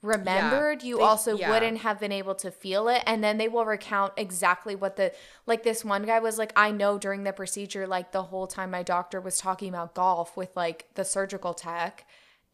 remembered. 0.03 0.83
you 0.83 0.97
they- 0.99 1.03
also 1.03 1.37
yeah. 1.37 1.51
wouldn't 1.51 1.79
have 1.79 2.01
been 2.01 2.13
able 2.13 2.35
to 2.37 2.51
feel 2.51 2.89
it, 2.89 3.03
and 3.07 3.23
then 3.23 3.39
they 3.39 3.49
will 3.49 3.65
recount 3.65 4.13
exactly 4.17 4.75
what 4.75 4.97
the 4.97 5.13
like. 5.47 5.63
This 5.63 5.85
one 5.85 6.05
guy 6.05 6.21
was 6.21 6.39
like, 6.39 6.53
I 6.57 6.71
know 6.71 6.99
during 6.99 7.25
the 7.25 7.33
procedure, 7.33 7.87
like 7.87 8.13
the 8.13 8.23
whole 8.25 8.47
time 8.47 8.71
my 8.71 8.83
doctor 8.83 9.21
was 9.21 9.39
talking 9.39 9.69
about 9.69 9.95
golf 9.95 10.37
with 10.37 10.51
like 10.57 10.87
the 10.95 11.05
surgical 11.05 11.55
tech. 11.55 12.07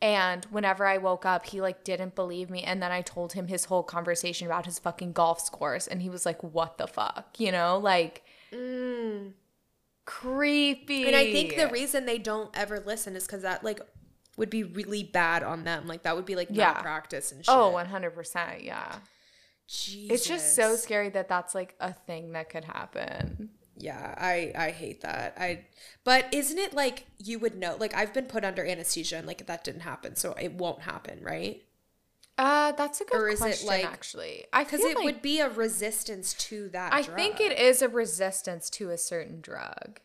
And 0.03 0.45
whenever 0.51 0.85
I 0.87 0.99
woke 0.99 1.25
up, 1.25 1.47
he 1.47 1.61
like 1.61 1.83
didn't 1.83 2.15
believe 2.15 2.51
me. 2.51 2.63
And 2.63 2.83
then 2.83 2.93
I 2.93 3.01
told 3.01 3.33
him 3.33 3.47
his 3.49 3.65
whole 3.65 3.83
conversation 3.83 4.47
about 4.47 4.67
his 4.67 4.79
fucking 4.79 5.13
golf 5.13 5.41
scores. 5.41 5.87
And 5.89 6.03
he 6.03 6.11
was 6.11 6.27
like, 6.27 6.43
what 6.43 6.77
the 6.79 6.87
fuck? 6.87 7.37
You 7.39 7.51
know, 7.53 7.79
like 7.79 8.23
creepy. 10.05 11.05
Mm. 11.05 11.07
and 11.09 11.17
I 11.17 11.33
think 11.33 11.57
the 11.57 11.69
reason 11.69 12.07
they 12.07 12.19
don't 12.19 12.51
ever 12.57 12.81
listen 12.81 13.17
is 13.17 13.27
cuz 13.27 13.43
that 13.43 13.65
like 13.65 13.81
would 14.37 14.51
be 14.51 14.63
really 14.63 15.03
bad 15.03 15.43
on 15.43 15.65
them. 15.65 15.87
Like 15.89 16.03
that 16.03 16.15
would 16.15 16.27
be 16.27 16.37
like 16.37 16.49
Yeah. 16.51 16.75
practice 16.81 17.33
and 17.33 17.45
shit. 17.45 17.55
Oh, 17.55 17.73
100%. 17.73 18.63
Yeah. 18.65 18.97
It's 19.69 20.27
just 20.27 20.55
so 20.55 20.77
scary 20.77 21.09
that 21.11 21.29
that's 21.29 21.55
like 21.55 21.75
a 21.81 21.93
thing 21.93 22.33
that 22.33 22.51
could 22.51 22.65
happen. 22.65 23.51
Yeah, 23.79 24.15
I 24.17 24.53
I 24.57 24.71
hate 24.71 25.03
that. 25.03 25.35
I 25.39 25.65
but 26.05 26.33
isn't 26.33 26.59
it 26.59 26.73
like 26.75 27.07
you 27.19 27.39
would 27.39 27.57
know 27.57 27.77
like 27.79 27.95
I've 27.95 28.15
been 28.15 28.25
put 28.27 28.45
under 28.45 28.65
anesthesia 28.65 29.17
and 29.19 29.27
like 29.27 29.47
that 29.47 29.65
didn't 29.65 29.83
happen, 29.83 30.17
so 30.17 30.33
it 30.35 30.53
won't 30.55 30.83
happen, 30.83 31.23
right? 31.23 31.63
Uh, 32.39 32.73
that's 32.73 33.01
a 33.01 33.05
good 33.05 33.15
Or 33.19 33.29
is 33.29 33.45
it, 33.47 33.63
question, 33.63 33.67
like- 33.69 33.85
actually. 33.85 34.45
I 34.53 34.65
Because 34.65 34.85
it 34.85 34.95
like, 34.97 35.05
would 35.05 35.23
be 35.23 35.41
a 35.41 35.49
resistance 35.49 36.35
to 36.35 36.69
that. 36.71 36.93
I 36.93 37.03
drug. 37.03 37.17
think 37.17 37.41
it 37.41 37.59
is 37.59 37.81
a 37.83 37.89
resistance 37.89 38.69
to 38.71 38.91
a 38.91 38.99
certain 38.99 39.41
drug. 39.41 40.01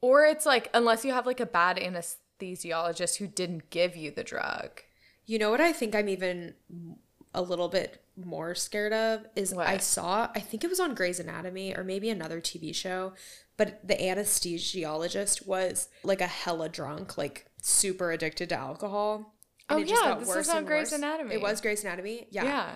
Or 0.00 0.24
it's 0.24 0.46
like, 0.46 0.68
unless 0.74 1.04
you 1.04 1.12
have 1.12 1.26
like 1.26 1.40
a 1.40 1.46
bad 1.46 1.76
anesthesiologist 1.78 3.16
who 3.16 3.26
didn't 3.26 3.70
give 3.70 3.96
you 3.96 4.10
the 4.10 4.24
drug. 4.24 4.80
You 5.26 5.38
know 5.38 5.50
what 5.50 5.60
I 5.60 5.72
think 5.72 5.94
I'm 5.94 6.08
even 6.08 6.54
a 7.34 7.42
little 7.42 7.68
bit 7.68 8.02
more 8.16 8.54
scared 8.54 8.92
of 8.92 9.24
is 9.34 9.52
I 9.54 9.78
saw 9.78 10.28
I 10.34 10.40
think 10.40 10.64
it 10.64 10.70
was 10.70 10.80
on 10.80 10.94
Grey's 10.94 11.18
Anatomy 11.20 11.74
or 11.74 11.82
maybe 11.82 12.10
another 12.10 12.40
TV 12.40 12.74
show, 12.74 13.14
but 13.56 13.86
the 13.86 13.94
anesthesiologist 13.94 15.46
was 15.46 15.88
like 16.04 16.20
a 16.20 16.26
hella 16.26 16.68
drunk, 16.68 17.16
like 17.16 17.46
super 17.62 18.10
addicted 18.12 18.50
to 18.50 18.56
alcohol. 18.56 19.34
Oh, 19.68 19.78
it 19.78 19.88
just 19.88 20.02
yeah, 20.02 20.10
got 20.10 20.20
this 20.20 20.28
worse 20.28 20.36
was 20.36 20.48
on 20.50 20.58
and 20.58 20.66
Grey's 20.66 20.90
worse. 20.90 20.92
Anatomy. 20.92 21.34
It 21.34 21.42
was 21.42 21.60
Grey's 21.60 21.82
Anatomy. 21.84 22.26
Yeah. 22.30 22.44
yeah. 22.44 22.70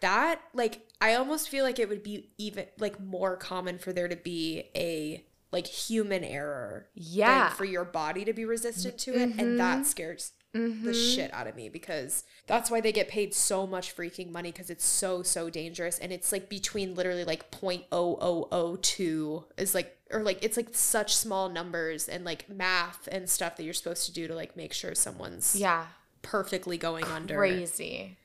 that 0.00 0.40
like 0.52 0.82
i 1.00 1.14
almost 1.14 1.48
feel 1.48 1.64
like 1.64 1.78
it 1.78 1.88
would 1.88 2.02
be 2.02 2.30
even 2.36 2.66
like 2.78 3.00
more 3.00 3.36
common 3.36 3.78
for 3.78 3.92
there 3.92 4.08
to 4.08 4.16
be 4.16 4.64
a 4.76 5.24
like 5.52 5.66
human 5.66 6.24
error 6.24 6.88
Yeah. 6.94 7.50
for 7.50 7.64
your 7.64 7.84
body 7.84 8.24
to 8.24 8.32
be 8.32 8.44
resistant 8.44 8.98
to 8.98 9.14
it 9.14 9.38
and 9.38 9.58
that 9.60 9.76
mm-hmm. 9.76 9.84
scares 9.84 10.32
the 10.54 10.94
shit 10.94 11.34
out 11.34 11.46
of 11.48 11.56
me 11.56 11.68
because 11.68 12.22
that's 12.46 12.70
why 12.70 12.80
they 12.80 12.92
get 12.92 13.08
paid 13.08 13.34
so 13.34 13.66
much 13.66 13.94
freaking 13.96 14.30
money 14.30 14.52
because 14.52 14.70
it's 14.70 14.84
so 14.86 15.22
so 15.22 15.50
dangerous 15.50 15.98
and 15.98 16.12
it's 16.12 16.30
like 16.30 16.48
between 16.48 16.94
literally 16.94 17.24
like 17.24 17.50
0.0002 17.50 19.44
is 19.58 19.74
like 19.74 19.96
or 20.12 20.22
like 20.22 20.38
it's 20.42 20.56
like 20.56 20.68
such 20.72 21.16
small 21.16 21.48
numbers 21.48 22.08
and 22.08 22.24
like 22.24 22.48
math 22.48 23.08
and 23.10 23.28
stuff 23.28 23.56
that 23.56 23.64
you're 23.64 23.74
supposed 23.74 24.06
to 24.06 24.12
do 24.12 24.28
to 24.28 24.34
like 24.34 24.56
make 24.56 24.72
sure 24.72 24.94
someone's 24.94 25.56
Yeah. 25.56 25.86
perfectly 26.22 26.78
going 26.78 27.04
under 27.06 27.36
Crazy. 27.36 28.16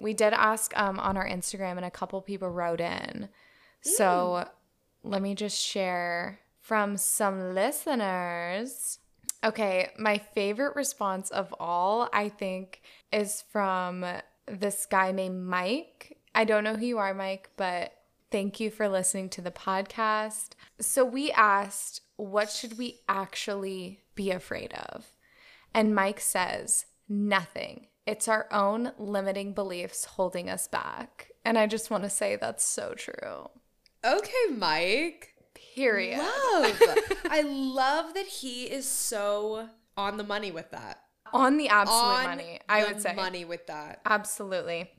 We 0.00 0.12
did 0.12 0.34
ask 0.34 0.76
um, 0.78 0.98
on 1.00 1.16
our 1.16 1.26
Instagram, 1.26 1.76
and 1.78 1.84
a 1.86 1.90
couple 1.90 2.20
people 2.20 2.50
wrote 2.50 2.78
in. 2.80 3.30
So 3.80 4.46
let 5.02 5.22
me 5.22 5.34
just 5.34 5.58
share 5.58 6.40
from 6.60 6.98
some 6.98 7.54
listeners. 7.54 8.98
Okay, 9.46 9.90
my 9.96 10.18
favorite 10.18 10.74
response 10.74 11.30
of 11.30 11.54
all, 11.60 12.08
I 12.12 12.28
think, 12.28 12.82
is 13.12 13.44
from 13.52 14.04
this 14.46 14.86
guy 14.86 15.12
named 15.12 15.46
Mike. 15.46 16.18
I 16.34 16.44
don't 16.44 16.64
know 16.64 16.74
who 16.74 16.84
you 16.84 16.98
are, 16.98 17.14
Mike, 17.14 17.50
but 17.56 17.92
thank 18.32 18.58
you 18.58 18.72
for 18.72 18.88
listening 18.88 19.28
to 19.30 19.40
the 19.40 19.52
podcast. 19.52 20.54
So 20.80 21.04
we 21.04 21.30
asked, 21.30 22.00
what 22.16 22.50
should 22.50 22.76
we 22.76 22.98
actually 23.08 24.00
be 24.16 24.32
afraid 24.32 24.72
of? 24.72 25.06
And 25.72 25.94
Mike 25.94 26.18
says, 26.18 26.86
nothing. 27.08 27.86
It's 28.04 28.26
our 28.26 28.48
own 28.52 28.90
limiting 28.98 29.52
beliefs 29.52 30.06
holding 30.06 30.50
us 30.50 30.66
back. 30.66 31.30
And 31.44 31.56
I 31.56 31.68
just 31.68 31.88
want 31.88 32.02
to 32.02 32.10
say 32.10 32.34
that's 32.34 32.64
so 32.64 32.94
true. 32.94 33.48
okay 34.04 34.54
mike 34.56 35.35
Period. 35.76 36.18
love 36.18 36.82
i 37.30 37.42
love 37.42 38.14
that 38.14 38.26
he 38.26 38.64
is 38.64 38.86
so 38.88 39.68
on 39.96 40.16
the 40.16 40.24
money 40.24 40.50
with 40.50 40.70
that 40.72 41.02
On 41.32 41.56
the 41.58 41.68
absolute 41.68 42.00
on 42.00 42.24
money, 42.24 42.60
I 42.68 42.84
would 42.84 43.00
say. 43.00 43.14
money 43.14 43.44
with 43.44 43.66
that 43.66 44.00
Absolutely. 44.04 44.90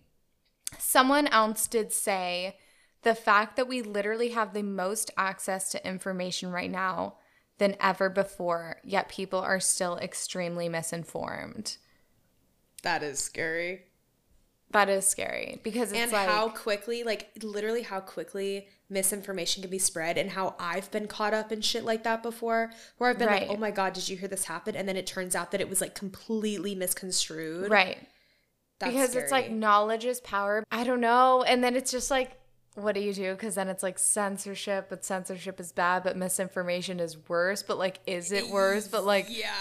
Someone 0.77 1.27
else 1.27 1.67
did 1.67 1.91
say 1.93 2.57
the 3.03 3.15
fact 3.15 3.55
that 3.55 3.67
we 3.67 3.81
literally 3.81 4.29
have 4.29 4.53
the 4.53 4.63
most 4.63 5.09
access 5.17 5.69
to 5.71 5.87
information 5.87 6.51
right 6.51 6.69
now 6.69 7.15
than 7.57 7.75
ever 7.79 8.09
before, 8.09 8.77
yet 8.83 9.07
people 9.09 9.39
are 9.39 9.59
still 9.61 9.97
extremely 9.97 10.67
misinformed. 10.69 11.77
that 12.83 13.01
is 13.03 13.19
scary 13.19 13.83
That 14.71 14.89
is 14.89 15.05
scary 15.07 15.59
because 15.63 15.91
it's 15.91 15.99
and 15.99 16.11
like 16.11 16.27
how 16.27 16.49
quickly 16.49 17.03
like 17.03 17.29
literally 17.41 17.83
how 17.83 17.99
quickly 18.01 18.67
misinformation 18.89 19.61
can 19.61 19.69
be 19.71 19.79
spread 19.79 20.17
and 20.17 20.29
how 20.31 20.55
i've 20.59 20.89
been 20.91 21.07
caught 21.07 21.33
up 21.33 21.51
in 21.51 21.61
shit 21.61 21.83
like 21.85 22.03
that 22.03 22.21
before 22.21 22.71
where 22.97 23.09
i've 23.09 23.17
been 23.17 23.27
Right. 23.27 23.47
like 23.47 23.57
oh 23.57 23.59
my 23.59 23.71
god 23.71 23.93
did 23.93 24.07
you 24.09 24.17
hear 24.17 24.27
this 24.27 24.45
happen 24.45 24.75
and 24.75 24.87
then 24.87 24.97
it 24.97 25.07
turns 25.07 25.35
out 25.35 25.51
that 25.51 25.61
it 25.61 25.69
was 25.69 25.79
like 25.81 25.95
completely 25.95 26.75
misconstrued 26.75 27.69
right. 27.71 27.97
That's 28.79 28.93
because 28.93 29.15
it's 29.15 29.31
like 29.31 29.49
knowledge 29.49 30.05
is 30.05 30.19
power. 30.21 30.63
I 30.71 30.83
don't 30.83 31.01
know. 31.01 31.41
And 31.41 31.63
then 31.63 31.75
it's 31.75 31.89
just 31.89 32.11
like, 32.11 32.36
what 32.77 32.95
do 32.95 33.01
you 33.01 33.13
do? 33.13 33.33
Because 33.33 33.55
then 33.55 33.67
it's 33.67 33.83
like 33.83 33.97
censorship, 33.97 34.87
but 34.89 35.03
censorship 35.03 35.59
is 35.59 35.71
bad, 35.71 36.03
but 36.03 36.15
misinformation 36.15 36.99
is 36.99 37.17
worse. 37.27 37.63
But 37.63 37.77
like, 37.77 37.99
is 38.05 38.31
it 38.31 38.49
worse? 38.49 38.87
But 38.87 39.03
like, 39.03 39.25
yeah 39.29 39.53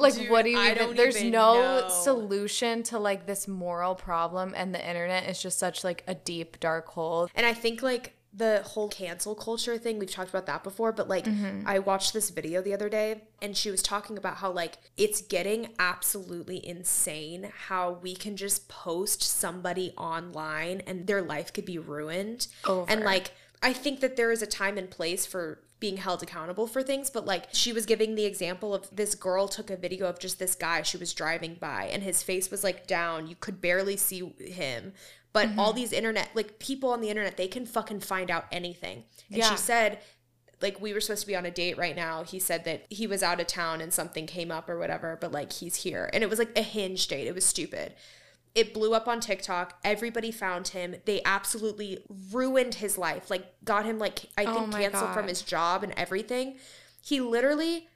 like 0.00 0.14
dude, 0.14 0.30
what 0.30 0.44
do 0.44 0.50
you 0.50 0.60
even 0.60 0.96
there's 0.96 1.16
even 1.16 1.30
no 1.30 1.54
know. 1.54 1.88
solution 1.88 2.82
to 2.84 2.98
like 2.98 3.26
this 3.26 3.46
moral 3.46 3.94
problem 3.94 4.54
and 4.56 4.74
the 4.74 4.88
internet 4.88 5.28
is 5.28 5.40
just 5.40 5.58
such 5.58 5.84
like 5.84 6.02
a 6.06 6.14
deep 6.14 6.58
dark 6.60 6.88
hole 6.88 7.28
And 7.34 7.46
I 7.46 7.54
think 7.54 7.82
like 7.82 8.14
the 8.32 8.62
whole 8.64 8.88
cancel 8.88 9.34
culture 9.34 9.76
thing, 9.76 9.98
we've 9.98 10.10
talked 10.10 10.28
about 10.30 10.46
that 10.46 10.62
before, 10.62 10.92
but 10.92 11.08
like 11.08 11.26
Mm-hmm. 11.30 11.66
I 11.66 11.78
watched 11.78 12.12
this 12.12 12.30
video 12.30 12.60
the 12.62 12.74
other 12.74 12.88
day 12.88 13.22
and 13.40 13.56
she 13.56 13.70
was 13.70 13.82
talking 13.82 14.18
about 14.18 14.36
how 14.36 14.50
like 14.50 14.78
it's 14.96 15.20
getting 15.20 15.68
absolutely 15.78 16.64
insane 16.66 17.50
how 17.68 17.92
we 18.02 18.14
can 18.14 18.36
just 18.36 18.68
post 18.68 19.22
somebody 19.22 19.92
online 19.96 20.82
and 20.86 21.06
their 21.06 21.22
life 21.22 21.52
could 21.52 21.64
be 21.64 21.78
ruined. 21.78 22.48
Over. 22.64 22.90
And 22.90 23.02
like 23.02 23.32
I 23.62 23.72
think 23.72 24.00
that 24.00 24.16
there 24.16 24.32
is 24.32 24.42
a 24.42 24.46
time 24.46 24.78
and 24.78 24.90
place 24.90 25.26
for 25.26 25.60
being 25.78 25.96
held 25.96 26.22
accountable 26.22 26.66
for 26.66 26.82
things, 26.82 27.10
but 27.10 27.24
like 27.24 27.46
she 27.52 27.72
was 27.72 27.86
giving 27.86 28.14
the 28.14 28.26
example 28.26 28.74
of 28.74 28.94
this 28.94 29.14
girl 29.14 29.48
took 29.48 29.70
a 29.70 29.76
video 29.76 30.06
of 30.06 30.18
just 30.18 30.38
this 30.38 30.54
guy 30.54 30.82
she 30.82 30.98
was 30.98 31.14
driving 31.14 31.54
by 31.54 31.84
and 31.84 32.02
his 32.02 32.22
face 32.22 32.50
was 32.50 32.62
like 32.62 32.86
down. 32.86 33.26
You 33.26 33.36
could 33.36 33.60
barely 33.60 33.96
see 33.96 34.32
him. 34.38 34.92
But 35.32 35.48
Mm-hmm. 35.48 35.60
all 35.60 35.72
these 35.72 35.92
internet, 35.92 36.30
like 36.34 36.58
people 36.58 36.90
on 36.90 37.00
the 37.00 37.08
internet, 37.08 37.36
they 37.36 37.46
can 37.48 37.66
fucking 37.66 38.00
find 38.00 38.30
out 38.30 38.46
anything. 38.50 39.04
And 39.28 39.38
Yeah. 39.38 39.50
she 39.50 39.56
said, 39.56 40.00
like, 40.60 40.80
we 40.80 40.92
were 40.92 41.00
supposed 41.00 41.22
to 41.22 41.26
be 41.26 41.36
on 41.36 41.46
a 41.46 41.50
date 41.50 41.78
right 41.78 41.96
now. 41.96 42.22
He 42.24 42.38
said 42.38 42.64
that 42.64 42.84
he 42.90 43.06
was 43.06 43.22
out 43.22 43.40
of 43.40 43.46
town 43.46 43.80
and 43.80 43.92
something 43.92 44.26
came 44.26 44.50
up 44.50 44.68
or 44.68 44.78
whatever, 44.78 45.16
but 45.20 45.32
like 45.32 45.52
he's 45.52 45.76
here. 45.76 46.10
And 46.12 46.22
it 46.22 46.28
was 46.28 46.38
like 46.38 46.56
a 46.58 46.62
hinge 46.62 47.06
date. 47.08 47.26
It 47.26 47.34
was 47.34 47.46
stupid. 47.46 47.94
It 48.54 48.74
blew 48.74 48.92
up 48.92 49.06
on 49.06 49.20
TikTok. 49.20 49.78
Everybody 49.84 50.32
found 50.32 50.68
him. 50.68 50.96
They 51.04 51.22
absolutely 51.24 52.04
ruined 52.32 52.74
his 52.74 52.98
life. 52.98 53.30
Like, 53.30 53.46
got 53.64 53.84
him, 53.86 53.98
like, 54.00 54.26
I 54.36 54.44
Oh 54.44 54.54
think, 54.54 54.72
my 54.72 54.80
canceled 54.80 55.14
from 55.14 55.28
his 55.28 55.42
job 55.42 55.84
and 55.84 55.92
everything. 55.96 56.56
He 57.00 57.20
literally 57.20 57.88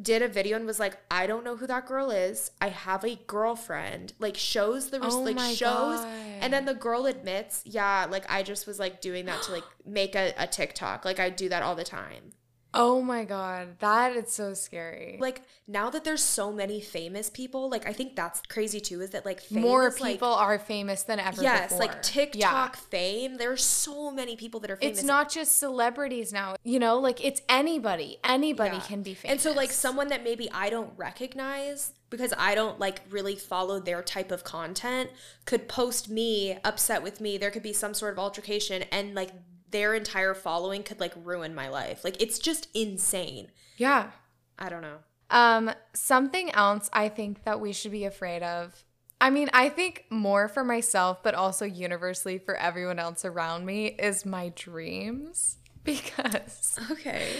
did 0.00 0.22
a 0.22 0.28
video 0.28 0.56
and 0.56 0.66
was 0.66 0.78
like, 0.80 0.98
I 1.10 1.26
don't 1.26 1.44
know 1.44 1.56
who 1.56 1.66
that 1.66 1.86
girl 1.86 2.10
is. 2.10 2.50
I 2.60 2.68
have 2.68 3.04
a 3.04 3.16
girlfriend. 3.26 4.12
Like, 4.18 4.36
shows 4.36 4.90
the, 4.90 5.00
res- 5.00 5.14
Oh 5.14 5.22
like, 5.22 5.56
shows. 5.56 6.00
God. 6.00 6.08
And 6.40 6.52
then 6.52 6.64
the 6.64 6.74
girl 6.74 7.06
admits, 7.06 7.62
yeah, 7.64 8.06
like, 8.10 8.24
I 8.30 8.42
just 8.42 8.66
was 8.66 8.78
like 8.78 9.00
doing 9.00 9.26
that 9.26 9.42
to 9.42 9.52
like 9.52 9.64
make 9.84 10.14
a, 10.14 10.32
a 10.38 10.46
TikTok. 10.46 11.04
Like, 11.04 11.20
I 11.20 11.30
do 11.30 11.48
that 11.48 11.62
all 11.62 11.74
the 11.74 11.84
time. 11.84 12.32
Oh 12.72 13.02
my 13.02 13.24
god 13.24 13.78
that 13.80 14.14
is 14.16 14.30
so 14.32 14.54
scary 14.54 15.16
Like, 15.20 15.42
now 15.66 15.90
that 15.90 16.04
there's 16.04 16.22
so 16.22 16.52
many 16.52 16.80
famous 16.80 17.30
people, 17.30 17.68
like, 17.70 17.86
I 17.86 17.92
think 17.92 18.16
that's 18.16 18.40
crazy 18.48 18.80
too, 18.80 19.00
is 19.00 19.10
that 19.10 19.24
like 19.24 19.48
more 19.50 19.86
is, 19.88 20.00
like- 20.00 20.12
people 20.14 20.28
are 20.32 20.58
famous 20.58 21.02
than 21.04 21.18
ever 21.20 21.42
yes, 21.42 21.72
before. 21.72 21.78
like 21.78 22.02
TikTok 22.02 22.40
Yeah. 22.76 22.80
fame. 22.90 23.36
There's 23.36 23.64
so 23.64 24.10
many 24.10 24.34
people 24.36 24.60
that 24.60 24.70
are 24.70 24.76
famous. 24.76 24.98
it's 24.98 25.06
not 25.06 25.30
just 25.30 25.58
celebrities 25.58 26.32
now 26.32 26.56
you 26.64 26.78
know 26.78 26.98
like 26.98 27.24
it's 27.24 27.40
anybody 27.48 28.18
anybody 28.24 28.76
Yeah. 28.76 28.82
can 28.82 29.02
be 29.02 29.14
famous 29.14 29.30
And 29.32 29.40
so 29.40 29.52
like 29.52 29.70
someone 29.72 30.08
that 30.08 30.22
maybe 30.24 30.50
I 30.52 30.70
don't 30.70 30.92
recognize 30.96 31.92
because 32.10 32.32
I 32.36 32.54
don't 32.56 32.80
like 32.80 33.02
really 33.10 33.36
follow 33.36 33.78
their 33.78 34.02
type 34.02 34.30
of 34.32 34.42
content 34.42 35.10
could 35.44 35.68
post 35.68 36.08
me 36.08 36.58
upset 36.64 37.02
with 37.04 37.20
me. 37.20 37.38
There 37.38 37.50
could 37.52 37.62
be 37.62 37.72
some 37.72 37.94
sort 37.94 38.12
of 38.12 38.18
altercation 38.18 38.82
and 38.90 39.14
like 39.14 39.30
their 39.70 39.94
entire 39.94 40.34
following 40.34 40.82
could 40.82 41.00
like 41.00 41.12
ruin 41.16 41.54
my 41.54 41.68
life. 41.68 42.04
Like 42.04 42.20
it's 42.22 42.38
just 42.38 42.68
insane. 42.74 43.50
yeah 43.76 44.10
I 44.58 44.68
don't 44.68 44.82
know. 44.82 44.98
Um, 45.30 45.70
something 45.94 46.50
else 46.50 46.90
I 46.92 47.08
think 47.08 47.44
that 47.44 47.60
we 47.60 47.72
should 47.72 47.92
be 47.92 48.04
afraid 48.04 48.42
of. 48.42 48.84
I 49.20 49.30
mean, 49.30 49.48
I 49.52 49.68
think 49.68 50.04
more 50.10 50.48
for 50.48 50.64
myself, 50.64 51.22
but 51.22 51.34
also 51.34 51.64
universally 51.64 52.38
for 52.38 52.56
everyone 52.56 52.98
else 52.98 53.24
around 53.24 53.64
me 53.66 53.86
is 53.86 54.26
my 54.26 54.50
dreams 54.56 55.58
because 55.84 56.76
Okay. 56.90 57.32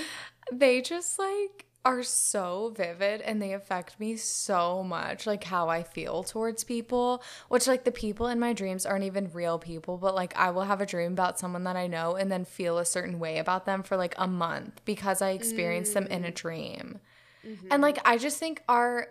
they 0.52 0.80
just 0.82 1.18
like 1.18 1.66
are 1.84 2.02
so 2.02 2.72
vivid 2.76 3.22
and 3.22 3.40
they 3.40 3.54
affect 3.54 3.98
me 3.98 4.14
so 4.14 4.82
much 4.82 5.26
like 5.26 5.44
how 5.44 5.70
I 5.70 5.82
feel 5.82 6.22
towards 6.22 6.62
people 6.62 7.22
which 7.48 7.66
like 7.66 7.84
the 7.84 7.90
people 7.90 8.26
in 8.26 8.38
my 8.38 8.52
dreams 8.52 8.84
aren't 8.84 9.04
even 9.04 9.30
real 9.32 9.58
people 9.58 9.96
but 9.96 10.14
like 10.14 10.36
I 10.36 10.50
will 10.50 10.64
have 10.64 10.82
a 10.82 10.86
dream 10.86 11.12
about 11.12 11.38
someone 11.38 11.64
that 11.64 11.76
I 11.76 11.86
know 11.86 12.16
and 12.16 12.30
then 12.30 12.44
feel 12.44 12.76
a 12.76 12.84
certain 12.84 13.18
way 13.18 13.38
about 13.38 13.64
them 13.64 13.82
for 13.82 13.96
like 13.96 14.14
a 14.18 14.28
month 14.28 14.82
because 14.84 15.22
I 15.22 15.30
experienced 15.30 15.94
them 15.94 16.06
in 16.08 16.24
a 16.24 16.30
mm. 16.30 16.34
dream. 16.34 17.00
Mm-hmm. 17.46 17.68
And 17.70 17.82
like 17.82 17.98
I 18.04 18.18
just 18.18 18.38
think 18.38 18.62
our 18.68 19.08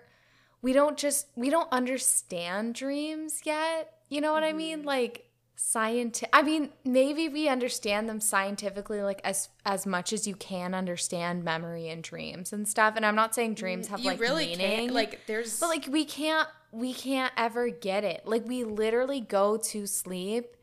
we 0.61 0.74
don't 0.74 0.97
just 0.97 1.28
we 1.36 1.49
don't 1.49 1.72
understand 1.72 2.76
dreams 2.76 3.41
yet. 3.45 3.93
You 4.09 4.22
know 4.22 4.34
what 4.34 4.43
I 4.43 4.53
mean? 4.53 4.80
Mm-hmm. 4.80 4.88
Like 4.88 5.29
scientific 5.62 6.30
I 6.32 6.41
mean, 6.41 6.70
maybe 6.86 7.28
we 7.28 7.49
understand 7.49 8.07
them 8.07 8.22
scientifically 8.22 9.01
like 9.01 9.20
as 9.26 9.49
as 9.66 9.86
much 9.86 10.14
as 10.14 10.26
you 10.26 10.36
can 10.36 10.74
understand 10.74 11.43
memory 11.43 11.89
and 11.89 12.01
dreams 12.01 12.53
and 12.53 12.66
stuff. 12.66 12.93
And 12.95 13.05
I'm 13.05 13.16
not 13.16 13.36
saying 13.36 13.55
dreams 13.55 13.89
have 13.89 13.99
Mm, 13.99 14.03
you 14.03 14.10
like 14.12 14.20
really 14.22 14.45
meaning. 14.45 14.57
can't 14.68 14.93
like 14.93 15.28
there's 15.28 15.60
but 15.60 15.68
like 15.68 15.86
we 15.89 16.05
can't 16.05 16.47
we 16.72 16.93
can't 16.93 17.34
ever 17.36 17.70
get 17.70 18.05
it. 18.05 18.26
Like 18.26 18.47
we 18.47 18.64
literally 18.64 19.20
go 19.20 19.57
to 19.57 19.86
sleep 19.86 20.55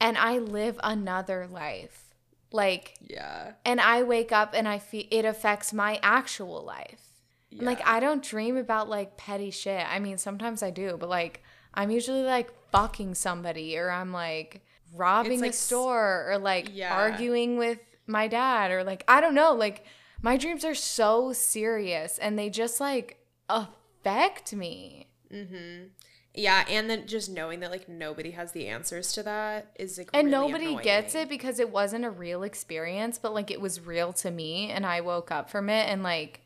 and 0.00 0.16
I 0.16 0.38
live 0.38 0.80
another 0.82 1.46
life. 1.46 2.14
Like 2.50 2.94
yeah. 3.06 3.52
and 3.66 3.82
I 3.82 4.02
wake 4.02 4.32
up 4.32 4.54
and 4.54 4.66
I 4.66 4.78
feel 4.78 5.04
it 5.10 5.26
affects 5.26 5.74
my 5.74 6.00
actual 6.02 6.64
life. 6.64 7.02
And, 7.50 7.60
Like 7.60 7.86
I 7.86 8.00
don't 8.00 8.22
dream 8.22 8.56
about 8.56 8.88
like 8.88 9.18
petty 9.18 9.50
shit. 9.50 9.84
I 9.86 9.98
mean, 9.98 10.16
sometimes 10.16 10.62
I 10.62 10.70
do, 10.70 10.96
but 10.98 11.10
like 11.10 11.42
I'm 11.74 11.90
usually 11.90 12.22
like 12.22 12.50
fucking 12.72 13.14
somebody 13.14 13.76
or 13.78 13.90
I'm 13.90 14.12
like 14.12 14.64
robbing 14.94 15.44
It's, 15.44 15.56
a 15.56 15.60
store 15.66 16.26
or 16.30 16.38
like 16.38 16.68
Yeah. 16.72 16.92
arguing 16.94 17.56
with 17.58 17.78
my 18.06 18.26
dad 18.28 18.70
or 18.70 18.82
like 18.84 19.04
I 19.06 19.20
don't 19.20 19.34
know, 19.34 19.52
like 19.54 19.84
my 20.20 20.36
dreams 20.36 20.64
are 20.64 20.74
so 20.74 21.32
serious 21.32 22.18
and 22.18 22.38
they 22.38 22.50
just 22.50 22.80
like 22.80 23.18
affect 23.48 24.52
me. 24.54 25.08
Mhm. 25.32 25.90
Yeah, 26.34 26.64
and 26.68 26.88
then 26.88 27.06
just 27.06 27.30
knowing 27.30 27.60
that 27.60 27.70
like 27.70 27.88
nobody 27.90 28.30
has 28.30 28.52
the 28.52 28.66
answers 28.68 29.12
to 29.12 29.22
that 29.24 29.72
is 29.78 29.98
like 29.98 30.08
and 30.14 30.28
really 30.28 30.46
nobody 30.48 30.66
annoying. 30.68 30.84
gets 30.84 31.14
it 31.14 31.28
because 31.28 31.58
it 31.60 31.70
wasn't 31.70 32.04
a 32.06 32.10
real 32.10 32.42
experience 32.42 33.18
but 33.18 33.34
like 33.34 33.50
it 33.50 33.60
was 33.60 33.80
real 33.84 34.14
to 34.14 34.30
me 34.30 34.70
and 34.70 34.86
i 34.86 34.98
woke 35.02 35.30
up 35.30 35.50
from 35.50 35.68
it 35.68 35.88
and 35.90 36.02
like 36.02 36.40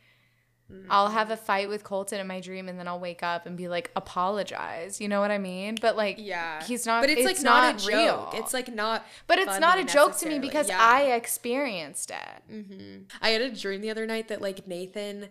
Mm-hmm. 0.72 0.90
i'll 0.90 1.10
have 1.10 1.30
a 1.30 1.36
fight 1.36 1.68
with 1.68 1.84
colton 1.84 2.18
in 2.18 2.26
my 2.26 2.40
dream 2.40 2.68
and 2.68 2.76
then 2.76 2.88
i'll 2.88 2.98
wake 2.98 3.22
up 3.22 3.46
and 3.46 3.56
be 3.56 3.68
like 3.68 3.92
apologize. 3.94 5.00
You 5.00 5.06
know 5.08 5.20
what 5.20 5.30
i 5.30 5.38
mean? 5.38 5.76
But 5.80 5.96
like 5.96 6.16
Yeah, 6.18 6.62
he's 6.64 6.84
not 6.86 7.02
But 7.02 7.10
it's, 7.10 7.24
like 7.24 7.40
not, 7.40 7.84
a 7.84 7.86
real 7.86 7.98
joke. 8.32 8.34
It's 8.34 8.52
like 8.52 8.74
not. 8.74 9.06
but 9.28 9.38
it's 9.38 9.60
not 9.60 9.78
a 9.78 9.84
joke 9.84 10.16
to 10.18 10.28
me 10.28 10.40
because 10.40 10.68
Yeah. 10.68 10.78
i 10.80 11.02
experienced 11.12 12.10
it. 12.10 13.04
I 13.22 13.28
had 13.30 13.42
a 13.42 13.50
dream 13.50 13.80
the 13.80 13.90
other 13.90 14.06
night 14.06 14.26
that 14.28 14.42
like 14.42 14.66
Nathan 14.66 15.28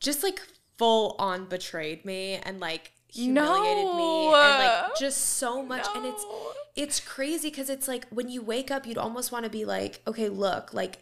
just 0.00 0.22
like 0.22 0.40
full 0.78 1.16
on 1.18 1.44
betrayed 1.46 2.04
me 2.06 2.40
and 2.42 2.58
like 2.58 2.92
humiliated 3.12 3.94
me 3.94 4.26
and 4.26 4.32
like 4.32 4.96
just 4.98 5.20
so 5.36 5.62
much. 5.62 5.86
And 5.94 6.06
it's 6.06 6.24
it's 6.74 6.98
crazy 7.00 7.50
because 7.50 7.68
it's 7.68 7.86
like 7.88 8.06
when 8.08 8.30
you 8.30 8.40
wake 8.40 8.70
up 8.70 8.86
you'd 8.86 8.96
almost 8.96 9.30
want 9.32 9.44
to 9.44 9.50
be 9.50 9.66
like 9.66 10.00
okay 10.06 10.30
look 10.30 10.72
like 10.72 11.00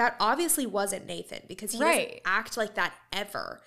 that 0.00 0.16
obviously 0.18 0.66
wasn't 0.66 1.06
Nathan 1.06 1.42
because 1.46 1.72
he 1.72 1.78
doesn't 1.78 2.20
act 2.24 2.56
like 2.56 2.74
that 2.74 2.94
ever 3.12 3.60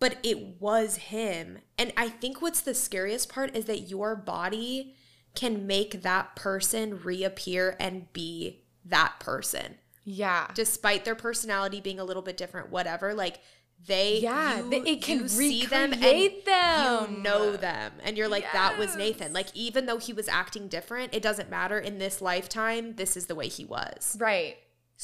but 0.00 0.16
it 0.22 0.58
was 0.58 0.96
him. 0.96 1.58
And 1.78 1.92
I 1.96 2.08
think 2.08 2.42
what's 2.42 2.62
the 2.62 2.74
scariest 2.74 3.28
part 3.28 3.54
is 3.54 3.66
that 3.66 3.80
your 3.80 4.16
body 4.16 4.96
can 5.36 5.66
make 5.66 6.02
that 6.02 6.34
person 6.34 7.00
reappear 7.04 7.76
and 7.78 8.12
be 8.12 8.64
that 8.84 9.20
person. 9.20 9.76
Yeah. 10.02 10.48
Despite 10.54 11.04
their 11.04 11.14
personality 11.14 11.80
being 11.80 12.00
a 12.00 12.04
little 12.04 12.22
bit 12.22 12.38
different, 12.38 12.70
whatever, 12.70 13.12
like 13.14 13.40
they 13.86 14.20
Yeah, 14.20 14.60
you, 14.60 14.84
it 14.84 15.02
can 15.02 15.20
you 15.20 15.28
see 15.28 15.66
them 15.66 15.92
and 15.92 16.32
them. 16.46 17.16
you 17.16 17.22
know 17.22 17.56
them. 17.56 17.92
And 18.02 18.16
you're 18.16 18.28
like 18.28 18.44
that 18.52 18.78
was 18.78 18.96
Nathan. 18.96 19.34
Like 19.34 19.54
even 19.54 19.84
though 19.84 19.98
he 19.98 20.14
was 20.14 20.28
acting 20.28 20.68
different, 20.68 21.14
it 21.14 21.22
doesn't 21.22 21.50
matter. 21.50 21.78
In 21.78 21.98
this 21.98 22.22
lifetime, 22.22 22.96
this 22.96 23.16
is 23.18 23.26
the 23.26 23.34
way 23.34 23.48
he 23.48 23.66
was. 23.66 24.16
right 24.18 24.56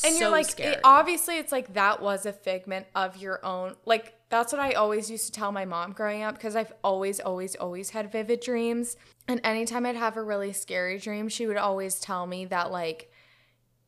and 0.05 0.19
you're 0.19 0.31
like 0.31 0.47
scary. 0.47 0.75
it, 0.75 0.81
obviously 0.85 1.39
it's 1.39 1.53
like 1.53 1.73
that 1.75 2.03
was 2.03 2.27
a 2.27 2.33
figment 2.33 2.87
of 2.95 3.17
your 3.17 3.45
own 3.45 3.75
like 3.85 4.15
that's 4.29 4.53
what 4.53 4.61
i 4.61 4.73
always 4.73 5.11
used 5.11 5.27
to 5.27 5.33
tell 5.33 5.53
my 5.53 5.65
mom 5.65 5.93
growing 5.93 6.23
up 6.23 6.35
because 6.35 6.57
i've 6.57 6.73
always 6.85 7.21
always 7.21 7.55
always 7.57 7.91
had 7.91 8.11
vivid 8.11 8.41
dreams 8.41 8.97
and 9.29 9.41
anytime 9.45 9.87
i'd 9.87 9.97
have 9.97 10.17
a 10.17 10.23
really 10.23 10.53
scary 10.53 10.99
dream 10.99 11.29
she 11.29 11.47
would 11.47 11.57
always 11.57 12.01
tell 12.01 12.27
me 12.27 12.45
that 12.45 12.71
like 12.71 13.11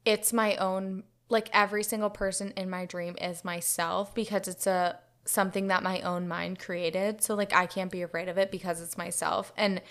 it's 0.05 0.33
my 0.33 0.57
own 0.57 1.03
like 1.29 1.51
every 1.53 1.83
single 1.83 2.11
person 2.11 2.53
in 2.57 2.71
my 2.71 2.87
dream 2.87 3.17
is 3.21 3.45
myself 3.45 4.15
because 4.15 4.49
it's 4.49 4.67
a 4.67 4.99
something 5.27 5.67
that 5.67 5.83
my 5.83 6.01
own 6.01 6.27
mind 6.27 6.59
created 6.59 7.23
so 7.23 7.35
like 7.35 7.53
i 7.53 7.67
can't 7.67 7.93
be 7.93 8.01
afraid 8.01 8.29
of 8.29 8.39
it 8.39 8.51
because 8.51 8.81
it's 8.81 8.97
myself 8.97 9.53
and 9.59 9.83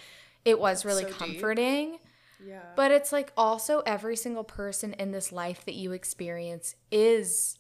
it 0.46 0.60
was 0.60 0.84
really 0.84 1.04
so 1.04 1.10
deep. 1.26 1.42
Yeah. 2.46 2.62
but 2.76 2.92
it's 2.92 3.12
like 3.12 3.32
also 3.36 3.80
every 3.86 4.16
single 4.16 4.44
person 4.44 4.94
in 4.94 5.12
this 5.12 5.32
life 5.32 5.66
that 5.66 5.74
you 5.76 5.92
experience 5.92 6.76
is 6.92 7.58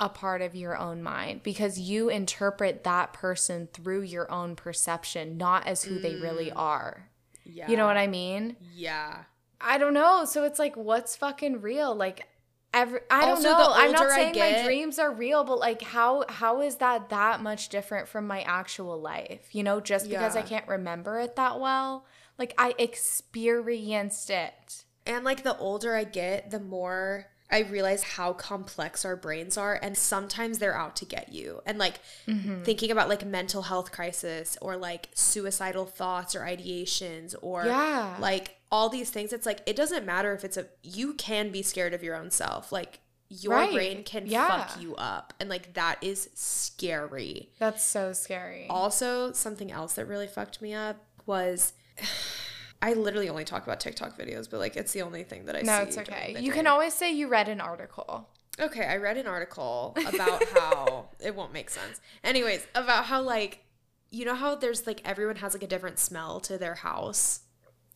a 0.00 0.08
part 0.08 0.40
of 0.42 0.54
your 0.56 0.76
own 0.76 1.02
mind 1.02 1.42
because 1.42 1.78
you 1.78 2.08
interpret 2.08 2.84
that 2.84 3.12
person 3.12 3.68
through 3.72 4.02
your 4.02 4.30
own 4.32 4.56
perception, 4.56 5.36
not 5.36 5.66
as 5.66 5.84
who 5.84 5.98
they 5.98 6.14
Mm. 6.14 6.22
really 6.22 6.50
are. 6.52 7.08
yeah. 7.44 7.68
You 7.68 7.76
know 7.76 7.86
what 7.86 7.96
I 7.96 8.06
mean? 8.06 8.56
Yeah. 8.74 9.24
I 9.60 9.76
don't 9.76 9.92
know. 9.94 10.24
So 10.24 10.44
it's 10.44 10.58
like, 10.58 10.76
what's 10.76 11.16
fucking 11.16 11.60
real? 11.60 11.94
Like, 11.94 12.26
every 12.72 13.00
I 13.10 13.26
don't 13.26 13.42
know. 13.42 13.72
I'm 13.74 13.92
not 13.92 14.10
saying 14.10 14.34
my 14.38 14.62
dreams 14.64 14.98
are 14.98 15.12
real, 15.12 15.44
but 15.44 15.58
like, 15.58 15.82
how 15.82 16.24
how 16.28 16.62
is 16.62 16.76
that 16.76 17.08
that 17.10 17.42
much 17.42 17.68
different 17.68 18.08
from 18.08 18.26
my 18.26 18.40
actual 18.42 18.98
life? 19.00 19.48
You 19.54 19.62
know, 19.64 19.80
just 19.80 20.08
because 20.08 20.34
I 20.36 20.42
can't 20.42 20.66
remember 20.68 21.20
it 21.20 21.36
that 21.36 21.60
well, 21.60 22.06
like 22.40 22.54
I 22.58 22.74
experienced 22.78 24.30
it. 24.30 24.84
And 25.06 25.24
like 25.24 25.42
the 25.44 25.56
older 25.58 25.94
I 25.94 26.04
get, 26.04 26.50
the 26.50 26.60
more 26.60 27.26
I 27.52 27.60
realize 27.60 28.02
how 28.04 28.32
complex 28.32 29.04
our 29.04 29.16
brains 29.16 29.56
are 29.56 29.76
and 29.82 29.96
sometimes 29.96 30.58
they're 30.60 30.76
out 30.76 30.94
to 30.96 31.04
get 31.04 31.32
you. 31.32 31.60
And 31.66 31.78
like 31.78 32.00
Mm-hmm. 32.28 32.62
thinking 32.62 32.90
about 32.90 33.08
like 33.08 33.24
mental 33.26 33.62
health 33.62 33.90
crisis 33.92 34.56
or 34.60 34.76
like 34.76 35.08
suicidal 35.14 35.84
thoughts 35.86 36.34
or 36.36 36.40
ideations 36.40 37.34
or 37.42 37.64
Yeah. 37.66 38.16
like 38.20 38.56
all 38.70 38.88
these 38.88 39.10
things 39.10 39.32
it's 39.32 39.46
like 39.46 39.60
it 39.66 39.74
doesn't 39.74 40.06
matter 40.06 40.32
if 40.32 40.44
it's 40.44 40.56
a 40.56 40.66
you 40.84 41.14
can 41.14 41.50
be 41.50 41.60
scared 41.62 41.92
of 41.92 42.02
your 42.04 42.14
own 42.14 42.30
self. 42.30 42.70
Like 42.70 43.00
your 43.28 43.54
Right. 43.54 43.72
brain 43.72 44.04
can 44.04 44.26
Yeah. 44.26 44.66
fuck 44.66 44.80
you 44.80 44.94
up 44.96 45.34
and 45.40 45.48
like 45.50 45.74
that 45.74 45.96
is 46.02 46.30
scary. 46.34 47.50
That's 47.58 47.82
so 47.82 48.12
scary. 48.12 48.66
Also, 48.70 49.32
something 49.32 49.72
else 49.72 49.94
that 49.94 50.06
really 50.06 50.28
fucked 50.28 50.62
me 50.62 50.72
up 50.72 51.04
was 51.26 51.72
I 52.82 52.94
literally 52.94 53.28
only 53.28 53.44
talk 53.44 53.64
about 53.64 53.78
TikTok 53.80 54.16
videos, 54.18 54.48
but 54.50 54.58
like 54.58 54.76
it's 54.76 54.92
the 54.92 55.02
only 55.02 55.22
thing 55.22 55.44
that 55.46 55.54
I 55.56 55.60
see. 55.60 55.66
no, 55.66 55.78
it's 55.82 55.98
okay. 55.98 56.34
You 56.40 56.50
day. 56.50 56.56
can 56.56 56.66
always 56.66 56.94
say 56.94 57.12
you 57.12 57.28
read 57.28 57.48
an 57.48 57.60
article. 57.60 58.28
Okay, 58.58 58.84
I 58.84 58.96
read 58.96 59.16
an 59.18 59.26
article 59.26 59.94
about 60.06 60.42
how 60.48 61.08
it 61.20 61.34
won't 61.34 61.52
make 61.52 61.68
sense. 61.70 62.00
Anyways, 62.24 62.66
about 62.74 63.04
how 63.06 63.20
like 63.20 63.64
you 64.10 64.24
know 64.24 64.34
how 64.34 64.54
there's 64.54 64.86
like 64.86 65.02
everyone 65.04 65.36
has 65.36 65.52
like 65.54 65.62
a 65.62 65.66
different 65.66 65.98
smell 65.98 66.40
to 66.40 66.58
their 66.58 66.74
house 66.74 67.40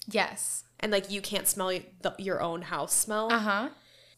Yes. 0.06 0.64
and 0.80 0.92
like 0.92 1.10
you 1.10 1.20
can't 1.22 1.48
smell 1.48 1.68
the, 2.02 2.14
your 2.18 2.42
own 2.42 2.62
house 2.62 2.92
smell. 2.94 3.32
Uh 3.32 3.38
huh. 3.38 3.68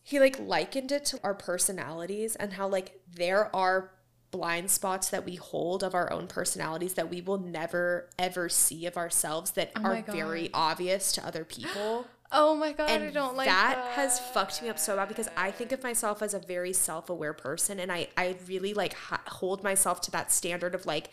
He 0.02 0.20
like 0.20 0.38
likened 0.38 0.92
it 0.92 1.04
to 1.06 1.20
our 1.22 1.34
personalities 1.34 2.36
and 2.36 2.52
how 2.54 2.68
like 2.68 3.00
there 3.10 3.54
are 3.54 3.92
blind 4.36 4.70
spots 4.70 5.08
that 5.08 5.24
we 5.24 5.36
hold 5.36 5.82
of 5.82 5.94
our 5.94 6.12
own 6.12 6.26
personalities 6.26 6.94
that 6.94 7.08
we 7.10 7.20
will 7.22 7.38
never 7.38 8.08
ever 8.18 8.48
see 8.48 8.84
of 8.86 8.96
ourselves 8.96 9.52
that 9.52 9.70
Oh 9.76 9.82
are 9.84 10.02
very 10.02 10.50
obvious 10.52 11.12
to 11.12 11.26
other 11.26 11.44
people. 11.44 12.06
Oh 12.32 12.56
my 12.56 12.72
god, 12.72 12.90
I 12.90 12.94
and 12.94 13.14
don't 13.14 13.36
like 13.36 13.46
that, 13.46 13.76
that. 13.76 13.92
has 13.92 14.18
fucked 14.18 14.60
me 14.60 14.68
up 14.68 14.80
so 14.80 14.96
bad 14.96 15.06
because 15.06 15.28
I 15.36 15.52
think 15.52 15.70
of 15.70 15.84
myself 15.84 16.22
as 16.22 16.34
a 16.34 16.40
very 16.40 16.72
self-aware 16.72 17.34
person 17.34 17.78
and 17.78 17.92
I 17.92 18.08
I 18.16 18.34
really 18.48 18.74
like 18.74 18.94
hold 19.28 19.62
myself 19.62 20.00
to 20.02 20.10
that 20.10 20.32
standard 20.32 20.74
of 20.74 20.86
like 20.86 21.10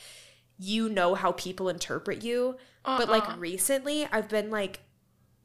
you 0.57 0.89
know 0.89 1.13
how 1.13 1.31
people 1.33 1.69
interpret 1.69 2.23
you 2.23 2.57
but 2.83 3.07
Uh-uh. 3.09 3.19
like 3.19 3.39
recently 3.39 4.07
I've 4.11 4.27
been 4.27 4.49
like 4.49 4.79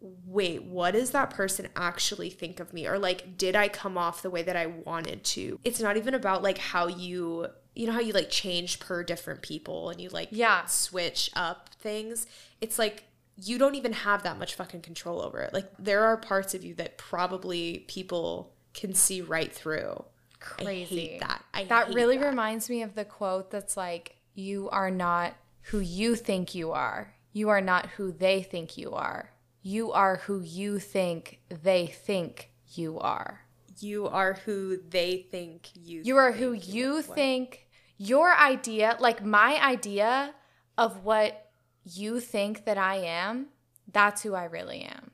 wait 0.01 0.63
what 0.63 0.93
does 0.93 1.11
that 1.11 1.31
person 1.31 1.69
actually 1.75 2.31
think 2.31 2.61
of 2.61 2.73
me 2.73 2.87
or 2.87 2.99
like 2.99 3.37
did 3.37 3.57
I 3.57 3.69
come 3.69 3.99
off 3.99 4.23
the 4.23 4.31
way 4.31 4.43
that 4.43 4.57
I 4.57 4.67
wanted 4.67 5.25
to 5.25 5.59
it's 5.65 5.81
not 5.81 5.97
even 5.97 6.15
about 6.15 6.43
like 6.43 6.59
how 6.59 6.87
you 6.87 7.47
you 7.75 7.87
know 7.87 7.93
how 7.93 8.01
you 8.01 8.13
like 8.13 8.31
change 8.31 8.79
per 8.81 9.03
different 9.03 9.43
people 9.43 9.91
and 9.91 10.01
you 10.01 10.09
like 10.11 10.29
Yeah. 10.31 10.65
switch 10.67 11.31
up 11.35 11.71
things 11.81 12.27
it's 12.61 12.79
like 12.79 13.05
you 13.41 13.57
don't 13.59 13.77
even 13.77 13.93
have 13.93 14.25
that 14.25 14.37
much 14.39 14.55
fucking 14.57 14.81
control 14.81 15.23
over 15.23 15.39
it. 15.41 15.55
Like 15.55 15.71
there 15.79 16.03
are 16.03 16.17
parts 16.17 16.55
of 16.55 16.65
you 16.65 16.75
that 16.75 16.99
probably 16.99 17.85
people 17.87 18.53
can 18.75 18.95
see 18.95 19.21
right 19.21 19.53
through. 19.53 20.05
Crazy. 20.41 20.71
I 20.71 20.85
hate 20.85 21.21
that. 21.21 21.45
I 21.55 21.65
that 21.67 21.95
really 21.95 22.19
that. 22.19 22.27
reminds 22.27 22.69
me 22.69 22.83
of 22.83 22.97
the 22.97 23.05
quote 23.05 23.53
that's 23.53 23.77
like, 23.77 24.17
"You 24.35 24.69
are 24.71 24.91
not 24.91 25.35
who 25.71 25.79
you 25.79 26.17
think 26.17 26.53
you 26.57 26.73
are. 26.73 27.15
You 27.33 27.49
are 27.51 27.61
not 27.61 27.87
who 27.91 28.11
they 28.11 28.43
think 28.43 28.77
you 28.77 28.91
are. 28.93 29.31
You 29.69 29.93
are 29.93 30.17
who 30.17 30.41
you 30.41 30.79
think 30.79 31.41
they 31.51 31.89
think 31.89 32.51
you 32.75 32.99
are. 33.01 33.43
you 33.79 34.07
are 34.09 34.33
who 34.33 34.79
they 34.79 35.27
think 35.31 35.69
you. 35.75 36.01
You 36.03 36.17
are 36.17 36.33
who 36.33 36.53
you 36.55 37.03
think 37.03 37.69
your 37.99 38.35
idea, 38.35 38.97
like 38.99 39.23
my 39.23 39.63
idea 39.63 40.35
of 40.79 41.05
what 41.05 41.51
you 41.85 42.19
think 42.19 42.65
that 42.65 42.79
I 42.79 42.95
am, 42.95 43.49
that's 43.93 44.23
who 44.23 44.35
I 44.35 44.45
really 44.45 44.81
am. 44.81 45.11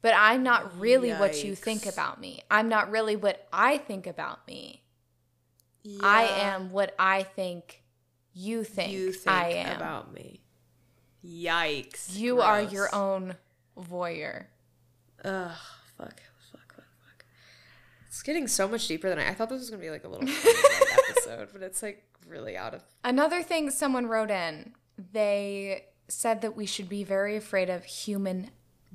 But 0.00 0.14
I'm 0.16 0.42
not 0.42 0.80
really 0.80 1.12
what 1.12 1.44
you 1.44 1.54
think 1.54 1.84
about 1.84 2.18
me. 2.18 2.40
I'm 2.50 2.70
not 2.70 2.90
really 2.90 3.14
what 3.14 3.46
I 3.52 3.76
think 3.76 4.06
about 4.06 4.46
me. 4.48 4.84
I 6.02 6.22
am 6.22 6.70
what 6.70 6.94
I 6.98 7.24
think 7.24 7.82
you 8.32 8.64
think, 8.64 8.90
You 8.90 9.12
think 9.12 9.36
I 9.36 9.48
am. 9.50 9.76
about 9.76 10.14
me. 10.14 10.40
Yikes! 11.22 12.16
you 12.16 12.40
are 12.40 12.62
your 12.62 12.88
own 12.94 13.36
voyeur. 13.80 14.46
Ugh. 15.24 15.50
Fuck. 15.96 16.20
Fuck. 16.52 16.74
Fuck. 16.74 16.74
Fuck. 16.76 17.24
It's 18.08 18.22
getting 18.22 18.48
so 18.48 18.66
much 18.68 18.86
deeper 18.88 19.08
than 19.08 19.18
I. 19.18 19.28
I 19.30 19.34
thought 19.34 19.48
this 19.50 19.60
was 19.60 19.70
gonna 19.70 19.82
be 19.82 19.90
like 19.90 20.04
a 20.04 20.08
little 20.08 20.28
episode, 21.08 21.48
but 21.52 21.62
it's 21.62 21.82
like 21.82 22.04
really 22.26 22.56
out 22.56 22.74
of. 22.74 22.82
Another 23.04 23.42
thing 23.42 23.70
someone 23.70 24.06
wrote 24.06 24.30
in, 24.30 24.72
they 25.12 25.86
said 26.08 26.40
that 26.42 26.56
we 26.56 26.66
should 26.66 26.88
be 26.88 27.04
very 27.04 27.36
afraid 27.36 27.70
of 27.70 27.84
human 27.84 28.50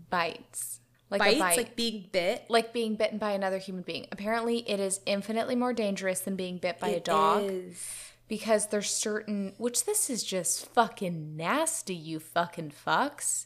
bites. 0.10 0.80
Like 1.10 1.20
bites, 1.20 1.36
a 1.36 1.40
bite. 1.40 1.58
like 1.58 1.76
being 1.76 2.10
bit. 2.12 2.46
like 2.50 2.74
being 2.74 2.96
bitten 2.96 3.20
by 3.20 3.32
another 3.32 3.60
human 3.60 3.84
being. 3.84 4.08
Apparently, 4.12 4.68
it 4.70 4.80
is 4.80 5.00
infinitely 5.06 5.56
more 5.56 5.72
dangerous 5.72 6.20
than 6.22 6.36
being 6.36 6.58
bit 6.58 6.80
by 6.80 6.90
a 6.90 7.00
dog 7.00 7.44
is. 7.44 7.86
because 8.28 8.68
there's 8.68 8.90
certain, 8.90 9.54
which 9.58 9.86
this 9.86 10.10
is 10.10 10.24
just 10.24 10.66
fucking 10.74 11.38
nasty, 11.38 11.94
you 11.96 12.20
fucking 12.20 12.74
fucks. 12.86 13.46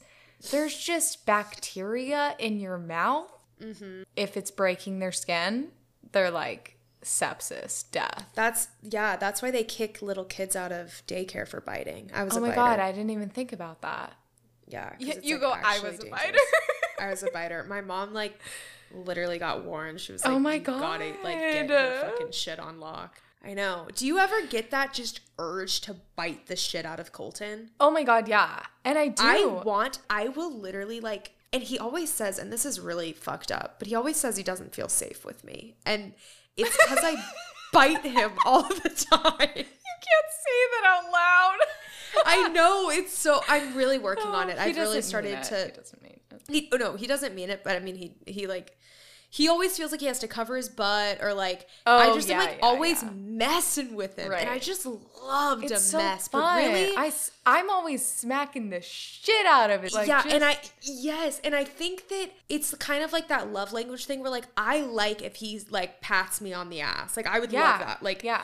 There's 0.51 0.77
just 0.77 1.25
bacteria 1.25 2.35
in 2.39 2.59
your 2.59 2.77
mouth. 2.77 3.31
Mm-hmm. 3.61 4.03
If 4.15 4.37
it's 4.37 4.51
breaking 4.51 4.99
their 4.99 5.11
skin, 5.11 5.69
they're 6.11 6.31
like, 6.31 6.77
sepsis, 7.03 7.89
death. 7.91 8.25
That's 8.35 8.69
yeah. 8.81 9.15
That's 9.15 9.41
why 9.41 9.51
they 9.51 9.63
kick 9.63 10.01
little 10.01 10.25
kids 10.25 10.55
out 10.55 10.71
of 10.71 11.03
daycare 11.07 11.47
for 11.47 11.61
biting. 11.61 12.11
I 12.13 12.23
was. 12.23 12.37
Oh 12.37 12.39
my 12.39 12.49
biter. 12.49 12.55
god, 12.55 12.79
I 12.79 12.91
didn't 12.91 13.09
even 13.11 13.29
think 13.29 13.51
about 13.53 13.81
that. 13.81 14.13
Yeah. 14.67 14.93
Y- 14.99 15.17
you 15.21 15.35
like, 15.35 15.41
go, 15.41 15.51
"I 15.51 15.79
was 15.79 15.99
a 15.99 16.03
dangerous." 16.03 16.11
biter. 16.11 16.37
I 17.01 17.09
was 17.09 17.23
a 17.23 17.31
biter. 17.31 17.63
My 17.63 17.81
mom 17.81 18.13
like 18.13 18.39
literally 18.93 19.39
got 19.39 19.63
warned. 19.65 19.99
She 19.99 20.11
was 20.11 20.23
like, 20.23 20.33
Oh 20.33 20.39
my 20.39 20.57
god!" 20.57 20.79
gotta 20.79 21.13
like 21.23 21.37
get 21.37 21.69
her 21.69 22.09
fucking 22.11 22.31
shit 22.31 22.59
on 22.59 22.79
lock." 22.79 23.21
I 23.43 23.53
know. 23.53 23.87
Do 23.95 24.05
you 24.05 24.19
ever 24.19 24.45
get 24.45 24.71
that 24.71 24.93
just 24.93 25.21
urge 25.37 25.81
to 25.81 25.95
bite 26.15 26.47
the 26.47 26.55
shit 26.55 26.85
out 26.85 26.99
of 26.99 27.11
Colton? 27.11 27.71
Oh 27.79 27.89
my 27.89 28.03
god, 28.03 28.27
yeah. 28.27 28.63
And 28.83 28.97
I 28.97 29.07
do. 29.07 29.23
I 29.23 29.45
want. 29.45 29.99
I 30.09 30.27
will 30.27 30.53
literally 30.53 30.99
like. 30.99 31.31
And 31.51 31.63
he 31.63 31.79
always 31.79 32.11
says, 32.11 32.37
and 32.37 32.53
this 32.53 32.65
is 32.65 32.79
really 32.79 33.11
fucked 33.11 33.51
up, 33.51 33.77
but 33.79 33.87
he 33.87 33.95
always 33.95 34.17
says 34.17 34.37
he 34.37 34.43
doesn't 34.43 34.75
feel 34.75 34.87
safe 34.87 35.25
with 35.25 35.43
me, 35.43 35.75
and 35.83 36.13
it's 36.57 36.77
because 36.77 36.99
I 37.01 37.15
bite 37.73 38.01
him 38.03 38.31
all 38.45 38.63
the 38.63 38.89
time. 38.89 39.49
you 39.55 39.63
can't 39.63 40.29
say 40.31 40.59
that 40.71 40.85
out 40.85 41.11
loud. 41.11 41.57
I 42.25 42.49
know 42.49 42.89
it's 42.91 43.17
so. 43.17 43.41
I'm 43.47 43.75
really 43.75 43.97
working 43.97 44.27
on 44.27 44.47
oh, 44.47 44.51
it. 44.51 44.59
I've 44.59 44.75
really 44.75 45.01
started 45.01 45.41
to. 45.43 45.65
He 45.65 45.71
doesn't 45.71 46.03
mean 46.03 46.19
it. 46.31 46.41
He, 46.49 46.69
oh 46.73 46.77
no, 46.77 46.95
he 46.95 47.07
doesn't 47.07 47.33
mean 47.33 47.49
it, 47.49 47.63
but 47.63 47.75
I 47.75 47.79
mean 47.79 47.95
he 47.95 48.15
he 48.27 48.47
like 48.47 48.77
he 49.31 49.47
always 49.47 49.77
feels 49.77 49.91
like 49.91 49.99
he 50.01 50.07
has 50.07 50.17
to 50.19 50.27
cover 50.27 50.57
his 50.57 50.69
butt 50.69 51.19
or 51.21 51.33
like 51.35 51.67
I 51.85 52.07
Oh, 52.09 52.15
just 52.15 52.27
yeah, 52.29 52.39
am 52.41 52.47
like 52.47 52.57
yeah, 52.59 52.65
always 52.65 53.03
yeah. 53.03 53.09
messing 53.13 53.95
with 53.95 54.17
him, 54.17 54.31
and 54.31 54.49
I 54.49 54.57
just 54.59 54.85
love 54.85 55.61
to 55.61 55.73
It's 55.73 55.83
so 55.83 55.97
mess. 55.99 56.27
fun. 56.27 56.41
But 56.41 56.57
really, 56.73 56.95
I, 56.97 57.11
I'm 57.45 57.69
always 57.69 58.03
smacking 58.05 58.69
the 58.71 58.81
shit 58.81 59.45
out 59.45 59.69
of 59.69 59.83
it. 59.83 59.93
Like, 59.93 60.07
yeah, 60.07 60.23
just- 60.23 60.33
and 60.35 60.43
I 60.43 60.57
yes, 60.81 61.39
and 61.43 61.53
I 61.55 61.63
think 61.63 62.07
that 62.09 62.31
it's 62.49 62.73
kind 62.75 63.03
of 63.03 63.13
like 63.13 63.27
that 63.27 63.53
love 63.53 63.71
language 63.71 64.05
thing 64.05 64.21
where 64.21 64.31
like 64.31 64.47
I 64.57 64.81
like 64.81 65.21
if 65.21 65.35
he's 65.35 65.69
like 65.71 66.01
pats 66.01 66.41
me 66.41 66.51
on 66.53 66.69
the 66.69 66.81
ass, 66.81 67.15
like 67.15 67.27
I 67.27 67.39
would 67.39 67.53
love 67.53 67.79
that, 67.79 68.01
like 68.01 68.23
yeah. 68.23 68.41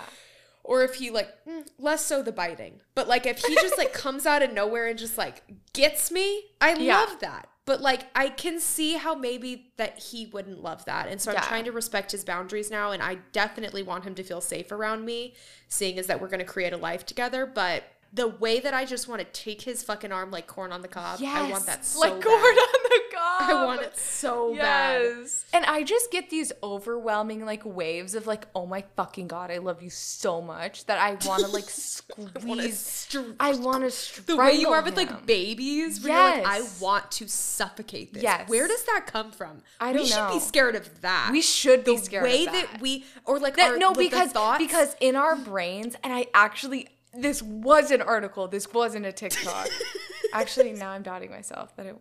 or 0.64 0.84
if 0.84 0.96
he 0.96 1.10
like 1.10 1.30
mm, 1.48 1.66
less 1.80 2.06
so 2.06 2.22
the 2.22 2.32
biting, 2.32 2.80
but 2.94 3.08
like 3.08 3.26
if 3.26 3.40
he 3.40 3.56
just 3.56 3.78
like 3.80 3.92
comes 4.06 4.28
out 4.28 4.44
of 4.44 4.54
nowhere 4.54 4.86
and 4.88 5.00
just 5.00 5.18
like 5.18 5.42
gets 5.74 6.12
me, 6.12 6.44
I 6.62 6.76
Yeah. 6.76 7.00
love 7.00 7.20
that. 7.22 7.50
But 7.66 7.82
like 7.82 8.06
I 8.16 8.30
can 8.30 8.60
see 8.60 8.94
how 8.94 9.16
maybe 9.16 9.72
that 9.78 9.98
he 9.98 10.28
wouldn't 10.28 10.62
love 10.62 10.86
that, 10.86 11.08
and 11.08 11.20
so 11.20 11.32
I'm 11.32 11.36
Yeah. 11.38 11.48
trying 11.48 11.66
to 11.66 11.72
respect 11.72 12.12
his 12.12 12.24
boundaries 12.24 12.70
now, 12.70 12.92
and 12.92 13.02
I 13.02 13.16
definitely 13.32 13.82
want 13.82 14.04
him 14.04 14.14
to 14.16 14.24
feel 14.24 14.40
safe 14.42 14.72
around 14.72 15.04
me, 15.04 15.34
seeing 15.68 15.98
as 15.98 16.06
that 16.08 16.22
we're 16.22 16.28
gonna 16.28 16.46
create 16.46 16.74
a 16.74 16.78
life 16.78 17.06
together, 17.06 17.46
but. 17.46 17.84
The 18.16 18.28
way 18.30 18.60
that 18.62 18.74
I 18.74 18.86
just 18.86 19.08
want 19.08 19.20
to 19.22 19.28
take 19.40 19.62
his 19.62 19.84
fucking 19.84 20.12
arm 20.12 20.32
like 20.32 20.48
corn 20.48 20.72
on 20.72 20.82
the 20.82 20.88
cob, 20.88 21.20
Yes. 21.20 21.36
I 21.38 21.52
want 21.52 21.66
that 21.68 21.86
so 21.86 22.00
like 22.00 22.14
bad. 22.14 22.24
corn 22.24 22.42
on 22.44 22.84
the 22.84 23.02
cob. 23.14 23.42
I 23.52 23.66
want 23.66 23.82
it 23.82 23.98
so 23.98 24.56
bad. 24.56 25.02
Yes. 25.02 25.46
And 25.54 25.66
I 25.66 25.84
just 25.84 26.12
get 26.12 26.30
these 26.30 26.52
overwhelming 26.64 27.46
like 27.46 27.64
waves 27.66 28.16
of 28.16 28.26
like, 28.26 28.48
oh 28.56 28.66
my 28.66 28.84
fucking 28.96 29.28
god, 29.28 29.52
I 29.52 29.58
love 29.58 29.84
you 29.84 29.90
so 29.90 30.42
much 30.42 30.86
that 30.86 30.98
I 30.98 31.18
want 31.28 31.44
to 31.44 31.50
like 31.52 31.66
squeeze. 31.70 33.08
I 33.40 33.54
want 33.56 33.90
to 33.92 34.26
The 34.26 34.38
way 34.38 34.54
you 34.54 34.70
are 34.70 34.82
with 34.82 34.98
him. 34.98 35.08
like 35.08 35.26
babies, 35.26 36.02
where 36.04 36.14
you're 36.14 36.44
like, 36.44 36.46
I 36.62 36.64
want 36.80 37.12
to 37.12 37.28
suffocate 37.28 38.14
this. 38.14 38.24
Yes. 38.24 38.50
Where 38.50 38.68
does 38.68 38.84
that 38.86 39.06
come 39.08 39.32
from? 39.32 39.62
I 39.80 39.94
don't 39.94 40.04
We 40.04 40.08
should 40.08 40.30
be 40.32 40.40
scared 40.40 40.76
of 40.76 41.02
that. 41.02 41.30
We 41.32 41.42
should 41.42 41.84
be 41.84 41.98
the 41.98 42.04
scared 42.04 42.24
way 42.24 42.46
of 42.46 42.54
that. 42.54 42.82
we 42.82 43.06
or 43.26 43.40
like 43.40 43.56
That- 43.58 43.72
our, 43.72 43.78
no, 43.78 43.90
like, 43.90 43.98
because 43.98 44.32
thoughts, 44.32 44.60
because 44.64 44.96
in 45.00 45.16
our 45.16 45.36
brains, 45.36 45.96
and 46.04 46.14
I 46.14 46.28
actually 46.34 46.88
this 47.18 47.42
was 47.42 47.92
an 47.92 48.02
article. 48.02 48.48
This 48.48 48.72
wasn't 48.74 49.06
a 49.06 49.12
TikTok. 49.12 49.68
actually, 50.34 50.74
now 50.74 50.92
I'm 50.92 51.04
doubting 51.04 51.32
myself 51.32 51.76
that 51.76 51.86
it 51.86 51.98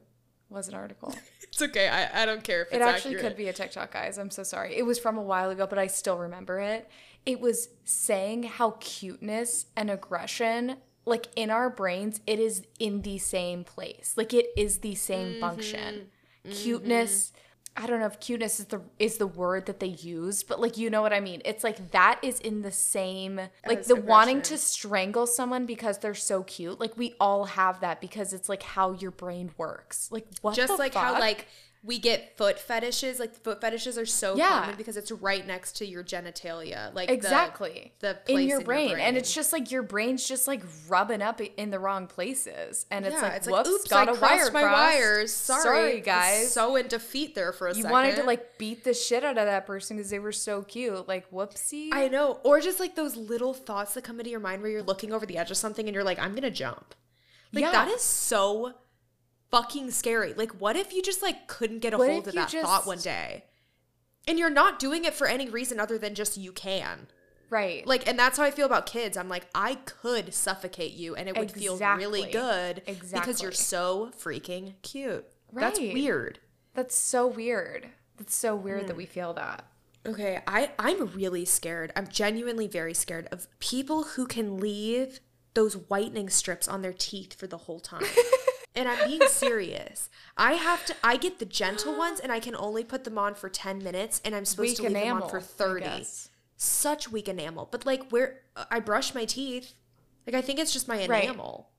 was 0.49 0.69
an 0.69 0.75
article. 0.75 1.15
it's 1.43 1.63
okay. 1.63 1.89
I, 1.89 2.23
I 2.23 2.27
don't 2.27 2.43
care 2.43 2.63
if 2.63 2.73
It 2.73 2.83
actually 2.83 3.17
accurate. 3.17 3.33
could 3.33 3.37
be 3.37 3.49
a 3.49 3.53
TikTok, 3.53 3.93
guys. 3.93 4.19
I'm 4.19 4.31
so 4.31 4.43
sorry. 4.43 4.77
It 4.77 4.85
was 4.85 4.99
from 4.99 5.19
a 5.19 5.23
while 5.23 5.51
ago, 5.51 5.67
but 5.67 5.79
I 5.79 5.87
still 5.87 6.19
remember 6.19 6.61
it. 6.61 6.89
It 7.27 7.41
was 7.41 7.69
saying 7.85 8.45
how 8.45 8.77
cuteness 8.81 9.67
and 9.77 9.91
aggression, 9.91 10.77
like 11.05 11.29
in 11.37 11.51
our 11.51 11.71
brains, 11.71 12.21
it 12.27 12.39
is 12.39 12.67
in 12.79 13.03
the 13.03 13.19
same 13.19 13.65
place. 13.65 14.15
Like 14.17 14.35
it 14.35 14.47
is 14.57 14.79
the 14.79 14.95
same 14.95 15.33
mm-hmm. 15.33 15.41
function. 15.41 16.07
Mm-hmm. 16.47 16.53
Cuteness. 16.53 17.33
I 17.77 17.87
don't 17.87 17.99
know 17.99 18.07
if 18.07 18.21
cuteness 18.21 18.61
is 18.61 18.67
the 18.67 18.83
is 19.01 19.19
the 19.19 19.27
word 19.27 19.67
that 19.67 19.81
they 19.81 19.89
use, 19.89 20.45
but 20.45 20.61
like 20.61 20.77
you 20.77 20.91
know 20.91 21.03
what 21.03 21.13
I 21.13 21.19
mean. 21.19 21.43
It's 21.45 21.65
like 21.65 21.91
that 21.91 22.21
is 22.23 22.39
in 22.39 22.63
the 22.63 22.71
same 22.71 23.41
like 23.67 23.81
As 23.81 23.87
the 23.89 23.97
wanting 23.97 24.43
to 24.43 24.59
strangle 24.59 25.27
someone 25.27 25.67
because 25.67 25.99
they're 25.99 26.15
so 26.15 26.45
cute. 26.45 26.79
Like 26.79 26.97
we 26.97 27.15
all 27.19 27.47
have 27.47 27.81
that 27.81 28.01
because 28.01 28.33
it's 28.33 28.49
like 28.49 28.63
how 28.63 28.93
your 28.93 29.11
brain 29.11 29.51
works. 29.57 30.09
Like 30.13 30.27
what 30.41 30.55
Just 30.55 30.79
like 30.79 30.95
how 30.95 31.19
like 31.19 31.49
we 31.87 31.99
get 31.99 32.35
foot 32.39 32.59
fetishes. 32.59 33.21
Like 33.21 33.35
foot 33.35 33.61
fetishes 33.61 33.99
are 33.99 34.07
so 34.07 34.37
Yeah. 34.37 34.61
common 34.61 34.77
because 34.77 34.97
it's 34.97 35.13
right 35.13 35.47
next 35.47 35.73
to 35.77 35.87
your 35.87 36.03
genitalia. 36.03 36.95
Like 36.95 37.11
exactly 37.11 37.93
the, 38.01 38.11
in 38.11 38.17
place 38.25 38.49
your, 38.49 38.63
brain. 38.63 38.99
and 38.99 39.19
it's 39.19 39.35
just 39.35 39.53
like 39.53 39.71
your 39.71 39.83
brain's 39.83 40.27
just 40.27 40.49
like 40.49 40.63
rubbing 40.89 41.21
up 41.21 41.43
in 41.43 41.69
the 41.69 41.79
wrong 41.79 42.07
places 42.07 42.87
and 42.91 43.05
it's 43.05 43.15
yeah, 43.15 43.21
like 43.23 43.33
it's 43.35 43.47
whoops 43.47 43.67
like 43.69 43.75
oops, 43.75 43.89
got 43.89 44.09
I 44.09 44.13
a 44.13 44.15
wire 44.21 44.51
my 44.53 44.63
crossed. 44.63 44.73
wires. 44.95 45.33
Sorry, 45.35 45.63
sorry 45.63 46.01
guys 46.01 46.53
So 46.53 46.77
in 46.77 46.89
defeat 46.89 47.35
there 47.35 47.53
for 47.53 47.67
a 47.67 47.71
you 47.75 47.83
second. 47.83 47.91
wanted 47.91 48.17
to 48.17 48.23
like 48.23 48.57
beat 48.57 48.83
the 48.85 48.95
shit 48.95 49.23
out 49.23 49.37
of 49.37 49.45
that 49.45 49.67
person 49.67 49.99
because 49.99 50.09
they 50.11 50.19
were 50.19 50.33
so 50.33 50.63
cute 50.63 51.07
like 51.07 51.31
whoopsie 51.31 51.91
I 51.93 52.09
know. 52.09 52.41
Or 52.45 52.61
just 52.63 52.81
like 52.81 52.95
those 52.97 53.15
little 53.17 53.53
thoughts 53.53 53.93
that 53.93 54.05
come 54.05 54.19
into 54.21 54.31
your 54.31 54.41
mind 54.41 54.63
where 54.63 54.71
you're 54.71 54.83
looking 54.83 55.13
over 55.13 55.27
the 55.27 55.37
edge 55.37 55.51
of 55.51 55.59
something 55.59 55.87
and 55.87 55.95
you're 55.95 56.03
like, 56.03 56.19
I'm 56.19 56.31
going 56.31 56.43
to 56.45 56.51
jump. 56.51 56.95
Like, 57.53 57.63
Yeah. 57.63 57.73
that 57.73 57.89
is 57.89 58.01
so 58.01 58.73
fucking 59.51 59.91
scary. 59.91 60.35
Like, 60.35 60.53
what 60.61 60.77
if 60.77 60.93
you 60.93 61.03
just 61.03 61.23
like 61.23 61.47
couldn't 61.47 61.81
get 61.81 61.95
a 61.95 61.99
What 61.99 62.11
hold 62.11 62.29
of 62.29 62.35
that 62.35 62.51
thought 62.51 62.87
one 62.87 62.99
day? 62.99 63.45
And 64.27 64.39
you're 64.39 64.51
not 64.51 64.79
doing 64.79 65.05
it 65.05 65.15
for 65.15 65.27
any 65.27 65.49
reason 65.49 65.79
other 65.79 65.99
than 65.99 66.15
just 66.15 66.37
you 66.39 66.51
can. 66.53 67.09
right 67.51 67.87
Like, 67.87 68.09
and 68.09 68.19
that's 68.19 68.39
how 68.39 68.45
I 68.45 68.51
feel 68.51 68.67
about 68.67 68.87
kids. 68.87 69.17
I'm 69.17 69.29
like, 69.29 69.47
I 69.55 69.75
could 69.85 70.33
suffocate 70.33 70.93
you 70.95 71.15
and 71.15 71.29
it 71.29 71.37
would 71.39 71.53
feel 71.53 71.77
really 71.79 72.31
good 72.31 72.83
Exactly. 72.87 73.21
because 73.21 73.43
you're 73.43 73.53
so 73.53 74.11
freaking 74.19 74.75
cute. 74.83 75.27
That's 75.53 75.79
weird. 75.79 76.41
that's 76.75 76.97
so 76.97 77.27
weird 77.27 77.89
that's 78.17 78.35
so 78.35 78.55
weird 78.57 78.83
Hmm. 78.83 78.87
that 78.89 78.97
we 78.97 79.07
feel 79.07 79.33
that 79.35 79.65
Okay, 80.07 80.41
I 80.47 80.71
I'm 80.79 81.07
really 81.15 81.45
scared. 81.47 81.91
I'm 81.97 82.07
genuinely 82.09 82.67
very 82.67 82.93
scared 82.95 83.27
of 83.33 83.47
people 83.59 84.03
who 84.05 84.27
can 84.27 84.59
leave 84.59 85.21
those 85.55 85.77
whitening 85.77 86.29
strips 86.29 86.67
on 86.69 86.83
their 86.83 86.93
teeth 86.93 87.33
for 87.35 87.47
the 87.47 87.57
whole 87.59 87.81
time. 87.81 88.05
and 88.77 88.89
I'm 88.89 89.05
being 89.05 89.27
serious. 89.27 90.11
I 90.37 90.55
have 90.55 90.85
to 90.87 90.97
I 91.03 91.17
get 91.17 91.39
the 91.39 91.45
gentle 91.45 91.97
ones 91.97 92.21
and 92.21 92.33
I 92.33 92.41
can 92.41 92.57
only 92.57 92.85
put 92.85 93.05
them 93.05 93.19
on 93.19 93.35
for 93.35 93.49
10 93.49 93.83
minutes 93.83 94.21
and 94.25 94.35
I'm 94.35 94.45
supposed 94.45 94.69
weak 94.71 94.77
to 94.77 94.83
leave 94.83 94.91
enamel 94.93 95.29
them 95.29 95.37
on 95.37 95.41
for 95.41 95.41
30. 95.41 96.07
Such 96.57 97.11
weak 97.11 97.29
enamel. 97.29 97.69
But 97.71 97.87
like 97.87 98.11
where 98.11 98.41
I 98.71 98.81
brush 98.81 99.15
my 99.15 99.25
teeth, 99.25 99.75
like 100.27 100.35
I 100.35 100.41
think 100.43 100.59
it's 100.59 100.73
just 100.73 100.89
my 100.89 100.97
Right. 101.07 101.25
enamel. 101.25 101.71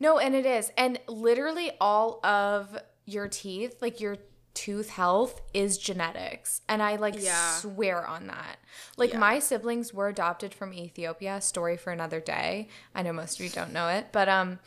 No, 0.00 0.18
and 0.18 0.34
it 0.34 0.46
is. 0.46 0.72
And 0.76 1.00
literally 1.08 1.72
all 1.80 2.24
of 2.24 2.76
your 3.04 3.28
teeth, 3.28 3.80
like 3.80 4.00
your 4.00 4.16
tooth 4.54 4.90
health 4.90 5.40
is 5.52 5.78
genetics. 5.78 6.60
And 6.68 6.82
I 6.82 6.96
like 6.96 7.16
Yeah. 7.18 7.56
swear 7.58 8.06
on 8.06 8.28
that. 8.28 8.58
Like 8.96 9.10
Yeah. 9.10 9.18
my 9.18 9.38
siblings 9.40 9.92
were 9.92 10.08
adopted 10.08 10.54
from 10.54 10.72
Ethiopia, 10.72 11.40
story 11.40 11.76
for 11.76 11.90
another 11.92 12.20
day. 12.20 12.68
I 12.94 13.02
know 13.02 13.12
most 13.12 13.38
of 13.38 13.44
you 13.44 13.50
don't 13.50 13.72
know 13.72 13.88
it, 13.88 14.08
but 14.12 14.28
um 14.28 14.60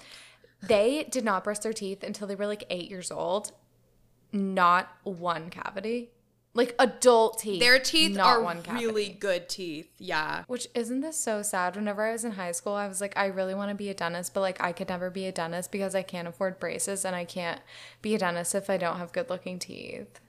they 0.61 1.07
did 1.09 1.23
not 1.23 1.43
brush 1.43 1.59
their 1.59 1.73
teeth 1.73 2.03
until 2.03 2.27
they 2.27 2.35
were 2.35 2.47
like 2.47 2.63
8 2.69 2.89
years 2.89 3.11
old. 3.11 3.51
Not 4.31 4.89
one 5.03 5.49
cavity. 5.49 6.11
Like 6.53 6.73
adult 6.79 7.39
teeth. 7.39 7.59
Their 7.59 7.77
teeth 7.77 8.17
not 8.17 8.25
are 8.25 8.41
one 8.41 8.63
cavity. 8.63 8.85
really 8.85 9.09
good 9.09 9.47
teeth. 9.47 9.89
Yeah. 9.99 10.43
Which 10.47 10.67
isn't 10.73 11.01
this 11.01 11.15
so 11.15 11.43
sad? 11.43 11.75
Whenever 11.75 12.03
I 12.03 12.13
was 12.13 12.25
in 12.25 12.31
high 12.31 12.51
school, 12.51 12.73
I 12.73 12.87
was 12.87 12.99
like, 12.99 13.15
I 13.15 13.27
really 13.27 13.53
want 13.53 13.69
to 13.69 13.75
be 13.75 13.89
a 13.89 13.93
dentist, 13.93 14.33
but 14.33 14.41
like 14.41 14.61
I 14.61 14.71
could 14.71 14.89
never 14.89 15.11
be 15.11 15.27
a 15.27 15.31
dentist 15.31 15.71
because 15.71 15.93
I 15.93 16.01
can't 16.01 16.27
afford 16.27 16.59
braces 16.59 17.05
and 17.05 17.15
I 17.15 17.25
can't 17.25 17.61
be 18.01 18.15
a 18.15 18.17
dentist 18.17 18.55
if 18.55 18.71
I 18.71 18.77
don't 18.77 18.97
have 18.97 19.11
good 19.11 19.29
looking 19.29 19.59
teeth. 19.59 20.19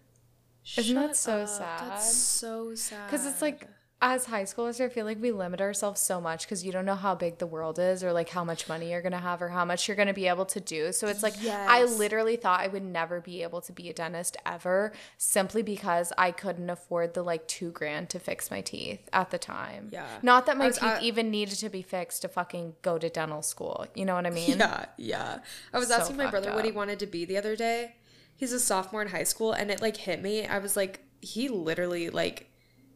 Isn't 0.77 0.97
that 0.97 1.17
so 1.17 1.41
up. 1.41 1.49
sad? 1.49 1.91
That's 1.91 2.13
so 2.15 2.75
sad. 2.75 3.07
Because 3.07 3.25
it's 3.25 3.41
like, 3.41 3.67
as 4.01 4.27
high 4.27 4.45
schoolers, 4.45 4.81
I 4.81 4.89
feel 4.89 5.05
like 5.05 5.21
we 5.21 5.33
limit 5.33 5.61
ourselves 5.61 6.01
so 6.01 6.21
much 6.21 6.45
because 6.45 6.65
you 6.65 6.71
don't 6.71 6.85
know 6.85 6.95
how 6.95 7.17
big 7.17 7.39
the 7.39 7.49
world 7.49 7.81
is 7.81 8.05
or 8.05 8.13
like 8.13 8.29
how 8.29 8.45
much 8.45 8.69
money 8.69 8.93
you're 8.93 9.03
going 9.03 9.11
to 9.13 9.19
have 9.19 9.43
or 9.43 9.49
how 9.49 9.65
much 9.65 9.89
you're 9.89 9.97
going 9.97 10.07
to 10.07 10.15
be 10.15 10.29
able 10.29 10.45
to 10.47 10.61
do. 10.61 10.93
So 10.93 11.09
it's 11.09 11.23
like, 11.25 11.35
I 11.45 11.83
literally 11.83 12.37
thought 12.37 12.61
I 12.61 12.69
would 12.69 12.85
never 12.85 13.21
be 13.21 13.43
able 13.43 13.61
to 13.63 13.73
be 13.73 13.91
a 13.91 13.93
dentist 13.93 14.37
ever 14.47 14.93
simply 15.17 15.63
because 15.63 16.13
I 16.17 16.31
couldn't 16.31 16.71
afford 16.71 17.15
the 17.15 17.25
like 17.25 17.49
two 17.49 17.73
grand 17.73 18.09
to 18.11 18.21
fix 18.21 18.53
my 18.53 18.61
teeth 18.61 19.09
at 19.13 19.31
the 19.31 19.39
time. 19.39 19.89
Yeah. 19.93 20.07
Not 20.23 20.47
that 20.47 20.57
my 20.57 20.67
was- 20.69 20.79
teeth 20.79 20.85
I- 20.89 21.01
even 21.01 21.29
needed 21.31 21.57
to 21.57 21.69
be 21.69 21.83
fixed 21.83 22.23
to 22.23 22.29
fucking 22.29 22.77
go 22.83 22.99
to 22.99 23.09
dental 23.09 23.43
school. 23.43 23.85
You 23.97 24.05
know 24.05 24.15
what 24.15 24.27
I 24.27 24.31
mean? 24.31 24.59
Yeah, 24.59 24.85
yeah. 24.97 25.39
I 25.75 25.79
was 25.79 25.89
So 25.89 25.95
asking 25.97 26.17
my 26.17 26.31
brother 26.31 26.55
what 26.55 26.65
he 26.65 26.71
wanted 26.71 27.01
to 27.01 27.07
be 27.07 27.25
the 27.25 27.37
other 27.37 27.57
day. 27.57 27.97
He's 28.37 28.53
a 28.53 28.61
sophomore 28.61 29.03
in 29.03 29.09
high 29.09 29.25
school 29.25 29.53
and 29.53 29.73
it 29.73 29.83
like 29.83 29.97
hit 29.97 30.23
me. 30.23 30.47
I 30.47 30.59
was 30.59 30.77
like, 30.77 31.01
he 31.21 31.49
literally 31.49 32.11
like 32.11 32.48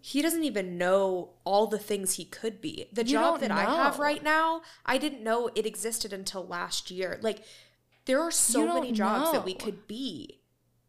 he 0.05 0.21
doesn't 0.21 0.43
even 0.43 0.77
know 0.77 1.31
all 1.45 1.69
the 1.69 1.79
things 1.79 2.15
he 2.15 2.25
could 2.25 2.61
be. 2.61 2.89
The 2.93 3.05
You 3.05 3.13
job 3.13 3.39
that 3.39 3.53
I 3.53 3.63
have 3.63 4.01
right 4.01 4.21
now, 4.21 4.63
I 4.85 4.99
didn't 4.99 5.23
know 5.23 5.49
it 5.55 5.65
existed 5.65 6.13
until 6.13 6.45
last 6.45 6.91
year. 6.91 7.21
Like 7.23 7.45
there 8.07 8.21
are 8.21 8.33
so 8.33 8.75
many 8.75 8.91
jobs 8.91 9.31
that 9.31 9.45
we 9.45 9.55
could 9.55 9.87
be. 9.87 10.41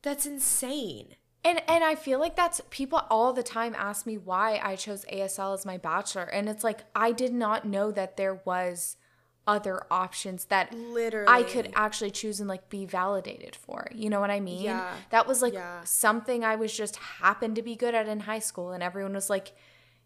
That's 0.02 0.26
insane. 0.26 1.16
And 1.44 1.62
and 1.70 1.84
I 1.84 1.94
feel 1.94 2.20
like 2.20 2.36
that's 2.36 2.60
people 2.72 3.04
all 3.12 3.34
the 3.34 3.44
time 3.44 3.76
ask 3.78 4.08
me 4.08 4.18
why 4.18 4.60
I 4.64 4.76
chose 4.76 5.06
ASL 5.06 5.54
as 5.54 5.64
my 5.64 5.78
bachelor 5.78 6.24
and 6.24 6.50
it's 6.50 6.64
like 6.64 6.86
I 6.96 7.12
did 7.12 7.36
not 7.36 7.66
know 7.68 7.92
that 7.92 8.18
there 8.18 8.42
was 8.46 8.98
other 9.46 9.84
options 9.92 10.46
that 10.46 10.74
Literally. 10.74 11.28
I 11.28 11.44
could 11.44 11.72
actually 11.76 12.12
choose 12.12 12.40
and 12.40 12.48
like 12.48 12.70
be 12.70 12.86
validated 12.86 13.56
for. 13.56 13.88
You 13.94 14.10
know 14.10 14.20
what 14.22 14.32
I 14.32 14.40
mean? 14.40 14.64
Yeah. 14.64 14.94
That 15.10 15.28
was 15.28 15.42
like 15.42 15.54
Yeah. 15.54 15.84
something 15.84 16.46
I 16.46 16.56
was 16.56 16.76
just 16.76 16.96
happened 16.96 17.56
to 17.58 17.62
be 17.62 17.76
good 17.76 17.94
at 17.94 18.08
in 18.08 18.22
high 18.22 18.40
school 18.40 18.72
and 18.72 18.82
everyone 18.82 19.14
was 19.14 19.30
like 19.30 19.52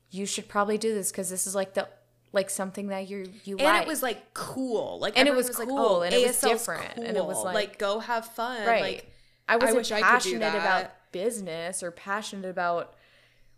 you 0.10 0.26
should 0.26 0.48
probably 0.48 0.78
do 0.78 0.94
this 0.94 1.12
cuz 1.12 1.30
this 1.30 1.46
is 1.46 1.54
like 1.54 1.74
the 1.76 1.88
like 2.34 2.50
something 2.50 2.88
that 2.88 3.08
you 3.10 3.32
you 3.44 3.58
and 3.58 3.66
like. 3.66 3.82
it 3.84 3.88
was 3.88 4.02
like 4.02 4.34
cool. 4.34 4.98
Like 5.00 5.18
And 5.18 5.28
it 5.28 5.36
was 5.36 5.58
like, 5.58 5.68
cool, 5.68 5.78
oh, 5.80 6.02
and 6.02 6.14
it 6.14 6.26
was 6.28 6.40
different, 6.42 6.98
and 6.98 7.16
it 7.16 7.24
was 7.26 7.36
cool. 7.38 7.46
like- 7.46 7.78
go 7.78 8.00
have 8.00 8.26
fun. 8.26 8.66
right. 8.66 8.82
Like 8.82 9.12
I 9.48 9.58
wasn't 9.58 9.92
I 9.92 10.02
passionate 10.02 10.56
about 10.56 10.92
business 11.12 11.82
or 11.84 11.92
passionate 11.92 12.50
about 12.50 12.96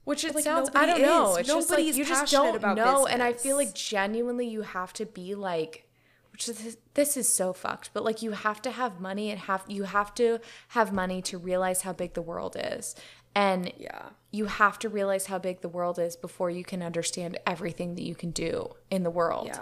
which 0.04 0.24
it 0.24 0.36
like 0.36 0.44
sounds 0.44 0.70
I 0.74 0.86
don't 0.86 1.02
know. 1.02 1.32
is. 1.34 1.38
It's 1.40 1.50
just 1.50 1.70
like 1.70 1.80
Nobody's 1.80 1.98
you 1.98 2.06
just 2.06 2.32
don't 2.32 2.56
about 2.56 2.76
know 2.76 3.06
and 3.06 3.22
I 3.22 3.34
feel 3.34 3.56
like 3.56 3.74
genuinely 3.74 4.48
you 4.48 4.62
have 4.62 4.94
to 4.94 5.06
be 5.06 5.36
like 5.36 5.86
which 6.32 6.48
is 6.48 6.78
this 6.94 7.18
is 7.18 7.28
so 7.28 7.52
fucked, 7.52 7.90
but 7.94 8.06
like 8.06 8.22
you 8.22 8.32
have 8.32 8.62
to 8.62 8.72
have 8.72 9.02
money 9.02 9.30
and 9.30 9.42
have 9.42 9.66
you 9.68 9.84
have 9.84 10.14
to 10.16 10.40
have 10.70 10.94
money 10.94 11.22
to 11.24 11.38
realize 11.38 11.82
how 11.82 11.92
big 11.92 12.14
the 12.14 12.22
world 12.22 12.56
is. 12.58 12.96
And 13.36 13.74
yeah. 13.78 14.10
you 14.32 14.46
have 14.46 14.80
to 14.80 14.90
realize 14.90 15.28
how 15.28 15.38
big 15.38 15.62
the 15.62 15.70
world 15.70 16.00
is 16.00 16.16
before 16.16 16.50
you 16.50 16.64
can 16.64 16.82
understand 16.82 17.38
everything 17.46 17.96
that 17.96 18.04
you 18.04 18.16
can 18.16 18.32
do 18.32 18.74
in 18.90 19.04
the 19.04 19.10
world. 19.10 19.48
Yeah. 19.48 19.60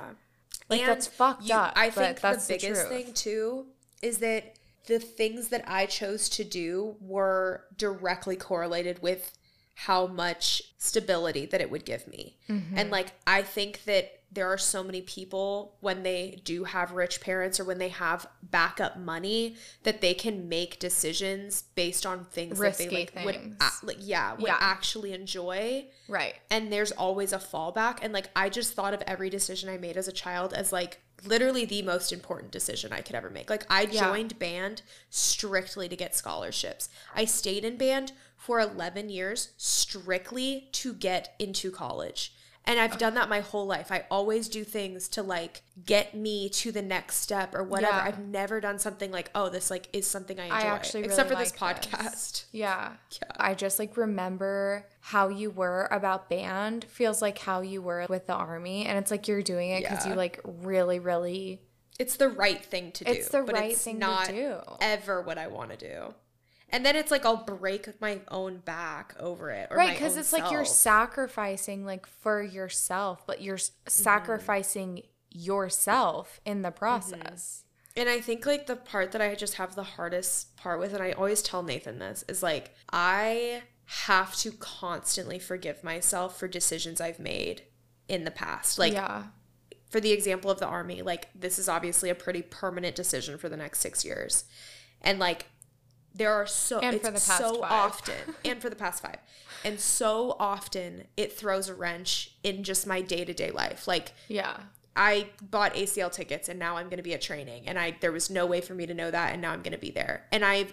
Like, 0.70 0.86
that's 0.86 1.08
fucked 1.08 1.50
up, 1.50 1.74
I 1.76 1.90
think 1.90 2.22
the 2.22 2.34
the 2.34 2.46
biggest 2.48 2.88
truth. 2.88 2.90
thing 2.90 3.14
too 3.14 3.66
is 4.02 4.20
that 4.20 4.58
the 4.86 5.00
things 5.00 5.50
that 5.50 5.64
I 5.68 5.86
chose 5.86 6.30
to 6.30 6.44
do 6.44 6.96
were 7.02 7.66
directly 7.78 8.36
correlated 8.36 9.02
with 9.02 9.37
how 9.82 10.08
much 10.08 10.62
stability 10.80 11.46
that 11.46 11.62
it 11.62 11.70
would 11.70 11.86
give 11.86 12.08
me. 12.08 12.36
Mm-hmm. 12.50 12.78
And 12.78 12.90
like 12.90 13.12
I 13.28 13.44
think 13.44 13.84
that 13.86 14.12
there 14.32 14.52
are 14.52 14.58
so 14.58 14.84
many 14.84 15.02
people 15.02 15.76
when 15.80 16.04
they 16.04 16.42
do 16.44 16.64
have 16.66 16.92
rich 16.94 17.22
parents 17.22 17.60
or 17.60 17.64
when 17.64 17.78
they 17.78 17.90
have 17.90 18.28
backup 18.44 18.98
money 18.98 19.56
that 19.84 20.02
they 20.02 20.14
can 20.16 20.50
make 20.50 20.80
decisions 20.80 21.64
based 21.76 22.06
on 22.06 22.26
things 22.26 22.58
that 22.60 22.78
they 22.78 22.86
Risky 22.90 22.96
like 23.16 23.26
would 23.26 23.36
things. 23.36 23.56
a- 23.62 23.86
like 23.86 23.98
yeah, 24.00 24.34
would 24.34 24.48
Yeah. 24.48 24.58
actually 24.60 25.14
enjoy 25.14 25.86
Right. 26.10 26.36
and 26.50 26.74
there's 26.74 26.92
always 26.92 27.32
a 27.32 27.38
fallback 27.38 28.00
and 28.02 28.12
like 28.14 28.30
i 28.36 28.50
just 28.50 28.74
thought 28.74 28.94
of 28.94 29.02
every 29.08 29.30
decision 29.30 29.70
i 29.70 29.78
made 29.78 29.96
as 29.96 30.08
a 30.08 30.12
child 30.12 30.54
as 30.54 30.72
like 30.74 31.00
literally 31.26 31.66
the 31.66 31.82
most 31.82 32.12
important 32.12 32.52
decision 32.52 32.92
i 32.94 33.02
could 33.02 33.16
ever 33.16 33.30
make 33.30 33.50
like 33.50 33.66
i 33.70 33.82
Yeah. 33.84 34.10
joined 34.10 34.38
band 34.40 34.82
strictly 35.10 35.88
to 35.90 35.96
get 35.96 36.16
scholarships 36.16 36.90
i 37.16 37.26
stayed 37.26 37.64
in 37.66 37.78
band 37.78 38.12
for 38.38 38.60
11 38.60 39.10
years 39.10 39.52
strictly 39.58 40.70
to 40.72 40.94
get 40.94 41.36
into 41.40 41.72
college 41.72 42.34
and 42.68 42.82
I've 42.82 42.98
done 42.98 43.14
that 43.14 43.30
my 43.30 43.40
whole 43.40 43.66
life. 43.66 43.94
I 43.94 44.04
always 44.12 44.50
do 44.50 44.66
things 44.66 45.08
to 45.10 45.24
like 45.24 45.62
get 45.86 46.14
me 46.14 46.50
to 46.50 46.74
the 46.74 46.82
next 46.82 47.16
step 47.20 47.56
or 47.56 47.64
whatever. 47.64 47.96
Yeah. 47.96 48.04
I've 48.04 48.20
never 48.20 48.60
done 48.60 48.78
something 48.78 49.10
like, 49.10 49.32
oh, 49.34 49.48
this 49.48 49.72
like 49.72 49.88
is 49.94 50.06
something 50.06 50.38
I 50.38 50.44
enjoy. 50.48 50.56
I 50.56 50.62
actually 50.64 51.04
Except 51.06 51.30
really 51.30 51.46
for 51.46 51.52
this 51.54 51.62
like 51.62 51.82
this. 51.82 51.92
podcast. 51.94 52.46
Yeah. 52.52 52.92
Yeah. 53.12 53.32
I 53.38 53.54
just 53.54 53.80
like 53.80 53.96
remember 53.96 54.86
how 55.00 55.30
you 55.30 55.50
were 55.50 55.88
about 55.92 56.30
band 56.30 56.84
feels 56.90 57.22
like 57.22 57.38
how 57.40 57.62
you 57.62 57.82
were 57.82 58.06
with 58.10 58.28
the 58.28 58.34
army 58.34 58.86
and 58.86 58.98
it's 58.98 59.12
like 59.12 59.30
you're 59.30 59.42
doing 59.42 59.70
it 59.70 59.86
cuz 59.86 60.04
Yeah. 60.06 60.10
you 60.12 60.16
like 60.16 60.42
really 60.44 61.00
really 61.00 61.62
It's 62.00 62.18
the 62.18 62.28
right 62.28 62.64
thing 62.64 62.92
to 62.94 63.06
do. 63.06 63.12
It's 63.12 63.30
the 63.30 63.44
but 63.44 63.56
right 63.56 63.72
it's 63.72 63.84
thing 63.84 63.96
to 63.96 64.00
not 64.08 64.28
do. 64.28 64.58
Ever 64.82 65.22
what 65.22 65.38
I 65.38 65.48
want 65.48 65.72
to 65.72 65.78
do. 65.78 66.14
And 66.70 66.86
then 66.86 66.96
it's 66.98 67.12
like 67.12 67.26
I'll 67.26 67.38
break 67.46 68.00
my 68.02 68.20
own 68.30 68.58
back 68.58 69.16
over 69.20 69.50
it. 69.52 69.70
Or 69.72 69.78
right 69.78 69.94
because 69.94 70.18
it's 70.18 70.34
like 70.34 70.52
you're 70.52 70.66
sacrificing 70.66 71.86
like 71.86 72.06
for 72.06 72.42
yourself 72.42 73.26
but 73.26 73.42
you're 73.42 73.58
Mm-hmm. 73.58 73.90
sacrificing 73.90 75.04
yourself 75.32 76.40
in 76.46 76.58
Mm-hmm. 76.58 76.62
the 76.64 76.72
process 76.72 77.64
And 77.96 78.10
I 78.10 78.20
think 78.22 78.46
like 78.46 78.68
the 78.68 78.76
part 78.76 79.12
that 79.14 79.22
I 79.22 79.34
just 79.36 79.56
have 79.56 79.76
the 79.76 79.84
hardest 79.84 80.56
part 80.58 80.80
with, 80.80 80.94
and 80.94 81.02
I 81.02 81.12
always 81.14 81.42
tell 81.42 81.64
Nathan 81.64 82.00
this, 82.00 82.24
is 82.28 82.44
like 82.44 82.76
I 82.92 83.64
have 84.06 84.36
to 84.38 84.52
constantly 84.52 85.40
forgive 85.40 85.84
myself 85.84 86.38
for 86.38 86.48
decisions 86.48 87.00
I've 87.02 87.20
made 87.20 87.64
in 88.08 88.24
the 88.24 88.32
past. 88.32 88.78
Like 88.78 88.94
yeah 88.94 89.24
for 89.90 90.02
the 90.02 90.12
example 90.12 90.52
of 90.52 90.60
the 90.60 90.66
army, 90.68 91.02
like 91.02 91.30
this 91.34 91.58
is 91.58 91.70
obviously 91.70 92.10
a 92.10 92.16
pretty 92.16 92.42
permanent 92.42 92.94
decision 92.96 93.38
for 93.38 93.48
the 93.48 93.56
next 93.56 93.80
six 93.80 94.04
years. 94.04 94.44
And 95.02 95.18
like 95.18 95.46
there 96.18 96.34
are 96.34 96.48
so 96.48 96.80
And 96.80 97.00
for 97.00 97.08
the 97.08 97.14
past 97.14 97.38
so 97.38 97.62
five. 97.62 97.72
often 97.72 98.16
and 98.46 98.62
for 98.62 98.70
the 98.70 98.76
past 98.76 99.02
five. 99.04 99.18
And 99.64 99.80
so 99.80 100.36
often 100.40 101.06
it 101.16 101.34
throws 101.34 101.70
a 101.70 101.76
wrench 101.76 102.32
in 102.44 102.64
just 102.64 102.88
my 102.88 103.02
day-to-day 103.02 103.52
life. 103.52 103.88
Like 103.88 104.14
yeah 104.28 104.58
I 104.96 105.28
bought 105.42 105.76
ACL 105.76 106.12
tickets 106.12 106.50
and 106.50 106.58
now 106.60 106.78
I'm 106.78 106.88
going 106.88 106.98
to 106.98 107.04
be 107.04 107.14
at 107.14 107.22
training 107.22 107.68
and 107.68 107.78
I 107.78 107.96
there 108.02 108.12
was 108.12 108.30
no 108.30 108.46
way 108.48 108.62
for 108.62 108.74
me 108.74 108.86
to 108.88 108.94
know 108.94 109.12
that 109.12 109.32
and 109.34 109.42
now 109.42 109.52
I'm 109.52 109.62
going 109.62 109.74
to 109.74 109.78
be 109.78 109.92
there. 109.92 110.26
And 110.32 110.44
I 110.44 110.68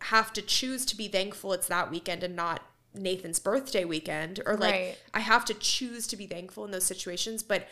have 0.00 0.32
to 0.32 0.42
choose 0.42 0.84
to 0.86 0.96
be 0.96 1.06
thankful 1.06 1.52
it's 1.52 1.68
that 1.68 1.90
weekend 1.90 2.24
and 2.24 2.34
not 2.34 2.62
Nathan's 2.94 3.38
birthday 3.38 3.84
weekend 3.84 4.40
or 4.44 4.56
like 4.56 4.72
Right. 4.74 4.98
I 5.14 5.20
have 5.20 5.44
to 5.46 5.54
choose 5.54 6.06
to 6.08 6.16
be 6.16 6.26
thankful 6.26 6.64
in 6.64 6.72
those 6.72 6.84
situations 6.84 7.42
but 7.44 7.68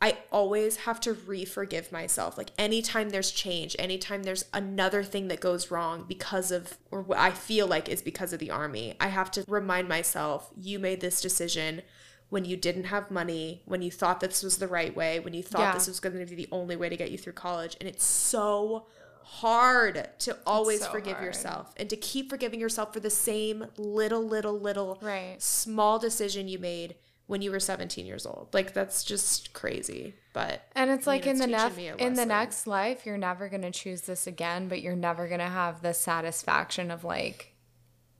I 0.00 0.18
always 0.30 0.76
have 0.78 1.00
to 1.00 1.14
re-forgive 1.14 1.90
myself. 1.90 2.36
Like 2.36 2.50
anytime 2.58 3.08
there's 3.10 3.30
change, 3.30 3.74
anytime 3.78 4.24
there's 4.24 4.44
another 4.52 5.02
thing 5.02 5.28
that 5.28 5.40
goes 5.40 5.70
wrong 5.70 6.04
because 6.06 6.50
of 6.50 6.76
or 6.90 7.00
what 7.02 7.18
I 7.18 7.30
feel 7.30 7.66
like 7.66 7.88
is 7.88 8.02
because 8.02 8.32
of 8.34 8.38
the 8.38 8.50
army, 8.50 8.94
I 9.00 9.08
have 9.08 9.30
to 9.32 9.44
remind 9.48 9.88
myself 9.88 10.50
you 10.60 10.78
made 10.78 11.00
this 11.00 11.20
decision 11.22 11.80
when 12.28 12.44
you 12.44 12.56
didn't 12.56 12.84
have 12.84 13.10
money, 13.10 13.62
when 13.64 13.80
you 13.82 13.90
thought 13.90 14.20
this 14.20 14.42
was 14.42 14.58
the 14.58 14.68
right 14.68 14.94
way, 14.94 15.18
when 15.20 15.32
you 15.32 15.42
thought 15.42 15.60
Yeah. 15.60 15.72
this 15.72 15.86
was 15.86 16.00
going 16.00 16.18
to 16.18 16.26
be 16.26 16.34
the 16.34 16.48
only 16.52 16.76
way 16.76 16.88
to 16.88 16.96
get 16.96 17.10
you 17.10 17.16
through 17.18 17.34
college, 17.34 17.76
and 17.80 17.88
it's 17.88 18.04
so 18.04 18.86
hard 19.22 20.08
to 20.20 20.36
always 20.46 20.80
so 20.80 20.90
forgive 20.90 21.14
hard. 21.14 21.24
yourself 21.24 21.72
and 21.76 21.88
to 21.90 21.96
keep 21.96 22.30
forgiving 22.30 22.60
yourself 22.60 22.92
for 22.92 23.00
the 23.00 23.10
same 23.10 23.66
little 23.76 24.22
little 24.26 24.58
little 24.58 24.98
Right. 25.02 25.36
small 25.42 25.98
decision 25.98 26.48
you 26.48 26.58
made 26.58 26.96
when 27.26 27.42
you 27.42 27.50
were 27.50 27.60
17 27.60 28.06
years 28.06 28.24
old. 28.26 28.48
Like 28.52 28.72
that's 28.72 29.02
just 29.04 29.52
crazy. 29.52 30.14
But 30.32 30.62
And 30.74 30.90
it's 30.90 31.06
I 31.06 31.12
like 31.12 31.22
mean, 31.26 31.30
in 31.34 31.38
the 31.38 31.46
teaching 31.46 31.86
next 31.86 32.00
in 32.00 32.14
the 32.14 32.26
next 32.26 32.66
life, 32.66 33.04
you're 33.06 33.18
never 33.18 33.48
gonna 33.48 33.70
choose 33.72 34.02
this 34.02 34.26
again, 34.26 34.68
but 34.68 34.80
you're 34.82 34.94
never 34.96 35.28
gonna 35.28 35.48
have 35.48 35.82
the 35.82 35.94
satisfaction 35.94 36.90
of 36.90 37.04
like 37.04 37.52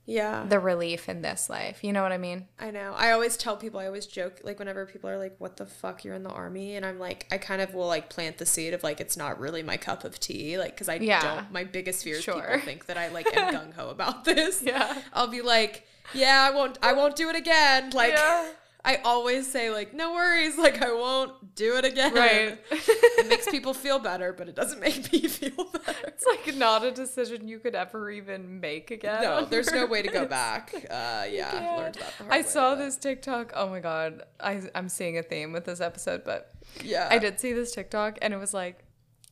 yeah, 0.09 0.45
the 0.47 0.57
relief 0.57 1.09
in 1.09 1.21
this 1.21 1.49
life. 1.49 1.83
You 1.83 1.91
know 1.91 2.01
what 2.01 2.13
I 2.13 2.17
mean? 2.17 2.47
I 2.57 2.71
know. 2.71 2.93
I 2.95 3.11
always 3.11 3.35
tell 3.35 3.57
people, 3.57 3.77
I 3.81 3.87
always 3.87 4.05
joke, 4.07 4.39
like, 4.41 4.57
whenever 4.57 4.85
people 4.85 5.09
are 5.09 5.17
like, 5.17 5.35
what 5.37 5.57
the 5.57 5.65
fuck, 5.65 6.05
you're 6.05 6.15
in 6.15 6.23
the 6.23 6.29
army? 6.29 6.77
And 6.77 6.85
I'm 6.85 6.97
like, 6.97 7.27
I 7.29 7.37
kind 7.37 7.61
of 7.61 7.73
will, 7.73 7.87
like, 7.87 8.09
plant 8.09 8.37
the 8.37 8.45
seed 8.45 8.73
of, 8.73 8.83
like, 8.83 9.01
it's 9.01 9.17
not 9.17 9.37
really 9.37 9.63
my 9.63 9.75
cup 9.75 10.05
of 10.05 10.17
tea. 10.17 10.57
Like, 10.57 10.71
because 10.71 10.87
I 10.87 10.95
Yeah. 10.95 11.21
don't, 11.35 11.51
my 11.51 11.65
biggest 11.65 12.05
fear 12.05 12.15
is 12.15 12.23
people 12.25 12.41
think 12.63 12.85
that 12.85 12.97
I, 12.97 13.09
like, 13.09 13.27
am 13.35 13.53
gung 13.53 13.73
ho 13.73 13.89
about 13.89 14.23
this. 14.23 14.61
Yeah. 14.63 14.97
I'll 15.11 15.27
be 15.27 15.41
like, 15.41 15.85
yeah, 16.13 16.47
I 16.49 16.55
won't, 16.55 16.79
I 16.81 16.93
won't 16.93 17.17
do 17.17 17.27
it 17.29 17.35
again. 17.35 17.89
Like, 17.89 18.13
Yeah. 18.13 18.49
I 18.87 18.95
always 19.03 19.51
say, 19.51 19.69
like, 19.69 19.93
no 19.93 20.13
worries. 20.13 20.57
Like, 20.67 20.81
I 20.81 20.91
won't 20.93 21.55
do 21.55 21.75
it 21.75 21.85
again. 21.85 22.13
Right. 22.13 22.57
it 22.71 23.27
makes 23.27 23.47
people 23.51 23.73
feel 23.73 23.99
better, 23.99 24.31
but 24.33 24.47
it 24.49 24.55
doesn't 24.55 24.79
make 24.79 25.11
me 25.11 25.19
feel 25.27 25.65
better. 25.65 26.07
it's 26.07 26.25
like 26.25 26.55
not 26.55 26.83
a 26.85 26.91
decision 26.91 27.47
you 27.47 27.59
could 27.59 27.75
ever 27.75 28.09
even 28.09 28.59
make 28.59 28.89
again. 28.91 29.21
No, 29.21 29.45
there's 29.45 29.71
no 29.71 29.85
way 29.85 30.01
to 30.01 30.07
go 30.09 30.25
back. 30.25 30.73
Uh, 30.89 31.25
yeah, 31.29 31.75
learned 31.77 31.95
that 31.95 32.13
the 32.17 32.23
hard 32.23 32.31
I 32.33 32.37
way, 32.37 32.43
saw 32.43 32.75
but- 32.75 32.83
this 32.85 32.95
TikTok. 32.97 33.51
Oh 33.55 33.67
my 33.69 33.79
god, 33.81 34.23
I 34.39 34.61
I'm 34.73 34.89
seeing 34.89 35.17
a 35.17 35.23
theme 35.23 35.51
with 35.51 35.65
this 35.65 35.81
episode, 35.81 36.23
but 36.23 36.51
Yeah. 36.83 37.07
I 37.11 37.17
did 37.19 37.39
see 37.39 37.53
this 37.53 37.73
TikTok 37.73 38.17
and 38.21 38.33
it 38.33 38.37
was 38.37 38.53
like 38.53 38.83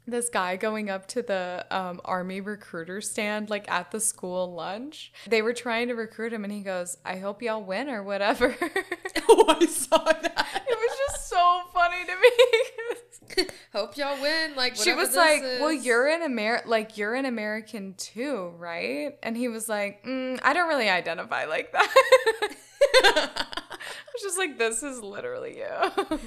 this 0.08 0.30
guy 0.30 0.56
going 0.56 0.90
up 0.90 1.08
to 1.08 1.22
the 1.22 1.66
um, 1.72 2.00
army 2.06 2.42
recruiter 2.42 3.02
stand 3.02 3.50
like 3.50 3.70
at 3.70 3.92
the 3.92 4.00
school 4.00 4.54
lunch. 4.54 5.12
They 5.28 5.42
were 5.42 5.54
trying 5.54 5.88
to 5.88 5.96
recruit 5.96 6.34
him 6.34 6.44
and 6.44 6.54
he 6.54 6.62
goes, 6.62 6.98
"I 7.06 7.18
hope 7.18 7.42
y'all 7.42 7.64
win 7.64 7.90
or 7.90 8.04
whatever." 8.04 8.56
oh, 9.30 9.58
I 9.60 9.66
saw 9.66 10.04
that. 10.04 10.62
It 10.68 10.78
was 10.78 10.98
just 11.08 11.30
so 11.30 11.62
funny 11.74 12.06
to 12.06 12.16
me. 12.16 13.48
Hope 13.74 13.98
y'all 13.98 14.20
win. 14.22 14.56
Like 14.56 14.76
she 14.76 14.94
was 14.94 15.16
like, 15.16 15.42
"Well, 15.42 15.72
you're 15.72 16.08
an 16.08 16.22
Amer 16.24 16.62
like 16.66 16.98
you're 16.98 17.16
an 17.16 17.26
American 17.26 17.94
too, 17.96 18.54
right?" 18.58 19.18
And 19.22 19.36
he 19.36 19.48
was 19.48 19.68
like, 19.70 20.04
mm, 20.06 20.40
"I 20.44 20.54
don't 20.54 20.68
really 20.68 20.90
identify 20.90 21.46
like 21.46 21.72
that." 21.72 21.88
I 23.04 23.28
was 24.14 24.22
just 24.22 24.38
like, 24.38 24.58
"This 24.58 24.84
is 24.84 25.02
literally 25.02 25.58
you." 25.58 26.20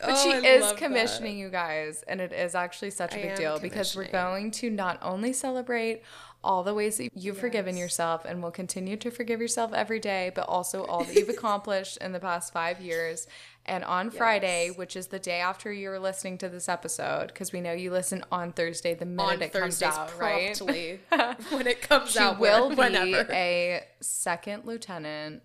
But 0.00 0.10
Oh, 0.10 0.22
she 0.22 0.32
I 0.32 0.38
is 0.54 0.62
love 0.62 0.70
that. 0.72 0.78
commissioning 0.78 1.38
you 1.38 1.48
guys, 1.50 2.04
and 2.06 2.20
it 2.20 2.32
is 2.32 2.54
actually 2.54 2.90
such 2.90 3.14
a 3.14 3.18
I 3.18 3.22
big 3.28 3.36
deal 3.36 3.58
because 3.58 3.94
we're 3.96 4.08
going 4.10 4.50
to 4.52 4.70
not 4.70 4.98
only 5.02 5.32
celebrate 5.32 6.02
all 6.44 6.62
the 6.62 6.74
ways 6.74 6.98
that 6.98 7.10
you've 7.14 7.38
forgiven 7.38 7.76
yourself 7.76 8.24
and 8.24 8.40
will 8.40 8.52
continue 8.52 8.96
to 8.96 9.10
forgive 9.10 9.40
yourself 9.40 9.72
every 9.72 9.98
day, 9.98 10.30
but 10.34 10.42
also 10.48 10.84
all 10.84 11.02
that 11.02 11.14
you've 11.14 11.28
accomplished 11.38 11.96
in 11.98 12.12
the 12.12 12.20
past 12.20 12.52
five 12.52 12.80
years. 12.80 13.26
And 13.68 13.82
on 13.82 14.10
Friday, 14.10 14.70
which 14.70 14.94
is 14.94 15.08
the 15.08 15.18
day 15.18 15.40
after 15.40 15.72
you're 15.72 15.98
listening 15.98 16.38
to 16.38 16.48
this 16.48 16.68
episode, 16.68 17.28
because 17.28 17.52
we 17.52 17.60
know 17.60 17.72
you 17.72 17.90
listen 17.90 18.24
on 18.30 18.52
Thursday 18.52 18.94
the 18.94 19.04
minute 19.06 19.32
On 19.34 19.42
it 19.42 19.52
Thursdays 19.52 19.88
comes 19.90 20.12
out, 20.12 20.20
right? 20.20 20.56
when 21.50 21.66
it 21.66 21.82
comes 21.82 22.10
out. 22.10 22.12
She 22.12 22.18
out. 22.20 22.38
will 22.38 22.68
where- 22.68 22.90
be 22.90 22.94
whenever. 22.94 23.32
a 23.32 23.82
second 24.00 24.66
lieutenant 24.66 25.42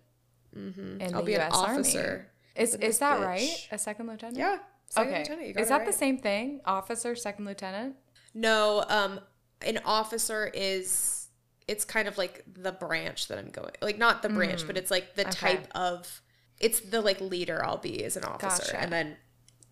mm-hmm. 0.56 1.00
in 1.00 1.14
I'll 1.14 1.20
the 1.22 1.26
be 1.26 1.34
an 1.34 1.40
U.S. 1.40 1.52
officer 1.52 1.98
Army. 2.10 2.22
Is 2.56 2.74
is 2.74 2.98
that 2.98 3.18
bitch. 3.20 3.24
right? 3.26 3.68
A 3.70 3.78
second 3.78 4.06
lieutenant? 4.08 4.36
Yeah. 4.38 4.58
second 4.88 5.10
Okay. 5.10 5.18
lieutenant, 5.20 5.48
you 5.48 5.54
got 5.54 5.60
Is 5.62 5.66
it 5.68 5.70
that 5.70 5.86
the 5.86 5.92
same 5.92 6.18
thing? 6.18 6.60
Officer, 6.64 7.14
second 7.16 7.44
lieutenant? 7.46 7.96
No, 8.34 8.84
um, 8.88 9.20
an 9.62 9.78
officer 9.84 10.50
is 10.52 11.28
it's 11.68 11.84
kind 11.84 12.08
of 12.08 12.18
like 12.18 12.44
the 12.52 12.72
branch 12.72 13.28
that 13.28 13.38
I'm 13.38 13.50
going 13.50 13.70
like 13.80 13.96
not 13.98 14.22
the 14.22 14.28
branch, 14.28 14.66
but 14.66 14.76
it's 14.76 14.90
like 14.90 15.14
the 15.14 15.24
Mm. 15.24 15.28
Okay. 15.28 15.56
type 15.56 15.68
of 15.74 16.20
it's 16.60 16.80
the 16.80 17.00
like 17.00 17.20
leader 17.20 17.64
I'll 17.64 17.76
be 17.78 18.04
as 18.04 18.16
an 18.16 18.24
officer. 18.24 18.62
Gotcha. 18.64 18.80
And 18.80 18.92
then 18.92 19.16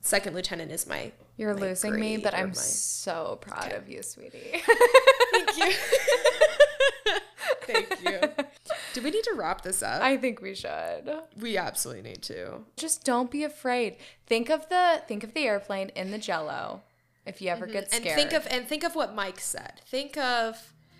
second 0.01 0.35
lieutenant 0.35 0.72
is 0.72 0.87
my 0.87 1.12
You're 1.37 1.55
my 1.55 1.61
losing 1.61 1.99
me, 1.99 2.16
but 2.16 2.33
I'm 2.35 2.49
my- 2.49 2.55
so 2.55 3.39
proud 3.43 3.72
of 3.72 3.89
you, 3.89 4.03
sweetie. 4.03 4.62
Thank 5.33 5.57
you. 5.59 5.72
Thank 7.73 8.03
you. 8.05 8.45
Do 8.95 9.03
we 9.03 9.11
need 9.11 9.25
to 9.25 9.35
wrap 9.37 9.62
this 9.62 9.83
up? 9.83 10.03
I 10.03 10.16
think 10.16 10.41
we 10.43 10.55
should. 10.55 11.12
we 11.41 11.57
absolutely 11.57 12.03
need 12.09 12.23
to. 12.23 12.61
Just 12.77 13.05
don't 13.05 13.31
be 13.31 13.45
afraid. 13.45 13.97
Think 14.27 14.51
of 14.51 14.68
the 14.68 15.03
think 15.09 15.25
of 15.25 15.35
the 15.35 15.47
airplane 15.47 15.91
in 15.97 16.11
the 16.11 16.18
jello. 16.18 16.83
If 17.27 17.41
you 17.43 17.49
ever 17.51 17.66
get 17.66 17.87
Mm-hmm. 17.91 17.95
And 17.97 18.03
scared. 18.05 18.16
think 18.16 18.33
of 18.33 18.47
and 18.51 18.66
think 18.66 18.83
of 18.85 18.95
what 18.95 19.14
Mike 19.14 19.39
said. 19.41 19.81
Think 19.87 20.16
of 20.16 20.57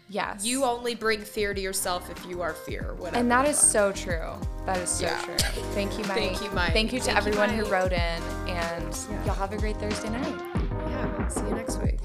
yes. 0.09 0.45
you 0.45 0.65
only 0.65 0.95
bring 0.95 1.21
fear 1.23 1.55
to 1.55 1.61
yourself 1.61 2.11
if 2.11 2.25
you 2.27 2.43
are 2.43 2.53
fear. 2.53 2.95
Whatever. 2.99 3.17
and 3.17 3.31
that 3.31 3.49
is 3.49 3.59
so 3.59 3.91
true. 3.93 4.33
That 4.67 4.77
is 4.79 4.91
so 4.91 5.07
Yeah. 5.07 5.21
true. 5.23 5.37
Thank 5.75 5.99
you, 5.99 6.05
Mike. 6.05 6.17
Thank 6.19 6.43
you, 6.43 6.51
Mike. 6.51 6.73
Thank 6.73 6.93
you 6.93 7.01
to 7.01 7.05
Thank 7.07 7.17
you, 7.27 7.31
everyone 7.33 7.49
who 7.51 7.63
Mike. 7.63 7.73
wrote 7.73 7.93
in, 7.93 8.23
and 8.49 8.97
y'all 9.27 9.35
have 9.35 9.53
a 9.53 9.57
great 9.57 9.77
Thursday 9.79 10.11
night. 10.11 10.35
yeah. 10.89 11.29
See 11.29 11.41
you 11.43 11.55
next 11.55 11.79
week. 11.79 11.99